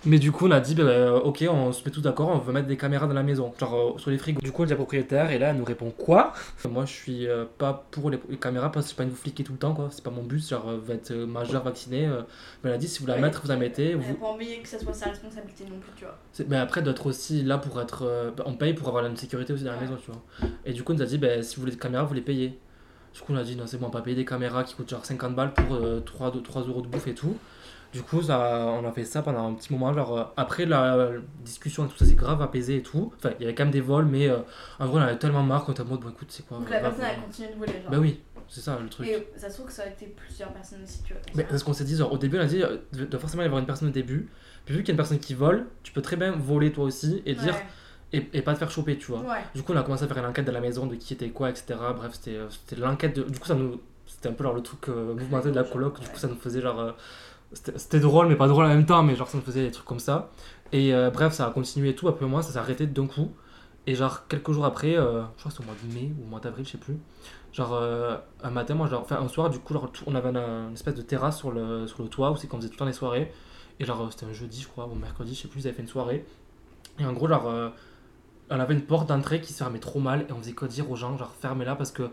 Mais 0.06 0.18
du 0.18 0.32
coup, 0.32 0.46
on 0.48 0.50
a 0.50 0.60
dit, 0.60 0.74
bah, 0.74 0.82
euh, 0.82 1.18
ok, 1.20 1.44
on 1.50 1.72
se 1.72 1.82
met 1.84 1.90
tous 1.90 2.02
d'accord, 2.02 2.28
on 2.28 2.38
veut 2.38 2.52
mettre 2.52 2.66
des 2.68 2.76
caméras 2.76 3.06
dans 3.06 3.14
la 3.14 3.22
maison, 3.22 3.54
genre 3.58 3.94
euh, 3.96 3.98
sur 3.98 4.10
les 4.10 4.18
frigos. 4.18 4.40
Du 4.42 4.52
coup, 4.52 4.62
on 4.62 4.66
dit 4.66 4.72
à 4.72 4.74
la 4.74 4.76
propriétaire, 4.76 5.30
et 5.30 5.38
là, 5.38 5.48
elle 5.50 5.56
nous 5.56 5.64
répond 5.64 5.90
quoi? 5.90 6.34
Moi, 6.68 6.84
je 6.84 6.92
suis 6.92 7.26
euh, 7.26 7.44
pas 7.58 7.86
pour 7.90 8.10
les, 8.10 8.18
les 8.28 8.36
caméras 8.36 8.70
parce 8.70 8.86
que 8.86 8.92
je 8.92 8.96
pas 8.96 9.04
une 9.04 9.08
vous 9.10 9.16
fliquer 9.16 9.44
tout 9.44 9.52
le 9.52 9.58
temps, 9.58 9.72
quoi. 9.74 9.88
C'est 9.90 10.04
pas 10.04 10.10
mon 10.10 10.22
but, 10.22 10.46
genre, 10.46 10.68
euh, 10.68 10.78
vous 10.84 10.92
êtes 10.92 11.10
euh, 11.10 11.26
majeur, 11.26 11.62
vacciné. 11.62 12.06
mais 12.62 12.68
elle 12.70 12.72
a 12.72 12.78
dit, 12.78 12.86
si 12.88 13.00
vous 13.00 13.06
la 13.06 13.14
Ouais, 13.14 13.20
mettez, 13.22 13.38
vous 13.42 13.48
la 13.48 13.56
mettez. 13.56 13.90
Elle 13.92 13.96
Vous... 13.96 14.12
a 14.12 14.16
pas 14.16 14.26
envie 14.26 14.60
que 14.62 14.68
ça 14.68 14.78
soit 14.78 14.92
sa 14.92 15.06
responsabilité 15.06 15.64
non 15.64 15.78
plus, 15.78 15.92
tu 15.96 16.04
vois. 16.04 16.18
Mais 16.48 16.56
après, 16.58 16.82
d'être 16.82 17.06
aussi 17.06 17.42
là 17.42 17.56
pour 17.56 17.80
être. 17.80 18.32
bah, 18.36 18.44
on 18.46 18.54
paye 18.54 18.74
pour 18.74 18.88
avoir 18.88 19.02
la 19.02 19.16
sécurité 19.16 19.52
aussi 19.54 19.64
dans 19.64 19.70
la 19.72 19.76
Ouais. 19.78 19.84
maison, 19.84 19.96
tu 20.04 20.10
vois. 20.10 20.20
Et 20.66 20.72
du 20.74 20.82
coup, 20.82 20.92
on 20.92 20.96
nous 20.96 21.02
a 21.02 21.06
dit, 21.06 21.16
bah, 21.16 21.42
si 21.42 21.56
vous 21.56 21.60
voulez 21.62 21.72
des 21.72 21.78
caméras, 21.78 22.04
vous 22.04 22.14
les 22.14 22.20
payez. 22.20 22.58
Du 23.14 23.20
coup, 23.20 23.32
on 23.32 23.36
a 23.36 23.42
dit, 23.44 23.56
non, 23.56 23.64
c'est 23.66 23.78
bon, 23.78 23.86
on 23.86 23.88
va 23.90 24.00
pas 24.00 24.02
payer 24.04 24.16
des 24.16 24.24
caméras 24.26 24.64
qui 24.64 24.74
coûtent 24.74 24.90
genre 24.90 25.04
50 25.06 25.34
balles 25.34 25.54
pour 25.54 25.76
euh, 25.76 26.00
3, 26.04 26.30
de- 26.32 26.40
3 26.40 26.62
euros 26.62 26.82
de 26.82 26.88
bouffe 26.88 27.06
et 27.06 27.14
tout. 27.14 27.36
Du 27.94 28.02
coup, 28.02 28.20
ça, 28.22 28.66
on 28.78 28.85
a 28.87 28.92
fait 28.92 29.04
ça 29.04 29.22
pendant 29.22 29.48
un 29.48 29.54
petit 29.54 29.72
moment. 29.72 29.94
Genre, 29.94 30.18
euh, 30.18 30.24
après 30.37 30.66
la, 30.66 31.11
discussion 31.44 31.87
et 31.87 31.88
tout 31.88 31.96
ça, 31.96 32.04
c'est 32.04 32.16
grave 32.16 32.42
apaisé 32.42 32.76
et 32.78 32.83
tout. 32.83 33.12
Enfin, 33.16 33.30
il 33.38 33.42
y 33.42 33.44
avait 33.46 33.54
quand 33.54 33.64
même 33.64 33.72
des 33.72 33.80
vols, 33.80 34.07
mais 34.07 34.28
euh, 34.28 34.38
en 34.80 34.87
vrai, 34.88 35.00
on 35.00 35.04
avait 35.04 35.16
tellement 35.18 35.44
marre 35.44 35.64
qu'on 35.64 35.72
était 35.72 35.83
en 35.83 35.87
mode, 35.87 36.00
bon, 36.00 36.11
écoute, 36.11 36.28
c'est 36.30 36.44
quoi 36.44 36.59
Donc 36.59 36.68
la 36.68 36.80
personne 36.80 37.04
elle 37.09 37.22
continue 37.22 37.48
de 37.48 37.54
voler, 37.54 37.72
genre. 37.80 37.92
Bah 37.92 37.98
oui, 38.00 38.20
c'est 38.48 38.61
ça 38.61 38.76
le 38.83 38.88
truc. 38.88 39.07
Et 39.07 39.28
ça 39.37 39.48
se 39.48 39.54
trouve 39.54 39.66
que 39.66 39.72
ça 39.72 39.83
aurait 39.83 39.92
été 39.92 40.07
plusieurs 40.07 40.52
personnes 40.52 40.83
aussi, 40.83 41.02
tu 41.04 41.12
vois. 41.12 41.22
Mais 41.37 41.44
qu'on 41.44 41.72
s'est 41.72 41.85
dit, 41.85 41.96
genre, 41.96 42.12
au 42.12 42.18
début, 42.18 42.37
on 42.37 42.42
a 42.42 42.46
dit, 42.46 42.64
euh, 42.64 42.78
il 42.94 43.09
doit 43.09 43.20
forcément 43.20 43.44
y 43.44 43.46
avoir 43.46 43.61
une 43.61 43.66
personne 43.66 43.88
au 43.88 43.92
début. 43.92 44.28
Puis 44.64 44.74
vu 44.74 44.80
qu'il 44.83 44.88
y 44.88 44.90
a 44.90 44.94
une 44.94 44.96
personne 44.96 45.20
qui 45.20 45.35
vole, 45.35 45.66
tu 45.85 45.92
peux 45.92 46.02
très 46.02 46.16
bien 46.16 46.33
voler 46.33 46.72
toi 46.72 46.85
aussi 46.85 47.22
et 47.26 47.35
dire, 47.35 47.54
et, 48.12 48.28
et 48.33 48.42
pas 48.42 48.54
te 48.54 48.59
faire 48.59 48.72
choper, 48.72 48.98
tu 48.98 49.07
vois. 49.12 49.20
Ouais. 49.20 49.44
Du 49.54 49.62
coup, 49.62 49.72
on 49.72 49.76
a 49.76 49.85
commencé 49.85 50.02
à 50.02 50.09
faire 50.09 50.18
une 50.18 50.26
enquête 50.26 50.46
de 50.46 50.50
la 50.52 50.61
maison 50.61 50.87
de 50.87 50.96
qui 50.96 51.12
était 51.12 51.28
quoi, 51.30 51.48
etc. 51.50 51.76
Bref, 51.94 52.14
c'était 52.14 52.38
c'était 52.50 52.80
l'enquête 52.80 53.14
de. 53.14 53.22
Du 53.22 53.38
coup, 53.38 53.46
ça 53.46 53.54
nous. 53.54 53.80
C'était 54.07 54.28
un 54.28 54.33
peu 54.33 54.44
genre 54.44 54.52
le 54.54 54.62
truc 54.62 54.88
euh, 54.88 55.14
mouvementé 55.14 55.50
de 55.50 55.54
la 55.54 55.64
coloc. 55.64 56.00
Du 56.00 56.09
coup, 56.09 56.18
ça 56.18 56.26
nous 56.26 56.37
faisait 56.37 56.61
genre. 56.61 56.80
euh, 56.80 56.92
C'était 57.54 58.00
drôle, 58.00 58.28
mais 58.28 58.36
pas 58.36 58.48
drôle 58.48 58.64
en 58.64 58.68
même 58.68 58.86
temps, 58.86 59.02
mais 59.02 59.14
genre, 59.16 59.28
ça 59.28 59.38
nous 59.38 59.44
faisait 59.44 59.62
des 59.64 59.70
trucs 59.70 59.86
comme 59.86 59.98
ça. 60.00 60.30
Et 60.72 60.94
euh, 60.94 61.10
bref, 61.10 61.32
ça 61.32 61.46
a 61.46 61.50
continué 61.50 61.94
tout, 61.94 62.08
un 62.08 62.12
peu 62.12 62.26
moins, 62.26 62.42
ça 62.42 62.52
s'est 62.52 62.58
arrêté 62.58 62.86
d'un 62.86 63.06
coup. 63.06 63.30
Et 63.86 63.94
genre, 63.94 64.26
quelques 64.28 64.50
jours 64.52 64.64
après, 64.64 64.96
euh, 64.96 65.22
je 65.36 65.40
crois 65.40 65.50
que 65.50 65.50
c'était 65.50 65.62
au 65.62 65.66
mois 65.66 65.76
de 65.82 65.94
mai 65.94 66.12
ou 66.18 66.24
au 66.24 66.28
mois 66.28 66.40
d'avril, 66.40 66.66
je 66.66 66.72
sais 66.72 66.78
plus. 66.78 66.96
Genre, 67.52 67.72
euh, 67.74 68.16
un 68.42 68.50
matin, 68.50 68.74
moi, 68.74 68.88
genre, 68.88 69.02
enfin, 69.02 69.18
un 69.20 69.28
soir, 69.28 69.50
du 69.50 69.58
coup, 69.60 69.74
tout- 69.92 70.04
on 70.06 70.14
avait 70.14 70.30
un- 70.36 70.68
une 70.68 70.74
espèce 70.74 70.94
de 70.94 71.02
terrasse 71.02 71.38
sur 71.38 71.52
le, 71.52 71.86
sur 71.86 72.02
le 72.02 72.08
toit 72.08 72.30
où 72.32 72.36
c'est 72.36 72.46
qu'on 72.48 72.56
faisait 72.58 72.68
tout 72.68 72.74
le 72.74 72.78
temps 72.78 72.84
les 72.86 72.92
soirées. 72.92 73.32
Et 73.80 73.84
genre, 73.84 74.08
c'était 74.12 74.26
un 74.26 74.32
jeudi, 74.32 74.62
je 74.62 74.68
crois, 74.68 74.86
ou 74.88 74.94
mercredi, 74.94 75.34
je 75.34 75.42
sais 75.42 75.48
plus, 75.48 75.60
ils 75.62 75.66
avaient 75.68 75.76
fait 75.76 75.82
une 75.82 75.88
soirée. 75.88 76.24
Et 76.98 77.06
en 77.06 77.12
gros, 77.12 77.28
genre, 77.28 77.72
on 78.50 78.60
avait 78.60 78.74
une 78.74 78.82
porte 78.82 79.08
d'entrée 79.08 79.40
qui 79.40 79.52
se 79.52 79.58
fermait 79.58 79.78
trop 79.78 80.00
mal 80.00 80.26
et 80.28 80.32
on 80.32 80.38
faisait 80.38 80.52
que 80.52 80.66
dire 80.66 80.90
aux 80.90 80.96
gens, 80.96 81.16
genre, 81.16 81.32
fermez-la 81.40 81.76
parce 81.76 81.90
que, 81.92 82.10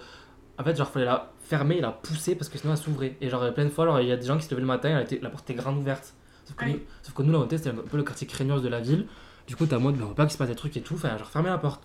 en 0.61 0.63
fait, 0.63 0.75
genre, 0.77 0.87
fallait 0.89 1.05
la 1.05 1.31
fermer 1.43 1.77
et 1.77 1.81
la 1.81 1.91
pousser 1.91 2.35
parce 2.35 2.49
que 2.49 2.57
sinon 2.57 2.73
elle 2.73 2.79
s'ouvrait. 2.79 3.17
Et 3.19 3.29
genre, 3.29 3.53
plein 3.53 3.65
de 3.65 3.69
fois, 3.69 4.01
il 4.01 4.07
y 4.07 4.11
a 4.11 4.17
des 4.17 4.25
gens 4.25 4.37
qui 4.37 4.43
se 4.45 4.51
levaient 4.51 4.61
le 4.61 4.67
matin, 4.67 4.89
elle 4.89 5.03
était, 5.03 5.19
la 5.21 5.29
porte 5.29 5.49
était 5.49 5.59
grande 5.61 5.77
ouverte. 5.77 6.13
Sauf 6.45 6.55
que, 6.55 6.65
nous, 6.65 6.79
sauf 7.01 7.13
que 7.13 7.21
nous, 7.23 7.31
là, 7.33 7.39
on 7.39 7.45
était, 7.45 7.57
c'était 7.57 7.69
un 7.69 7.75
peu 7.75 7.97
le 7.97 8.03
quartier 8.03 8.27
craignos 8.27 8.61
de 8.61 8.67
la 8.69 8.79
ville. 8.79 9.07
Du 9.47 9.55
coup, 9.55 9.65
t'as 9.65 9.77
en 9.77 9.79
mode, 9.79 9.95
bah, 9.95 10.03
on 10.05 10.09
veut 10.09 10.15
pas 10.15 10.23
qu'il 10.23 10.33
se 10.33 10.37
passe 10.37 10.49
des 10.49 10.55
trucs 10.55 10.75
et 10.77 10.81
tout, 10.81 10.93
enfin, 10.95 11.17
genre, 11.17 11.27
fermez 11.29 11.49
la 11.49 11.57
porte. 11.57 11.83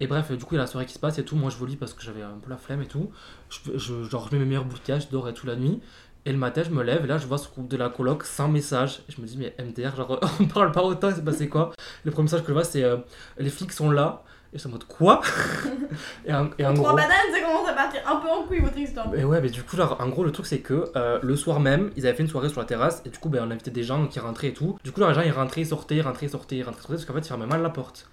Et 0.00 0.06
bref, 0.06 0.30
du 0.32 0.44
coup, 0.44 0.54
il 0.54 0.58
y 0.58 0.60
a 0.60 0.62
la 0.62 0.66
soirée 0.66 0.86
qui 0.86 0.92
se 0.92 0.98
passe 0.98 1.18
et 1.18 1.24
tout. 1.24 1.36
Moi, 1.36 1.50
je 1.50 1.56
volis 1.56 1.76
parce 1.76 1.94
que 1.94 2.02
j'avais 2.02 2.22
un 2.22 2.38
peu 2.42 2.50
la 2.50 2.58
flemme 2.58 2.82
et 2.82 2.86
tout. 2.86 3.10
Je, 3.48 3.78
je, 3.78 4.02
genre, 4.04 4.28
je 4.30 4.34
mets 4.34 4.40
mes 4.40 4.46
meilleurs 4.48 4.64
bouquets, 4.66 5.00
je 5.00 5.08
dors 5.10 5.28
et 5.28 5.34
tout 5.34 5.46
la 5.46 5.56
nuit. 5.56 5.80
Et 6.26 6.32
le 6.32 6.38
matin, 6.38 6.62
je 6.64 6.70
me 6.70 6.82
lève 6.82 7.04
et 7.04 7.06
là, 7.06 7.16
je 7.18 7.26
vois 7.26 7.38
ce 7.38 7.48
groupe 7.48 7.68
de 7.68 7.76
la 7.78 7.88
coloc 7.88 8.24
sans 8.24 8.48
message. 8.48 9.00
Et 9.08 9.12
je 9.12 9.20
me 9.22 9.26
dis, 9.26 9.38
mais 9.38 9.54
MDR, 9.58 9.96
genre, 9.96 10.20
on 10.40 10.44
parle 10.46 10.72
pas 10.72 10.82
autant, 10.82 11.10
c'est 11.14 11.24
passé 11.24 11.48
quoi? 11.48 11.72
Le 12.04 12.10
premier 12.10 12.24
message 12.24 12.42
que 12.42 12.48
je 12.48 12.52
vois, 12.52 12.64
c'est 12.64 12.82
euh, 12.82 12.98
les 13.38 13.48
flics 13.48 13.72
sont 13.72 13.90
là. 13.90 14.22
Et 14.52 14.58
suis 14.58 14.68
en 14.68 14.72
mode, 14.72 14.84
quoi? 14.84 15.20
Et 16.26 16.32
en, 16.32 16.50
et 16.58 16.64
en 16.66 16.72
Trois 16.74 16.88
gros. 16.90 16.96
bananes, 16.96 17.32
ça 17.32 17.40
commence 17.40 17.65
à 17.65 17.65
partir 17.76 18.00
un 18.06 18.16
peu 18.16 18.28
en 18.28 18.42
couille 18.42 18.60
votre 18.60 18.78
histoire. 18.78 19.14
Et 19.14 19.24
ouais, 19.24 19.40
mais 19.40 19.50
du 19.50 19.62
coup, 19.62 19.76
genre, 19.76 19.96
en 20.00 20.08
gros, 20.08 20.24
le 20.24 20.32
truc, 20.32 20.46
c'est 20.46 20.60
que 20.60 20.90
euh, 20.96 21.18
le 21.22 21.36
soir 21.36 21.60
même, 21.60 21.90
ils 21.96 22.06
avaient 22.06 22.16
fait 22.16 22.22
une 22.22 22.28
soirée 22.28 22.48
sur 22.48 22.60
la 22.60 22.66
terrasse, 22.66 23.02
et 23.04 23.10
du 23.10 23.18
coup, 23.18 23.28
ben, 23.28 23.44
on 23.46 23.50
invitait 23.50 23.70
des 23.70 23.84
gens 23.84 24.06
qui 24.06 24.18
rentraient 24.18 24.48
et 24.48 24.52
tout. 24.52 24.78
Du 24.82 24.92
coup, 24.92 25.00
genre, 25.00 25.10
les 25.10 25.14
gens, 25.14 25.22
ils 25.22 25.30
rentraient, 25.30 25.60
ils 25.60 25.66
sortaient, 25.66 26.00
rentraient, 26.00 26.28
sortaient, 26.28 26.62
rentraient, 26.62 26.80
sortaient, 26.80 26.94
parce 26.94 27.04
qu'en 27.04 27.14
fait, 27.14 27.20
ils 27.20 27.28
fermaient 27.28 27.46
mal 27.46 27.62
la 27.62 27.70
porte. 27.70 28.08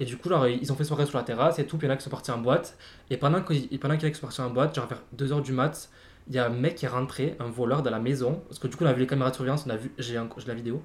Et 0.00 0.04
du 0.04 0.16
coup, 0.16 0.28
genre, 0.28 0.46
ils 0.46 0.72
ont 0.72 0.76
fait 0.76 0.84
soirée 0.84 1.06
sur 1.06 1.18
la 1.18 1.24
terrasse 1.24 1.58
et 1.58 1.66
tout, 1.66 1.76
puis 1.76 1.86
il 1.86 1.90
y 1.90 1.92
en 1.92 1.94
a 1.94 1.96
qui 1.96 2.04
sont 2.04 2.10
partis 2.10 2.30
en 2.30 2.38
boîte. 2.38 2.76
Et 3.10 3.16
pendant 3.16 3.42
qu'il 3.42 3.68
qu'il 3.68 3.80
y 3.82 3.86
en 3.86 3.90
a 3.90 3.96
qui 3.96 4.14
sont 4.14 4.20
partis 4.20 4.40
en 4.40 4.50
boîte, 4.50 4.74
genre 4.74 4.86
vers 4.86 5.02
2h 5.16 5.42
du 5.42 5.52
mat, 5.52 5.90
il 6.28 6.34
y 6.34 6.38
a 6.38 6.46
un 6.46 6.50
mec 6.50 6.76
qui 6.76 6.84
est 6.84 6.88
rentré, 6.88 7.36
un 7.40 7.48
voleur 7.48 7.82
dans 7.82 7.90
la 7.90 7.98
maison. 7.98 8.40
Parce 8.48 8.60
que 8.60 8.68
du 8.68 8.76
coup, 8.76 8.84
on 8.84 8.86
a 8.86 8.92
vu 8.92 9.00
les 9.00 9.06
caméras 9.06 9.30
de 9.30 9.34
surveillance, 9.34 9.64
on 9.66 9.70
a 9.70 9.76
vu, 9.76 9.90
j'ai 9.98 10.14
la 10.46 10.54
vidéo. 10.54 10.82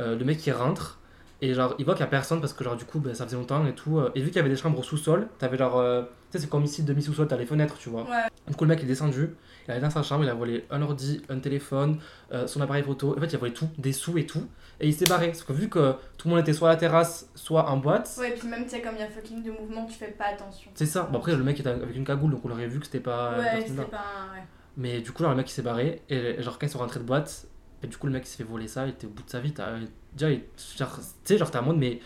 Euh, 0.00 0.18
le 0.18 0.24
mec 0.24 0.38
qui 0.38 0.50
rentre, 0.50 0.98
et 1.42 1.52
genre, 1.54 1.74
il 1.78 1.84
voit 1.84 1.94
qu'il 1.94 2.00
y 2.04 2.06
a 2.06 2.10
personne 2.10 2.40
parce 2.40 2.52
que, 2.52 2.64
genre, 2.64 2.76
du 2.76 2.84
coup, 2.84 2.98
ben, 2.98 3.14
ça 3.14 3.24
faisait 3.26 3.36
longtemps 3.36 3.66
et 3.66 3.74
tout. 3.74 3.98
euh, 3.98 4.10
et 4.14 4.20
vu 4.20 4.28
qu'il 4.28 4.36
y 4.36 4.38
avait 4.40 4.48
des 4.48 4.56
chambres 4.56 4.78
au 4.78 4.82
sous-sol, 4.82 5.28
t'avais 5.38 5.58
genre, 5.58 5.78
euh, 5.78 6.02
tu 6.02 6.08
sais, 6.32 6.38
c'est 6.44 6.50
comme 6.50 6.64
ici, 6.64 6.82
demi-sous-sol, 6.82 7.28
t'as 7.28 7.36
les 7.36 7.46
fenêtres, 7.46 7.76
tu 7.78 7.88
vois. 7.90 8.02
Ouais. 8.04 8.24
Du 8.48 8.54
coup, 8.56 8.64
le 8.64 8.68
mec 8.68 8.82
est 8.82 8.86
descendu, 8.86 9.34
il 9.66 9.70
allait 9.70 9.80
dans 9.80 9.90
sa 9.90 10.02
chambre, 10.02 10.24
il 10.24 10.30
a 10.30 10.34
volé 10.34 10.64
un 10.70 10.80
ordi, 10.82 11.20
un 11.28 11.38
téléphone, 11.38 11.98
euh, 12.32 12.46
son 12.46 12.60
appareil 12.62 12.82
photo. 12.82 13.14
En 13.16 13.20
fait, 13.20 13.26
il 13.26 13.34
a 13.36 13.38
volé 13.38 13.52
tout, 13.52 13.68
des 13.78 13.92
sous 13.92 14.16
et 14.18 14.24
tout. 14.26 14.46
Et 14.80 14.88
il 14.88 14.94
s'est 14.94 15.06
barré. 15.06 15.28
Parce 15.28 15.42
que 15.42 15.52
vu 15.52 15.68
que 15.68 15.92
tout 16.18 16.28
le 16.28 16.34
monde 16.34 16.40
était 16.42 16.52
soit 16.52 16.68
à 16.68 16.72
la 16.72 16.76
terrasse, 16.78 17.28
soit 17.34 17.68
en 17.70 17.76
boîte, 17.78 18.14
Ouais, 18.18 18.30
et 18.30 18.34
puis 18.34 18.46
même, 18.48 18.64
tu 18.64 18.70
sais, 18.70 18.80
comme 18.82 18.94
il 18.94 19.00
y 19.00 19.04
a 19.04 19.08
fucking 19.08 19.42
de 19.42 19.50
mouvement, 19.50 19.84
tu 19.86 19.94
fais 19.94 20.08
pas 20.08 20.26
attention. 20.34 20.70
c'est 20.74 20.86
ça. 20.86 21.04
Bon, 21.10 21.18
après, 21.18 21.34
le 21.34 21.42
mec 21.44 21.58
était 21.60 21.68
avec 21.70 21.96
une 21.96 22.04
cagoule, 22.04 22.30
donc 22.32 22.44
on 22.44 22.50
aurait 22.50 22.66
vu 22.66 22.78
que 22.80 22.86
c'était 22.86 23.00
pas. 23.00 23.38
Ouais, 23.38 23.64
c'était 23.66 23.82
pas. 23.82 23.96
Ouais. 24.34 24.42
Mais 24.78 25.00
du 25.00 25.12
coup, 25.12 25.22
genre, 25.22 25.30
le 25.32 25.36
mec 25.38 25.48
il 25.50 25.52
s'est 25.54 25.62
barré. 25.62 26.02
Et 26.10 26.40
genre, 26.42 26.58
quand 26.58 26.66
ils 26.66 26.70
sont 26.70 26.78
rentrés 26.78 27.00
de 27.00 27.04
boîte, 27.04 27.46
et 27.86 27.88
du 27.88 27.96
coup, 27.96 28.06
le 28.06 28.12
mec 28.12 28.24
il 28.24 28.28
s'est 28.28 28.36
fait 28.38 28.44
voler 28.44 28.68
ça, 28.68 28.84
il 28.86 28.90
était 28.90 29.06
au 29.06 29.10
bout 29.10 29.22
de 29.22 29.30
sa 29.30 29.40
vie. 29.40 29.52
t'as- 29.52 29.76
Déjà, 30.12 30.30
il- 30.30 30.42
genre, 30.76 30.96
tu 30.96 31.02
sais, 31.24 31.38
genre, 31.38 31.50
t'es 31.50 31.58
en 31.58 31.62
mode, 31.62 31.76
mais. 31.76 32.00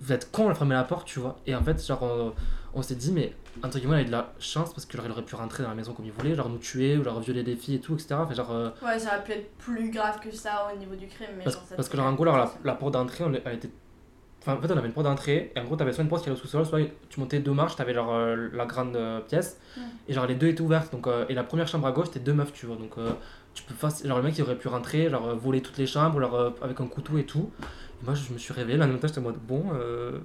Vous 0.00 0.12
êtes 0.12 0.32
con, 0.32 0.46
on 0.46 0.50
a 0.50 0.54
fermé 0.54 0.74
la 0.74 0.82
porte, 0.82 1.06
tu 1.06 1.20
vois. 1.20 1.36
Et 1.46 1.54
en 1.54 1.62
fait, 1.62 1.84
genre, 1.86 2.02
on, 2.02 2.32
on 2.74 2.82
s'est 2.82 2.96
dit, 2.96 3.12
mais 3.12 3.34
entre 3.62 3.78
guillemets, 3.78 3.96
il 3.96 3.98
a 3.98 4.02
eu 4.02 4.06
de 4.06 4.10
la 4.10 4.32
chance 4.40 4.72
parce 4.72 4.84
que 4.84 4.96
genre, 4.96 5.06
il 5.06 5.12
aurait 5.12 5.22
pu 5.24 5.36
rentrer 5.36 5.62
dans 5.62 5.68
la 5.68 5.76
maison 5.76 5.92
comme 5.92 6.06
il 6.06 6.10
voulait, 6.10 6.34
genre 6.34 6.48
nous 6.48 6.58
tuer, 6.58 6.96
ou 6.96 7.04
genre 7.04 7.20
violer 7.20 7.44
des 7.44 7.54
filles 7.54 7.76
et 7.76 7.80
tout, 7.80 7.94
etc. 7.94 8.14
Enfin, 8.22 8.34
genre, 8.34 8.50
euh, 8.50 8.70
Ouais, 8.84 8.98
ça 8.98 9.10
aurait 9.14 9.22
pu 9.24 9.32
être 9.32 9.52
plus 9.58 9.90
grave 9.90 10.18
que 10.18 10.32
ça 10.34 10.68
au 10.74 10.76
niveau 10.76 10.96
du 10.96 11.06
crime. 11.06 11.28
Mais 11.38 11.44
parce, 11.44 11.54
genre, 11.56 11.64
ça 11.68 11.76
parce 11.76 11.88
que 11.88 11.96
genre, 11.96 12.06
en 12.06 12.14
gros, 12.14 12.24
alors, 12.24 12.36
la, 12.36 12.50
la 12.64 12.74
porte 12.74 12.94
d'entrée, 12.94 13.24
elle 13.44 13.54
était. 13.54 13.70
Enfin, 14.40 14.54
en 14.56 14.60
fait, 14.60 14.72
on 14.72 14.76
avait 14.76 14.88
une 14.88 14.92
porte 14.94 15.06
d'entrée, 15.06 15.52
et 15.54 15.60
en 15.60 15.64
gros, 15.64 15.76
t'avais 15.76 15.92
soit 15.92 16.02
une 16.02 16.10
porte 16.10 16.24
qui 16.24 16.30
allait 16.30 16.36
au 16.36 16.42
sous-sol, 16.42 16.66
soit 16.66 16.80
tu 17.08 17.20
montais 17.20 17.38
deux 17.38 17.52
marches, 17.52 17.76
t'avais 17.76 17.94
genre 17.94 18.12
euh, 18.12 18.48
la 18.52 18.66
grande 18.66 18.96
euh, 18.96 19.20
pièce, 19.20 19.60
et 20.08 20.12
genre 20.12 20.26
les 20.26 20.34
deux 20.34 20.48
étaient 20.48 20.62
ouvertes. 20.62 20.90
Donc, 20.90 21.06
et 21.28 21.34
la 21.34 21.44
première 21.44 21.68
chambre 21.68 21.86
à 21.86 21.92
gauche, 21.92 22.06
c'était 22.08 22.18
deux 22.18 22.32
meufs, 22.34 22.52
tu 22.52 22.66
vois. 22.66 22.74
Donc, 22.74 22.98
tu 23.54 23.62
peux 23.64 23.74
faci- 23.74 24.06
genre 24.06 24.18
le 24.18 24.24
mec 24.24 24.36
il 24.38 24.42
aurait 24.42 24.56
pu 24.56 24.68
rentrer, 24.68 25.10
genre 25.10 25.34
voler 25.36 25.60
toutes 25.62 25.78
les 25.78 25.86
chambres, 25.86 26.20
euh, 26.34 26.50
avec 26.62 26.80
un 26.80 26.86
couteau 26.86 27.18
et 27.18 27.24
tout. 27.24 27.50
Et 28.02 28.04
moi, 28.04 28.14
je 28.14 28.32
me 28.32 28.38
suis 28.38 28.52
réveillé, 28.52 28.76
là, 28.78 28.84
en 28.84 28.88
même 28.88 28.98
temps, 28.98 29.06
j'étais 29.06 29.20
en 29.20 29.22
mode 29.22 29.38
bon. 29.38 29.64
euh, 29.74 30.18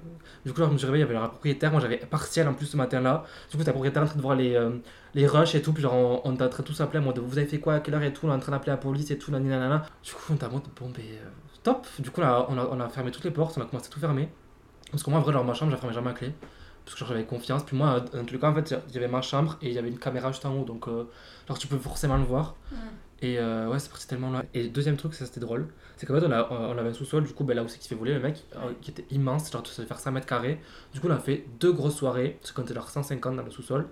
Du 0.44 0.52
coup, 0.52 0.58
genre, 0.58 0.68
je 0.68 0.72
me 0.74 0.78
suis 0.78 0.86
réveillé, 0.86 1.04
il 1.04 1.08
y 1.08 1.10
avait 1.10 1.20
la 1.20 1.28
propriétaire, 1.28 1.70
moi 1.70 1.80
j'avais 1.80 1.98
partiel 1.98 2.48
en 2.48 2.54
plus 2.54 2.66
ce 2.66 2.76
matin-là. 2.76 3.24
Du 3.50 3.56
coup, 3.56 3.62
la 3.64 3.72
propriétaire 3.72 4.02
en 4.02 4.06
train 4.06 4.16
de 4.16 4.22
voir 4.22 4.34
les, 4.34 4.54
euh, 4.56 4.70
les 5.14 5.26
rushs 5.26 5.54
et 5.54 5.62
tout, 5.62 5.72
puis 5.72 5.82
genre, 5.82 6.20
on, 6.24 6.32
de 6.32 6.46
tous 6.62 6.80
appeler 6.80 6.98
en 6.98 7.02
mode 7.02 7.18
vous 7.20 7.38
avez 7.38 7.46
fait 7.46 7.60
quoi, 7.60 7.74
à 7.74 7.80
quelle 7.80 7.94
heure 7.94 8.02
et 8.02 8.12
tout, 8.12 8.26
on 8.26 8.30
est 8.30 8.34
en 8.34 8.38
train 8.40 8.52
d'appeler 8.52 8.72
la 8.72 8.78
police 8.78 9.10
et 9.10 9.18
tout, 9.18 9.30
nanana. 9.30 9.84
Du 10.02 10.12
coup, 10.12 10.20
on 10.32 10.44
en 10.46 10.50
mode 10.50 10.62
bon, 10.80 10.88
ben, 10.90 11.02
euh, 11.02 11.28
top. 11.62 11.86
Du 12.00 12.10
coup, 12.10 12.20
là, 12.20 12.46
on 12.48 12.58
a, 12.58 12.64
on 12.70 12.80
a 12.80 12.88
fermé 12.88 13.10
toutes 13.12 13.24
les 13.24 13.30
portes, 13.30 13.56
on 13.58 13.62
a 13.62 13.66
commencé 13.66 13.86
à 13.88 13.90
tout 13.90 14.00
fermer. 14.00 14.28
Parce 14.90 15.02
que 15.02 15.10
moi, 15.10 15.20
en 15.20 15.22
vrai, 15.22 15.32
genre, 15.32 15.44
ma 15.44 15.54
chambre, 15.54 15.70
j'ai 15.72 15.76
fermé 15.78 15.94
jamais 15.94 16.10
à 16.10 16.14
clé. 16.14 16.32
Parce 16.84 16.98
que 16.98 17.04
j'avais 17.04 17.24
confiance. 17.24 17.62
Puis 17.64 17.76
moi, 17.76 18.00
dans 18.00 18.24
tous 18.24 18.32
les 18.34 18.40
cas, 18.40 18.48
en 18.50 18.54
fait, 18.54 18.74
il 18.88 18.94
y 18.94 18.96
avait 18.98 19.08
ma 19.08 19.20
chambre 19.20 19.58
et 19.60 19.68
il 19.68 19.74
y 19.74 19.78
avait 19.78 19.90
une 19.90 19.98
caméra 19.98 20.32
juste 20.32 20.46
en 20.46 20.54
haut. 20.56 20.64
Donc, 20.64 20.88
euh, 20.88 21.04
genre, 21.46 21.58
tu 21.58 21.66
peux 21.66 21.76
forcément 21.78 22.16
le 22.16 22.24
voir. 22.24 22.56
Mm. 22.72 22.76
Et 23.20 23.38
euh, 23.38 23.68
ouais, 23.68 23.78
c'est 23.80 23.90
parti 23.90 24.06
tellement 24.06 24.30
là. 24.30 24.44
Et 24.54 24.68
deuxième 24.68 24.96
truc, 24.96 25.12
ça 25.14 25.26
c'était 25.26 25.40
drôle, 25.40 25.66
c'est 25.96 26.06
qu'en 26.06 26.14
fait, 26.20 26.24
on, 26.26 26.30
a- 26.30 26.48
on 26.52 26.78
avait 26.78 26.90
un 26.90 26.92
sous-sol, 26.94 27.24
du 27.24 27.32
coup, 27.32 27.42
ben, 27.44 27.54
là 27.54 27.64
où 27.64 27.68
c'est 27.68 27.78
qui 27.78 27.88
fait 27.88 27.96
voler, 27.96 28.14
le 28.14 28.20
mec, 28.20 28.44
euh, 28.56 28.72
qui 28.80 28.92
était 28.92 29.06
immense, 29.10 29.50
genre, 29.50 29.66
ça 29.66 29.74
devait 29.82 29.88
faire 29.88 29.98
5 29.98 30.12
mètres 30.12 30.26
carrés. 30.26 30.60
Du 30.92 31.00
coup, 31.00 31.08
on 31.08 31.12
a 31.12 31.18
fait 31.18 31.44
deux 31.58 31.72
grosses 31.72 31.96
soirées, 31.96 32.38
parce 32.40 32.52
qu'on 32.52 32.62
était 32.62 32.74
genre 32.74 32.88
150 32.88 33.36
dans 33.36 33.42
le 33.42 33.50
sous-sol. 33.50 33.88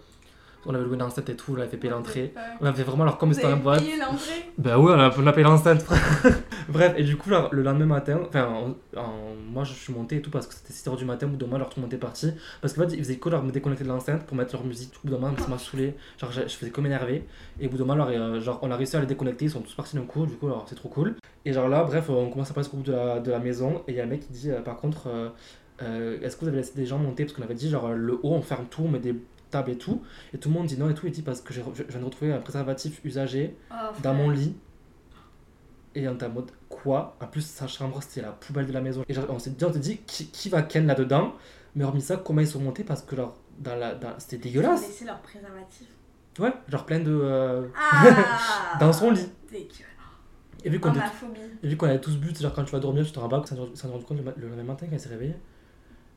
On 0.67 0.75
avait 0.75 0.85
loué 0.85 0.95
une 0.97 1.03
enceinte 1.03 1.29
et 1.31 1.37
tout, 1.37 1.53
on 1.57 1.59
avait 1.61 1.69
fait 1.69 1.77
payer 1.77 1.93
l'entrée. 1.93 2.33
On 2.61 2.67
avait 2.67 2.83
vraiment 2.83 3.03
alors 3.05 3.19
comme 3.19 3.33
c'était 3.33 3.47
avez 3.47 3.57
boîte. 3.57 3.81
payé 3.83 3.97
l'entrée? 3.99 4.45
Bah 4.59 4.79
ouais, 4.79 4.93
on 4.93 4.99
a, 5.01 5.11
on 5.19 5.27
a 5.27 5.33
payé 5.33 5.45
l'enceinte. 5.45 5.85
Bref, 6.69 6.95
et 6.97 7.05
du 7.05 7.17
coup, 7.17 7.31
genre, 7.31 7.49
le 7.53 7.63
lendemain 7.63 7.87
matin, 7.87 8.21
enfin, 8.27 8.45
en- 8.49 8.99
en- 9.01 9.35
moi 9.53 9.65
je 9.65 9.73
suis 9.73 9.93
monté 9.93 10.17
et 10.17 10.23
tout 10.23 10.31
parce 10.31 10.47
que 10.47 10.55
c'était 10.55 10.73
6h 10.73 10.97
du 10.97 11.05
matin, 11.05 11.27
au 11.27 11.31
bout 11.31 11.37
d'un 11.37 11.47
moment, 11.47 11.57
alors 11.57 11.69
tout 11.69 11.79
le 11.79 11.83
monde 11.83 11.93
était 11.93 12.01
parti. 12.01 12.33
Parce 12.61 12.73
qu'en 12.75 12.83
fait, 12.89 12.95
ils 12.95 12.99
faisaient 12.99 13.17
que 13.17 13.29
leur 13.29 13.43
me 13.43 13.51
déconnecter 13.53 13.85
de 13.85 13.89
l'enceinte 13.89 14.25
pour 14.27 14.37
mettre 14.37 14.55
leur 14.55 14.65
musique. 14.65 14.93
Au 15.05 15.09
bout 15.09 15.15
d'un 15.15 15.21
moment, 15.21 15.37
ça 15.39 15.49
m'a 15.49 15.59
saoulé. 15.59 15.95
Genre, 16.19 16.33
je, 16.33 16.43
je 16.43 16.49
faisais 16.57 16.71
comme 16.71 16.87
énervé. 16.87 17.25
Et 17.61 17.67
au 17.67 17.71
bout 17.71 17.77
d'un 17.79 17.85
moment, 17.85 18.05
alors, 18.05 18.09
euh, 18.11 18.41
genre, 18.41 18.59
on 18.63 18.71
a 18.71 18.77
réussi 18.77 18.97
à 18.97 19.01
les 19.01 19.07
déconnecter, 19.07 19.45
ils 19.47 19.51
sont 19.51 19.61
tous 19.61 19.75
partis 19.75 19.97
d'un 19.97 20.03
coup, 20.03 20.27
du 20.27 20.35
coup, 20.35 20.47
alors 20.47 20.67
c'est 20.69 20.75
trop 20.75 20.89
cool. 20.89 21.15
Et 21.45 21.53
genre 21.53 21.69
là, 21.69 21.85
bref, 21.85 22.11
on 22.11 22.29
commence 22.31 22.51
à 22.51 22.55
passer 22.55 22.71
au 22.73 22.79
bout 22.79 22.83
de 22.83 22.93
la, 22.93 23.21
de 23.21 23.31
la 23.31 23.39
maison. 23.39 23.83
Et 23.87 23.93
il 23.93 23.97
y 23.97 24.01
a 24.01 24.05
un 24.05 24.07
mec 24.09 24.21
qui 24.21 24.33
dit, 24.33 24.51
euh, 24.51 24.61
par 24.61 24.77
contre, 24.77 25.07
euh, 25.07 25.29
euh, 25.83 26.19
est-ce 26.23 26.37
que 26.37 26.41
vous 26.43 26.49
avez 26.49 26.57
laissé 26.59 26.73
des 26.75 26.87
gens 26.87 26.99
monter? 26.99 27.25
Parce 27.25 27.37
qu'on 27.37 27.43
avait 27.45 27.55
dit, 27.55 27.69
genre, 27.71 27.91
le 27.93 28.15
haut, 28.15 28.33
on 28.33 28.43
ferme 28.43 28.67
tout, 28.69 28.83
on 28.85 28.89
met 28.89 28.99
des 28.99 29.15
et 29.69 29.77
tout. 29.79 30.03
Et 30.35 30.39
tout 30.39 30.49
le 30.49 30.55
monde 30.55 30.67
dit 30.67 30.77
non 30.79 30.89
et 30.91 30.95
tout. 30.95 31.07
Il 31.07 31.13
dit, 31.13 31.23
parce 31.23 31.41
que 31.41 31.53
je 31.55 31.61
je 31.75 31.83
viens 31.85 32.01
de 32.01 32.05
retrouver 32.05 32.33
un 32.33 32.39
préservatif 32.41 33.01
usagé 33.05 33.57
Oh, 33.71 33.75
dans 34.03 34.15
mon 34.15 34.31
lit. 34.31 34.55
Et 35.95 36.07
on 36.09 36.19
en 36.21 36.29
mode 36.29 36.51
quoi? 36.69 37.17
En 37.23 37.27
plus, 37.27 37.41
sa 37.47 37.67
chambre 37.67 38.03
c'était 38.03 38.21
la 38.21 38.33
poubelle 38.33 38.67
de 38.67 38.73
la 38.73 38.81
maison. 38.83 39.03
Et 39.09 39.15
genre, 39.15 39.25
on 39.31 39.39
s'est 39.39 39.51
dit, 39.51 39.65
on 39.65 39.73
s'est 39.73 39.79
dit 39.79 39.99
qui, 40.07 40.27
qui 40.27 40.49
va 40.51 40.63
ken 40.63 40.87
là-dedans? 40.87 41.35
Mais 41.75 41.85
hormis 41.85 42.03
ça, 42.03 42.17
comment 42.19 42.41
ils 42.43 42.47
sont 42.49 42.61
montés? 42.61 42.85
Parce 42.85 43.03
que 43.03 43.17
leur, 43.17 43.35
dans 43.59 43.75
la, 43.77 43.95
dans- 43.95 44.19
c'était 44.19 44.37
Ils 44.37 44.41
ont 44.41 44.43
dégueulasse. 44.61 44.87
laissé 44.87 45.05
leur 45.07 45.21
préservatif. 45.21 45.87
Ouais, 46.39 46.53
genre 46.69 46.85
plein 46.85 47.01
de. 47.01 47.11
euh, 47.11 47.67
Ah 47.75 48.77
Dans 48.81 48.93
son 48.93 49.11
lit. 49.11 49.27
Dégueulasse. 49.51 49.73
Et 50.65 50.69
vu 50.71 50.81
qu'on 50.81 50.93
vu 51.63 51.77
qu'on 51.77 51.87
avait 51.87 52.01
tous 52.01 52.17
bu, 52.17 52.35
genre 52.35 52.53
quand 52.53 52.65
tu 52.65 52.73
vas 52.73 52.81
dormir, 52.81 53.07
tu 53.07 53.13
te 53.13 53.19
rends 53.19 53.29
pas 53.29 53.39
compte, 53.39 53.47
ça 53.49 53.57
s'est 53.75 53.87
rendu 53.89 54.05
compte 54.05 54.19
le, 54.19 54.33
le 54.37 54.49
lendemain 54.49 54.65
matin 54.65 54.87
quand 54.91 54.97
il 54.97 55.01
s'est 55.01 55.09
réveillé. 55.09 55.35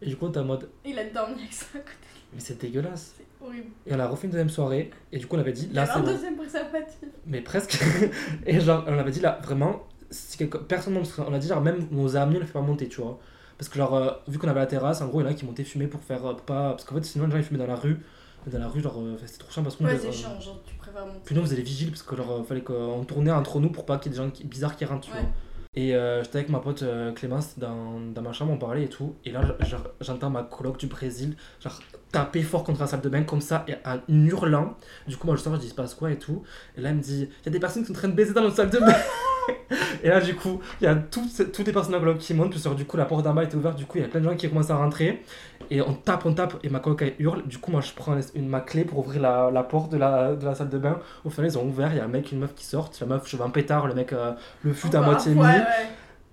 Et 0.01 0.07
du 0.07 0.15
coup, 0.17 0.25
en 0.27 0.43
mode, 0.43 0.69
Il 0.83 0.97
a 0.97 1.03
dormi 1.09 1.39
avec 1.41 1.53
ça 1.53 1.65
à 1.75 1.79
côté. 1.79 1.93
Mais 2.33 2.39
c'est 2.39 2.59
dégueulasse. 2.59 3.13
C'est 3.17 3.45
horrible. 3.45 3.67
Et 3.87 3.93
on 3.93 3.99
a 3.99 4.07
refait 4.07 4.25
une 4.27 4.31
deuxième 4.31 4.49
soirée. 4.49 4.91
Et 5.11 5.17
du 5.17 5.27
coup, 5.27 5.35
on 5.35 5.39
avait 5.39 5.51
dit, 5.53 5.69
là 5.73 5.85
c'est 5.85 5.93
un 5.93 5.99
bon. 5.99 6.07
deuxième 6.11 6.35
préservatif. 6.37 6.97
Mais 7.25 7.41
presque. 7.41 7.79
et 8.45 8.59
genre, 8.59 8.83
on 8.87 8.97
avait 8.97 9.11
dit 9.11 9.19
là, 9.21 9.39
vraiment, 9.43 9.83
si 10.09 10.37
quelque... 10.37 10.57
personne 10.57 10.93
ne 10.93 10.99
On 11.23 11.33
a 11.33 11.39
dit, 11.39 11.47
genre, 11.47 11.61
même 11.61 11.87
nos 11.91 12.15
amis, 12.15 12.37
on 12.37 12.39
ne 12.39 12.45
fait 12.45 12.53
pas 12.53 12.61
monter, 12.61 12.87
tu 12.87 13.01
vois. 13.01 13.19
Parce 13.57 13.67
que, 13.69 13.77
genre, 13.77 13.93
euh, 13.95 14.11
vu 14.27 14.37
qu'on 14.39 14.47
avait 14.47 14.59
la 14.61 14.67
terrasse, 14.67 15.01
en 15.01 15.07
gros, 15.07 15.19
il 15.21 15.25
y 15.25 15.27
en 15.27 15.31
a 15.31 15.33
qui 15.33 15.45
montaient 15.45 15.63
fumer 15.63 15.87
pour 15.87 16.01
faire. 16.01 16.25
euh, 16.25 16.31
pour 16.33 16.41
pas... 16.43 16.71
Parce 16.71 16.85
qu'en 16.85 16.95
fait, 16.95 17.03
sinon, 17.03 17.25
les 17.25 17.31
gens 17.31 17.37
ils 17.37 17.43
fumaient 17.43 17.59
dans 17.59 17.67
la 17.67 17.75
rue. 17.75 17.97
Mais 18.45 18.53
dans 18.53 18.59
la 18.59 18.67
rue, 18.69 18.79
genre, 18.81 18.97
euh, 19.01 19.17
c'était 19.25 19.39
trop 19.39 19.51
chiant 19.51 19.63
parce 19.63 19.75
que 19.75 19.83
nous, 19.83 19.89
Ouais, 19.89 19.95
euh, 19.95 19.99
c'est 20.01 20.11
chiant, 20.13 20.39
genre 20.39 20.61
tu 20.65 20.75
préfères 20.75 21.05
monter. 21.05 21.19
Puis 21.25 21.35
nous, 21.35 21.41
on 21.41 21.43
faisait 21.43 21.57
les 21.57 21.61
vigiles 21.61 21.89
parce 21.89 22.03
que, 22.03 22.15
genre, 22.15 22.31
euh, 22.39 22.43
fallait 22.43 22.61
qu'on 22.61 23.03
tournait 23.03 23.31
entre 23.31 23.59
nous 23.59 23.69
pour 23.69 23.85
pas 23.85 23.97
qu'il 23.97 24.11
y 24.11 24.15
ait 24.15 24.17
des 24.17 24.23
gens 24.23 24.31
qui- 24.31 24.45
bizarres 24.45 24.77
qui 24.77 24.85
rentrent, 24.85 25.07
tu 25.07 25.11
Ouais. 25.13 25.19
vois. 25.19 25.29
Et 25.75 25.93
euh, 25.93 26.23
j'étais 26.23 26.37
avec 26.39 26.49
ma 26.49 26.59
pote 26.59 26.81
euh, 26.83 27.11
Clémence 27.11 27.59
dans, 27.59 27.99
dans 27.99 28.21
ma 28.21 28.31
chambre, 28.31 28.53
on 28.53 28.57
parlait 28.57 28.83
et 28.85 28.89
tout. 28.89 29.15
Et 29.25 29.31
là, 29.31 29.41
genre, 29.65 29.83
j'entends 29.99 30.29
ma 30.29 30.43
coloc 30.43 30.77
du 30.79 30.87
Brésil, 30.87 31.35
genre, 31.61 31.79
taper 32.11 32.41
fort 32.41 32.63
contre 32.63 32.79
la 32.79 32.87
salle 32.87 33.01
de 33.01 33.09
bain 33.09 33.23
comme 33.23 33.41
ça, 33.41 33.65
et 33.67 33.75
en 33.85 33.99
hurlant. 34.07 34.75
Du 35.07 35.17
coup, 35.17 35.27
moi, 35.27 35.35
je 35.35 35.41
sors, 35.41 35.53
je 35.55 35.59
dis, 35.59 35.67
il 35.67 35.69
se 35.69 35.75
passe 35.75 35.93
quoi 35.93 36.11
et 36.11 36.17
tout. 36.17 36.43
Et 36.77 36.81
là, 36.81 36.89
elle 36.89 36.95
me 36.95 37.01
dit, 37.01 37.29
il 37.41 37.45
y 37.45 37.49
a 37.49 37.51
des 37.51 37.59
personnes 37.59 37.83
qui 37.83 37.87
sont 37.87 37.93
en 37.93 37.99
train 37.99 38.07
de 38.07 38.13
baiser 38.13 38.33
dans 38.33 38.41
notre 38.41 38.55
salle 38.55 38.69
de 38.69 38.79
bain. 38.79 38.95
et 40.03 40.09
là, 40.09 40.19
du 40.19 40.35
coup, 40.35 40.59
il 40.81 40.85
y 40.85 40.87
a 40.87 40.95
toutes, 40.95 41.51
toutes 41.51 41.67
les 41.67 41.73
personnes 41.73 41.95
en 41.95 42.13
qui 42.15 42.33
montent. 42.33 42.51
Puis, 42.51 42.59
genre, 42.59 42.75
du 42.75 42.85
coup, 42.85 42.97
la 42.97 43.05
porte 43.05 43.23
d'en 43.23 43.33
bas 43.33 43.43
était 43.43 43.55
ouverte. 43.55 43.77
Du 43.77 43.85
coup, 43.85 43.97
il 43.97 44.01
y 44.01 44.05
a 44.05 44.07
plein 44.07 44.19
de 44.21 44.25
gens 44.25 44.35
qui 44.35 44.49
commencent 44.49 44.71
à 44.71 44.75
rentrer. 44.75 45.23
Et 45.71 45.81
on 45.81 45.93
tape, 45.93 46.25
on 46.25 46.33
tape, 46.33 46.55
et 46.63 46.69
ma 46.69 46.79
coloc, 46.79 47.01
elle 47.03 47.13
hurle. 47.19 47.43
Du 47.45 47.59
coup, 47.59 47.71
moi, 47.71 47.81
je 47.81 47.91
prends 47.93 48.17
une, 48.33 48.47
ma 48.47 48.61
clé 48.61 48.85
pour 48.85 48.99
ouvrir 48.99 49.21
la, 49.21 49.51
la 49.51 49.61
porte 49.63 49.91
de 49.91 49.97
la, 49.97 50.35
de 50.35 50.45
la 50.45 50.55
salle 50.55 50.69
de 50.69 50.77
bain. 50.79 50.99
Au 51.25 51.29
final, 51.29 51.51
ils 51.51 51.57
ont 51.57 51.65
ouvert. 51.65 51.91
Il 51.91 51.97
y 51.97 51.99
a 51.99 52.05
un 52.05 52.07
mec, 52.07 52.31
une 52.31 52.39
meuf 52.39 52.55
qui 52.55 52.65
sort. 52.65 52.89
La 53.01 53.07
meuf, 53.07 53.29
je 53.29 53.37
veux 53.37 53.43
un 53.43 53.49
pétard. 53.49 53.85
Le 53.87 53.93
mec, 53.93 54.13
euh, 54.13 54.31
le 54.63 54.73
fut 54.73 54.87
à 54.95 54.99
Encore, 54.99 55.11
moitié 55.11 55.33
ouais, 55.33 55.37
mis. 55.37 55.43
ouais. 55.43 55.63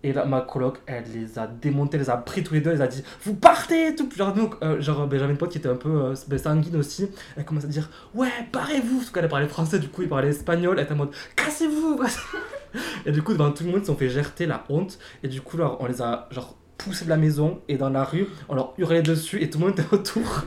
Et 0.02 0.12
là, 0.12 0.24
ma 0.24 0.40
coloc, 0.40 0.78
elle 0.86 1.04
les 1.12 1.38
a 1.38 1.46
démontés, 1.46 1.98
les 1.98 2.10
a 2.10 2.16
pris 2.16 2.44
tous 2.44 2.54
les 2.54 2.60
deux, 2.60 2.70
elle 2.70 2.76
les 2.76 2.82
a 2.82 2.86
dit 2.86 3.02
Vous 3.24 3.34
partez 3.34 3.94
tout. 3.94 4.08
Genre, 4.14 4.36
nous, 4.36 4.50
euh, 4.62 4.80
genre 4.80 5.06
ben, 5.06 5.18
j'avais 5.18 5.32
une 5.32 5.38
pote 5.38 5.50
qui 5.50 5.58
était 5.58 5.68
un 5.68 5.76
peu 5.76 5.88
euh, 5.88 6.14
ben, 6.28 6.38
sanguine 6.38 6.76
aussi. 6.76 7.08
Elle 7.36 7.44
commence 7.44 7.64
à 7.64 7.68
dire 7.68 7.88
Ouais, 8.14 8.28
barrez-vous 8.52 8.98
Parce 8.98 9.10
qu'elle 9.10 9.28
parlait 9.28 9.48
français, 9.48 9.78
du 9.78 9.88
coup, 9.88 10.02
il 10.02 10.08
parlait 10.08 10.28
espagnol. 10.28 10.76
Elle 10.78 10.84
était 10.84 10.92
en 10.92 10.96
mode 10.96 11.14
cassez-vous 11.34 12.00
Et 13.06 13.12
du 13.12 13.22
coup, 13.22 13.32
devant 13.32 13.50
tout 13.50 13.64
le 13.64 13.70
monde, 13.70 13.80
ils 13.80 13.86
se 13.86 13.86
sont 13.86 13.96
fait 13.96 14.08
gerter 14.08 14.46
la 14.46 14.64
honte. 14.68 14.98
Et 15.22 15.28
du 15.28 15.40
coup, 15.40 15.56
alors, 15.56 15.78
on 15.80 15.86
les 15.86 16.02
a 16.02 16.28
genre 16.30 16.56
poussés 16.76 17.04
de 17.04 17.10
la 17.10 17.16
maison 17.16 17.60
et 17.68 17.76
dans 17.76 17.90
la 17.90 18.04
rue, 18.04 18.26
on 18.48 18.54
leur 18.54 18.74
hurlait 18.78 19.02
dessus 19.02 19.42
et 19.42 19.50
tout 19.50 19.58
le 19.58 19.66
monde 19.66 19.78
était 19.78 19.94
autour. 19.94 20.44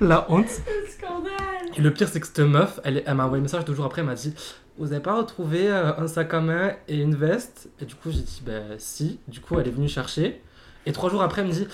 la 0.06 0.30
honte. 0.30 0.48
Scandale. 0.88 1.30
Et 1.76 1.80
le 1.80 1.92
pire, 1.92 2.08
c'est 2.08 2.20
que 2.20 2.26
cette 2.26 2.40
meuf, 2.40 2.80
elle, 2.84 3.02
elle 3.06 3.14
m'a 3.14 3.24
envoyé 3.26 3.40
un 3.40 3.42
message 3.42 3.64
deux 3.64 3.74
jours 3.74 3.84
après, 3.84 4.00
elle 4.00 4.06
m'a 4.06 4.14
dit 4.14 4.34
Vous 4.78 4.92
avez 4.92 5.00
pas 5.02 5.14
retrouvé 5.16 5.70
euh, 5.70 5.96
un 5.96 6.06
sac 6.06 6.34
à 6.34 6.40
main 6.40 6.72
et 6.88 6.96
une 7.00 7.14
veste? 7.14 7.68
Et 7.80 7.84
du 7.84 7.94
coup, 7.94 8.10
j'ai 8.10 8.20
dit 8.22 8.42
Ben 8.44 8.64
si. 8.78 9.20
Du 9.28 9.40
coup, 9.40 9.58
elle 9.58 9.68
est 9.68 9.72
venue 9.72 9.88
chercher. 9.88 10.42
Et 10.86 10.92
trois 10.92 11.10
jours 11.10 11.22
après, 11.22 11.42
elle 11.42 11.48
me 11.48 11.52
dit 11.52 11.66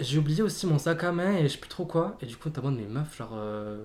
J'ai 0.00 0.18
oublié 0.18 0.42
aussi 0.42 0.66
mon 0.66 0.78
sac 0.78 1.04
à 1.04 1.12
main 1.12 1.32
et 1.32 1.42
je 1.44 1.48
sais 1.48 1.58
plus 1.58 1.68
trop 1.68 1.84
quoi. 1.84 2.16
Et 2.22 2.26
du 2.26 2.36
coup, 2.36 2.48
t'as 2.50 2.60
de 2.62 2.68
mes 2.70 2.86
meufs, 2.86 3.16
genre, 3.16 3.32
euh, 3.34 3.84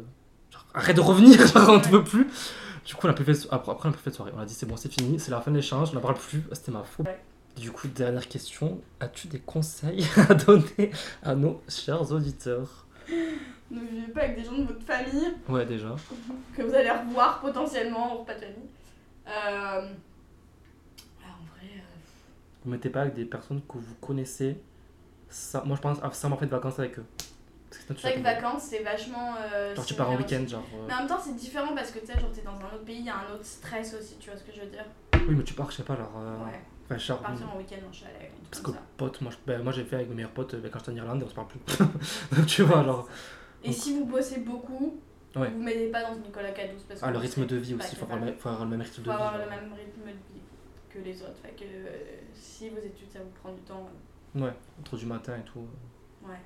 genre, 0.51 0.65
Arrête 0.73 0.95
de 0.95 1.01
revenir, 1.01 1.45
genre, 1.53 1.69
on 1.69 1.79
te 1.79 1.89
veut 1.89 2.03
plus. 2.03 2.27
Du 2.85 2.95
coup, 2.95 3.07
on 3.07 3.09
a 3.09 3.13
plus 3.13 3.25
fait, 3.25 3.33
so- 3.33 3.49
après, 3.51 3.73
on 3.83 3.89
a 3.89 3.91
plus 3.93 4.01
fait 4.01 4.09
de 4.11 4.15
soirée. 4.15 4.31
On 4.35 4.39
a 4.39 4.45
dit 4.45 4.53
C'est 4.53 4.65
bon, 4.65 4.77
c'est 4.77 4.91
fini, 4.91 5.19
c'est 5.19 5.31
la 5.31 5.41
fin 5.41 5.51
de 5.51 5.55
l'échange, 5.57 5.89
on 5.91 5.95
n'en 5.95 6.01
parle 6.01 6.15
plus. 6.15 6.43
C'était 6.53 6.71
ma 6.71 6.83
faute. 6.83 7.07
Du 7.57 7.69
coup, 7.71 7.87
dernière 7.89 8.27
question 8.29 8.79
As-tu 9.01 9.27
des 9.27 9.39
conseils 9.39 10.07
à 10.29 10.33
donner 10.33 10.91
à 11.21 11.35
nos 11.35 11.61
chers 11.67 12.09
auditeurs? 12.13 12.85
Ne 13.71 13.79
vivez 13.81 14.11
pas 14.11 14.21
avec 14.23 14.35
des 14.35 14.43
gens 14.43 14.53
de 14.57 14.63
votre 14.65 14.83
famille 14.83 15.33
Ouais, 15.47 15.65
déjà. 15.65 15.95
que 16.55 16.61
vous 16.61 16.73
allez 16.73 16.91
revoir 16.91 17.39
potentiellement 17.39 18.15
au 18.15 18.17
repas 18.19 18.33
de 18.35 18.39
famille. 18.41 18.69
Euh... 19.27 19.31
ah, 21.23 21.27
en 21.39 21.45
vrai, 21.45 21.67
euh, 21.75 21.79
Vous 22.65 22.71
mettez 22.71 22.89
pas 22.89 23.01
avec 23.01 23.13
des 23.13 23.25
personnes 23.25 23.61
que 23.61 23.77
vous 23.77 23.95
connaissez. 24.01 24.57
Ça, 25.29 25.63
moi, 25.65 25.77
je 25.77 25.81
pense 25.81 26.03
à 26.03 26.11
ça 26.11 26.27
m'en 26.27 26.35
fait 26.37 26.45
de 26.47 26.51
vacances 26.51 26.79
avec 26.79 26.99
eux. 26.99 27.05
C'est 27.69 27.97
vrai 28.01 28.15
que 28.15 28.19
vacances, 28.19 28.63
c'est 28.63 28.83
vachement. 28.83 29.35
euh, 29.53 29.73
Genre, 29.73 29.85
tu 29.85 29.93
pars 29.93 30.09
en 30.11 30.17
week-end, 30.17 30.45
genre. 30.45 30.65
euh, 30.75 30.85
Mais 30.87 30.93
en 30.93 30.97
même 30.99 31.07
temps, 31.07 31.19
c'est 31.23 31.35
différent 31.37 31.73
parce 31.73 31.91
que 31.91 31.99
tu 31.99 32.07
sais, 32.07 32.19
genre, 32.19 32.29
t'es 32.33 32.41
dans 32.41 32.51
un 32.51 32.75
autre 32.75 32.83
pays, 32.83 32.97
il 32.99 33.05
y 33.05 33.09
a 33.09 33.15
un 33.15 33.33
autre 33.33 33.45
stress 33.45 33.93
aussi, 33.93 34.17
tu 34.19 34.29
vois 34.29 34.37
ce 34.37 34.43
que 34.43 34.51
je 34.53 34.59
veux 34.59 34.67
dire 34.67 34.83
Oui, 35.13 35.35
mais 35.35 35.43
tu 35.43 35.53
pars, 35.53 35.71
je 35.71 35.77
sais 35.77 35.83
pas, 35.83 35.95
genre. 35.95 36.11
euh, 36.17 36.37
Ouais. 36.45 36.59
Enfin, 36.89 36.97
genre. 36.97 37.19
Partir 37.19 37.49
en 37.49 37.57
week-end 37.57 37.77
en 37.89 37.93
chalet, 37.93 38.29
Parce 38.49 38.59
que 38.61 38.65
comme 38.65 38.75
ça. 38.75 38.81
pote, 38.97 39.21
moi, 39.21 39.31
je- 39.31 39.37
ben, 39.47 39.63
moi 39.63 39.71
j'ai 39.71 39.85
fait 39.85 39.95
avec 39.95 40.09
mes 40.09 40.15
meilleurs 40.15 40.31
potes 40.31 40.55
euh, 40.55 40.59
ben, 40.59 40.69
quand 40.69 40.79
j'étais 40.79 40.91
en 40.91 40.95
Irlande 40.97 41.21
et 41.21 41.25
on 41.25 41.29
se 41.29 41.33
parle 41.35 41.47
plus. 41.47 41.59
Donc, 42.35 42.45
tu 42.47 42.63
vois, 42.63 42.83
genre. 42.83 43.07
Et 43.63 43.71
si 43.71 43.97
vous 43.97 44.05
bossez 44.05 44.39
beaucoup, 44.41 44.99
Ouais. 45.35 45.49
vous 45.49 45.61
mettez 45.63 45.87
pas 45.87 46.01
dans 46.03 46.15
une 46.15 46.29
coloc 46.31 46.57
à 46.59 46.67
12 46.67 46.83
parce 46.87 46.99
que 46.99 47.05
Ah, 47.05 47.11
le 47.11 47.17
rythme 47.17 47.45
de 47.45 47.55
vie 47.55 47.73
aussi, 47.75 47.95
faut 47.95 48.03
avoir, 48.03 48.19
capable. 48.19 48.31
le, 48.33 48.37
faut 48.37 48.49
avoir 48.49 48.63
le 48.65 48.71
même 48.71 48.81
rythme 48.81 49.01
de 49.01 49.05
faut 49.05 49.11
vie. 49.11 49.15
avoir 49.23 49.33
le 49.37 49.49
même 49.49 49.73
rythme 49.73 50.01
de 50.07 50.11
vie 50.33 50.41
que 50.89 50.99
les 50.99 51.21
autres. 51.21 51.37
Fait 51.41 51.51
que 51.55 51.63
euh, 51.63 51.87
si 52.33 52.69
vos 52.69 52.79
études 52.79 53.09
ça 53.11 53.19
vous 53.19 53.29
prend 53.41 53.53
du 53.53 53.61
temps, 53.61 53.87
Ouais, 54.35 54.53
entre 54.79 54.97
du 54.97 55.05
matin 55.05 55.33
et 55.39 55.43
tout. 55.49 55.59
euh, 55.59 56.27
ouais. 56.29 56.37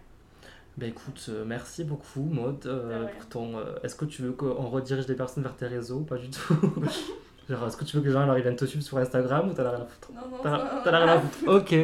Ben 0.78 0.90
écoute, 0.90 1.26
euh, 1.30 1.46
merci 1.46 1.84
beaucoup, 1.86 2.22
Maud. 2.24 2.64
euh, 2.66 3.00
De 3.00 3.06
rien. 3.06 3.14
pour 3.16 3.30
ton, 3.30 3.58
euh, 3.58 3.76
est-ce 3.84 3.96
que 3.96 4.06
tu 4.06 4.22
veux 4.22 4.34
qu'on 4.34 4.70
redirige 4.70 5.06
des 5.08 5.16
personnes 5.16 5.44
vers 5.44 5.56
tes 5.56 5.68
réseaux 5.68 6.02
pas 6.02 6.18
du 6.18 6.30
tout? 6.30 6.54
Genre, 7.50 7.66
est-ce 7.68 7.78
que 7.78 7.86
tu 7.86 7.96
veux 7.96 8.02
que 8.02 8.08
les 8.08 8.14
gens 8.14 8.22
alors, 8.22 8.38
ils 8.38 8.42
viennent 8.42 8.56
te 8.56 8.66
suivre 8.66 8.84
sur 8.84 8.98
Instagram 8.98 9.50
ou 9.50 9.54
t'en 9.54 9.64
as 9.66 9.70
rien 9.72 9.82
à 9.82 9.86
foutre? 9.86 10.12
Non, 10.14 10.22
non, 10.30 10.38
T'as 10.44 10.82
t'as 10.84 10.98
rien 10.98 11.08
à 11.08 11.20
foutre. 11.22 11.52
Ok. 11.56 11.76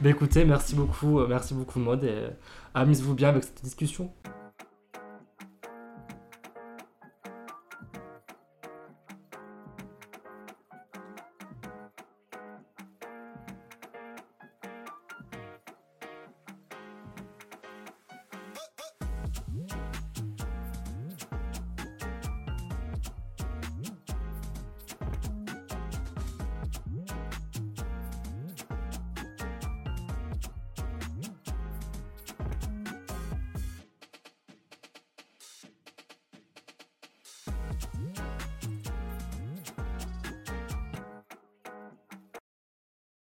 Bah 0.00 0.10
écoutez, 0.10 0.44
merci 0.44 0.74
beaucoup, 0.76 1.18
euh, 1.20 1.26
merci 1.28 1.54
beaucoup 1.54 1.78
Maud 1.80 2.02
et 2.04 2.08
euh, 2.08 2.28
amusez-vous 2.74 3.14
bien 3.14 3.28
avec 3.30 3.42
cette 3.44 3.62
discussion. 3.62 4.10